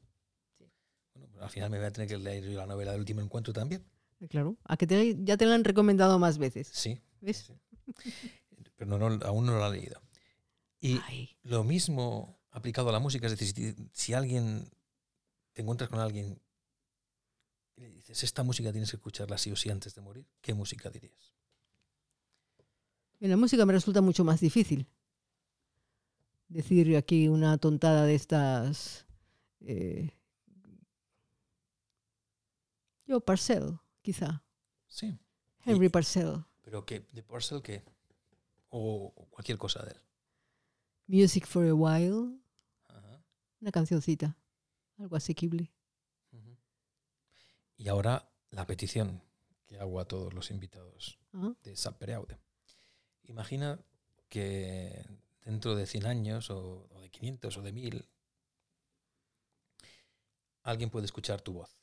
Al 1.40 1.50
final 1.50 1.70
me 1.70 1.78
voy 1.78 1.88
a 1.88 1.92
tener 1.92 2.08
que 2.08 2.18
leer 2.18 2.44
la 2.46 2.66
novela 2.66 2.92
del 2.92 3.00
último 3.00 3.22
encuentro 3.22 3.54
también. 3.54 3.84
Claro, 4.30 4.58
a 4.66 4.76
que 4.76 5.16
ya 5.24 5.38
te 5.38 5.46
la 5.46 5.56
han 5.56 5.64
recomendado 5.64 6.20
más 6.20 6.38
veces. 6.38 6.70
Sí. 6.74 7.00
¿Ves? 7.22 7.54
Pero 8.76 8.98
no, 8.98 9.26
aún 9.26 9.46
no 9.46 9.58
la 9.58 9.68
he 9.68 9.72
leído. 9.72 10.02
Y 10.82 11.00
lo 11.44 11.64
mismo 11.64 12.40
aplicado 12.52 12.90
a 12.90 12.92
la 12.92 13.00
música, 13.00 13.28
es 13.28 13.38
decir, 13.38 13.76
si, 13.76 13.90
si 13.92 14.14
alguien 14.14 14.70
te 15.54 15.62
encuentras 15.62 15.90
con 15.90 16.00
alguien 16.00 16.42
le 17.80 17.90
dices, 17.90 18.24
esta 18.24 18.44
música 18.44 18.72
tienes 18.72 18.92
que 18.92 18.98
escucharla 18.98 19.38
sí 19.38 19.52
o 19.52 19.56
sí 19.56 19.70
antes 19.70 19.96
de 19.96 20.02
morir, 20.02 20.28
¿qué 20.42 20.54
música 20.54 20.90
dirías? 20.90 21.34
En 23.22 23.30
la 23.30 23.38
música 23.38 23.66
me 23.66 23.74
resulta 23.74 24.02
mucho 24.02 24.24
más 24.24 24.40
difícil 24.40 24.88
decir 26.50 26.96
aquí 26.98 27.28
una 27.28 27.58
tontada 27.58 28.06
de 28.06 28.16
estas. 28.16 29.06
Eh, 29.62 30.12
yo, 33.10 33.20
Parcell, 33.20 33.80
quizá. 34.04 34.44
Sí. 34.88 35.18
Henry 35.66 35.90
Parcell. 35.90 36.46
¿Pero 36.62 36.86
qué? 36.86 37.08
¿De 37.12 37.24
Parcell 37.24 37.64
qué? 37.64 37.84
O, 38.70 39.12
cualquier 39.32 39.58
cosa 39.58 39.84
de 39.84 39.92
él. 39.92 40.02
Music 41.08 41.48
for 41.48 41.68
a 41.68 41.74
While. 41.74 42.38
Una 43.62 43.72
cancioncita. 43.72 44.38
Algo 45.00 45.16
asequible. 45.16 45.72
Y 47.78 47.88
ahora 47.88 48.30
la 48.52 48.68
petición 48.68 49.24
que 49.66 49.80
hago 49.80 50.00
a 50.00 50.08
todos 50.08 50.34
los 50.34 50.52
invitados 50.52 51.18
de 51.64 51.76
Sapereaude. 51.76 52.38
Imagina 53.24 53.80
que 54.28 55.04
dentro 55.44 55.76
de 55.76 55.88
100 55.88 56.06
años, 56.06 56.52
o, 56.52 56.88
de 57.02 57.10
500, 57.10 57.58
o 57.58 57.62
de 57.64 57.72
1000, 57.72 58.08
alguien 60.64 60.90
puede 60.92 61.06
escuchar 61.06 61.42
tu 61.42 61.54
voz. 61.54 61.80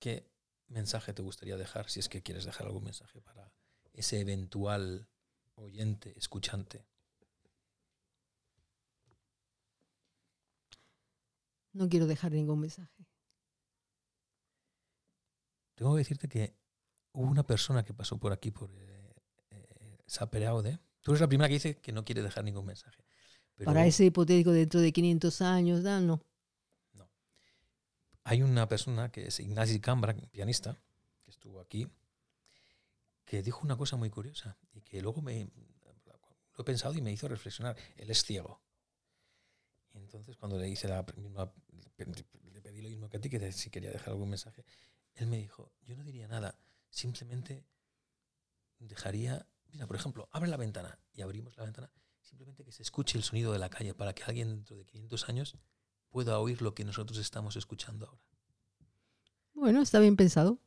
¿Qué 0.00 0.32
mensaje 0.68 1.12
te 1.12 1.22
gustaría 1.22 1.58
dejar, 1.58 1.90
si 1.90 2.00
es 2.00 2.08
que 2.08 2.22
quieres 2.22 2.46
dejar 2.46 2.66
algún 2.66 2.84
mensaje 2.84 3.20
para 3.20 3.52
ese 3.92 4.18
eventual 4.18 5.06
oyente, 5.56 6.18
escuchante? 6.18 6.86
No 11.72 11.88
quiero 11.88 12.06
dejar 12.06 12.32
ningún 12.32 12.60
mensaje. 12.60 13.06
Tengo 15.74 15.94
que 15.94 15.98
decirte 15.98 16.28
que 16.28 16.56
hubo 17.12 17.30
una 17.30 17.46
persona 17.46 17.84
que 17.84 17.94
pasó 17.94 18.18
por 18.18 18.32
aquí, 18.32 18.50
por 18.50 18.70
eh, 18.72 19.14
eh 19.50 19.98
Tú 21.02 21.12
eres 21.12 21.20
la 21.20 21.28
primera 21.28 21.48
que 21.48 21.54
dice 21.54 21.76
que 21.76 21.92
no 21.92 22.04
quiere 22.04 22.22
dejar 22.22 22.44
ningún 22.44 22.66
mensaje. 22.66 23.04
Para 23.64 23.86
ese 23.86 24.06
hipotético 24.06 24.52
dentro 24.52 24.80
de 24.80 24.92
500 24.92 25.42
años, 25.42 25.82
no. 25.82 26.00
No. 26.00 26.29
Hay 28.30 28.42
una 28.42 28.68
persona 28.68 29.10
que 29.10 29.26
es 29.26 29.40
Ignasi 29.40 29.80
Cambra, 29.80 30.14
pianista, 30.14 30.80
que 31.24 31.32
estuvo 31.32 31.60
aquí, 31.60 31.88
que 33.24 33.42
dijo 33.42 33.62
una 33.64 33.76
cosa 33.76 33.96
muy 33.96 34.08
curiosa 34.08 34.56
y 34.72 34.82
que 34.82 35.02
luego 35.02 35.20
me 35.20 35.50
lo 36.54 36.60
he 36.60 36.62
pensado 36.62 36.94
y 36.94 37.00
me 37.00 37.10
hizo 37.10 37.26
reflexionar. 37.26 37.76
Él 37.96 38.08
es 38.08 38.22
ciego. 38.22 38.60
Entonces 39.94 40.36
cuando 40.36 40.60
le 40.60 40.68
hice 40.68 40.86
la 40.86 41.04
le 41.08 42.62
pedí 42.62 42.80
lo 42.80 42.88
mismo 42.88 43.08
que 43.08 43.16
a 43.16 43.20
ti, 43.20 43.28
que 43.28 43.50
si 43.50 43.68
quería 43.68 43.90
dejar 43.90 44.10
algún 44.10 44.30
mensaje, 44.30 44.64
él 45.14 45.26
me 45.26 45.38
dijo, 45.38 45.72
yo 45.82 45.96
no 45.96 46.04
diría 46.04 46.28
nada, 46.28 46.56
simplemente 46.88 47.66
dejaría, 48.78 49.44
mira, 49.72 49.88
por 49.88 49.96
ejemplo, 49.96 50.28
abre 50.30 50.48
la 50.48 50.56
ventana 50.56 51.00
y 51.12 51.22
abrimos 51.22 51.56
la 51.56 51.64
ventana, 51.64 51.90
simplemente 52.20 52.64
que 52.64 52.70
se 52.70 52.84
escuche 52.84 53.18
el 53.18 53.24
sonido 53.24 53.52
de 53.52 53.58
la 53.58 53.70
calle 53.70 53.92
para 53.92 54.12
que 54.12 54.22
alguien 54.22 54.54
dentro 54.54 54.76
de 54.76 54.84
500 54.84 55.28
años 55.28 55.56
pueda 56.10 56.38
oír 56.38 56.62
lo 56.62 56.74
que 56.74 56.84
nosotros 56.84 57.18
estamos 57.18 57.56
escuchando 57.56 58.06
ahora. 58.06 58.20
Bueno, 59.54 59.82
está 59.82 59.98
bien 60.00 60.16
pensado. 60.16 60.58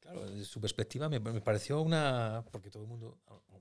Claro, 0.00 0.28
desde 0.28 0.44
su 0.44 0.60
perspectiva 0.60 1.08
me, 1.08 1.20
me 1.20 1.40
pareció 1.40 1.80
una... 1.80 2.44
Porque 2.50 2.70
todo 2.70 2.82
el 2.82 2.88
mundo, 2.88 3.18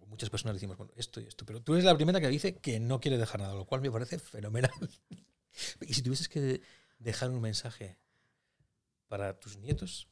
muchas 0.08 0.30
personas 0.30 0.56
decimos, 0.56 0.78
bueno, 0.78 0.92
esto 0.96 1.22
y 1.22 1.26
esto, 1.26 1.46
pero 1.46 1.62
tú 1.62 1.74
eres 1.74 1.86
la 1.86 1.96
primera 1.96 2.20
que 2.20 2.28
dice 2.28 2.58
que 2.58 2.80
no 2.80 3.00
quiere 3.00 3.18
dejar 3.18 3.42
nada, 3.42 3.54
lo 3.54 3.66
cual 3.66 3.82
me 3.82 3.92
parece 3.92 4.20
fenomenal. 4.20 4.72
y 5.82 5.94
si 5.94 6.02
tuvieses 6.02 6.30
que 6.30 6.62
dejar 6.98 7.30
un 7.30 7.42
mensaje 7.42 7.98
para 9.08 9.40
tus 9.40 9.58
nietos, 9.58 10.08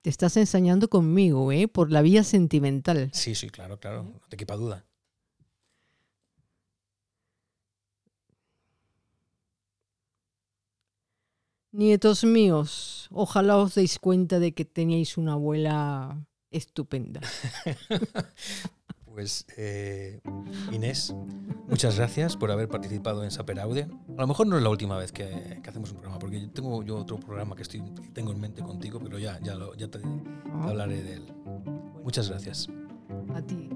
Te 0.00 0.10
estás 0.10 0.36
ensañando 0.36 0.88
conmigo, 0.88 1.50
¿eh? 1.50 1.66
Por 1.66 1.90
la 1.90 2.02
vía 2.02 2.22
sentimental. 2.22 3.10
sí, 3.12 3.34
sí, 3.34 3.50
claro, 3.50 3.80
claro, 3.80 4.04
no 4.04 4.20
te 4.28 4.36
quepa 4.36 4.54
duda. 4.54 4.87
Nietos 11.72 12.24
míos, 12.24 13.08
ojalá 13.12 13.56
os 13.58 13.74
deis 13.74 13.98
cuenta 13.98 14.38
de 14.38 14.52
que 14.54 14.64
teníais 14.64 15.18
una 15.18 15.32
abuela 15.34 16.24
estupenda. 16.50 17.20
Pues 19.18 19.46
eh, 19.56 20.20
Inés, 20.70 21.12
muchas 21.66 21.96
gracias 21.96 22.36
por 22.36 22.52
haber 22.52 22.68
participado 22.68 23.24
en 23.24 23.32
Saper 23.32 23.58
Aude. 23.58 23.88
A 24.16 24.20
lo 24.20 24.26
mejor 24.28 24.46
no 24.46 24.56
es 24.56 24.62
la 24.62 24.68
última 24.70 24.96
vez 24.96 25.10
que, 25.10 25.58
que 25.60 25.68
hacemos 25.70 25.90
un 25.90 25.96
programa, 25.96 26.20
porque 26.20 26.40
yo 26.40 26.48
tengo 26.52 26.84
yo 26.84 26.98
otro 26.98 27.18
programa 27.18 27.56
que 27.56 27.62
estoy 27.62 27.80
que 28.00 28.10
tengo 28.10 28.30
en 28.30 28.38
mente 28.38 28.62
contigo, 28.62 29.00
pero 29.02 29.18
ya, 29.18 29.40
ya, 29.42 29.56
lo- 29.56 29.74
ya 29.74 29.88
te, 29.88 29.98
te 29.98 30.06
hablaré 30.62 31.02
de 31.02 31.14
él. 31.14 31.32
Muchas 32.04 32.28
gracias. 32.28 32.68
A 33.34 33.42
ti. 33.42 33.68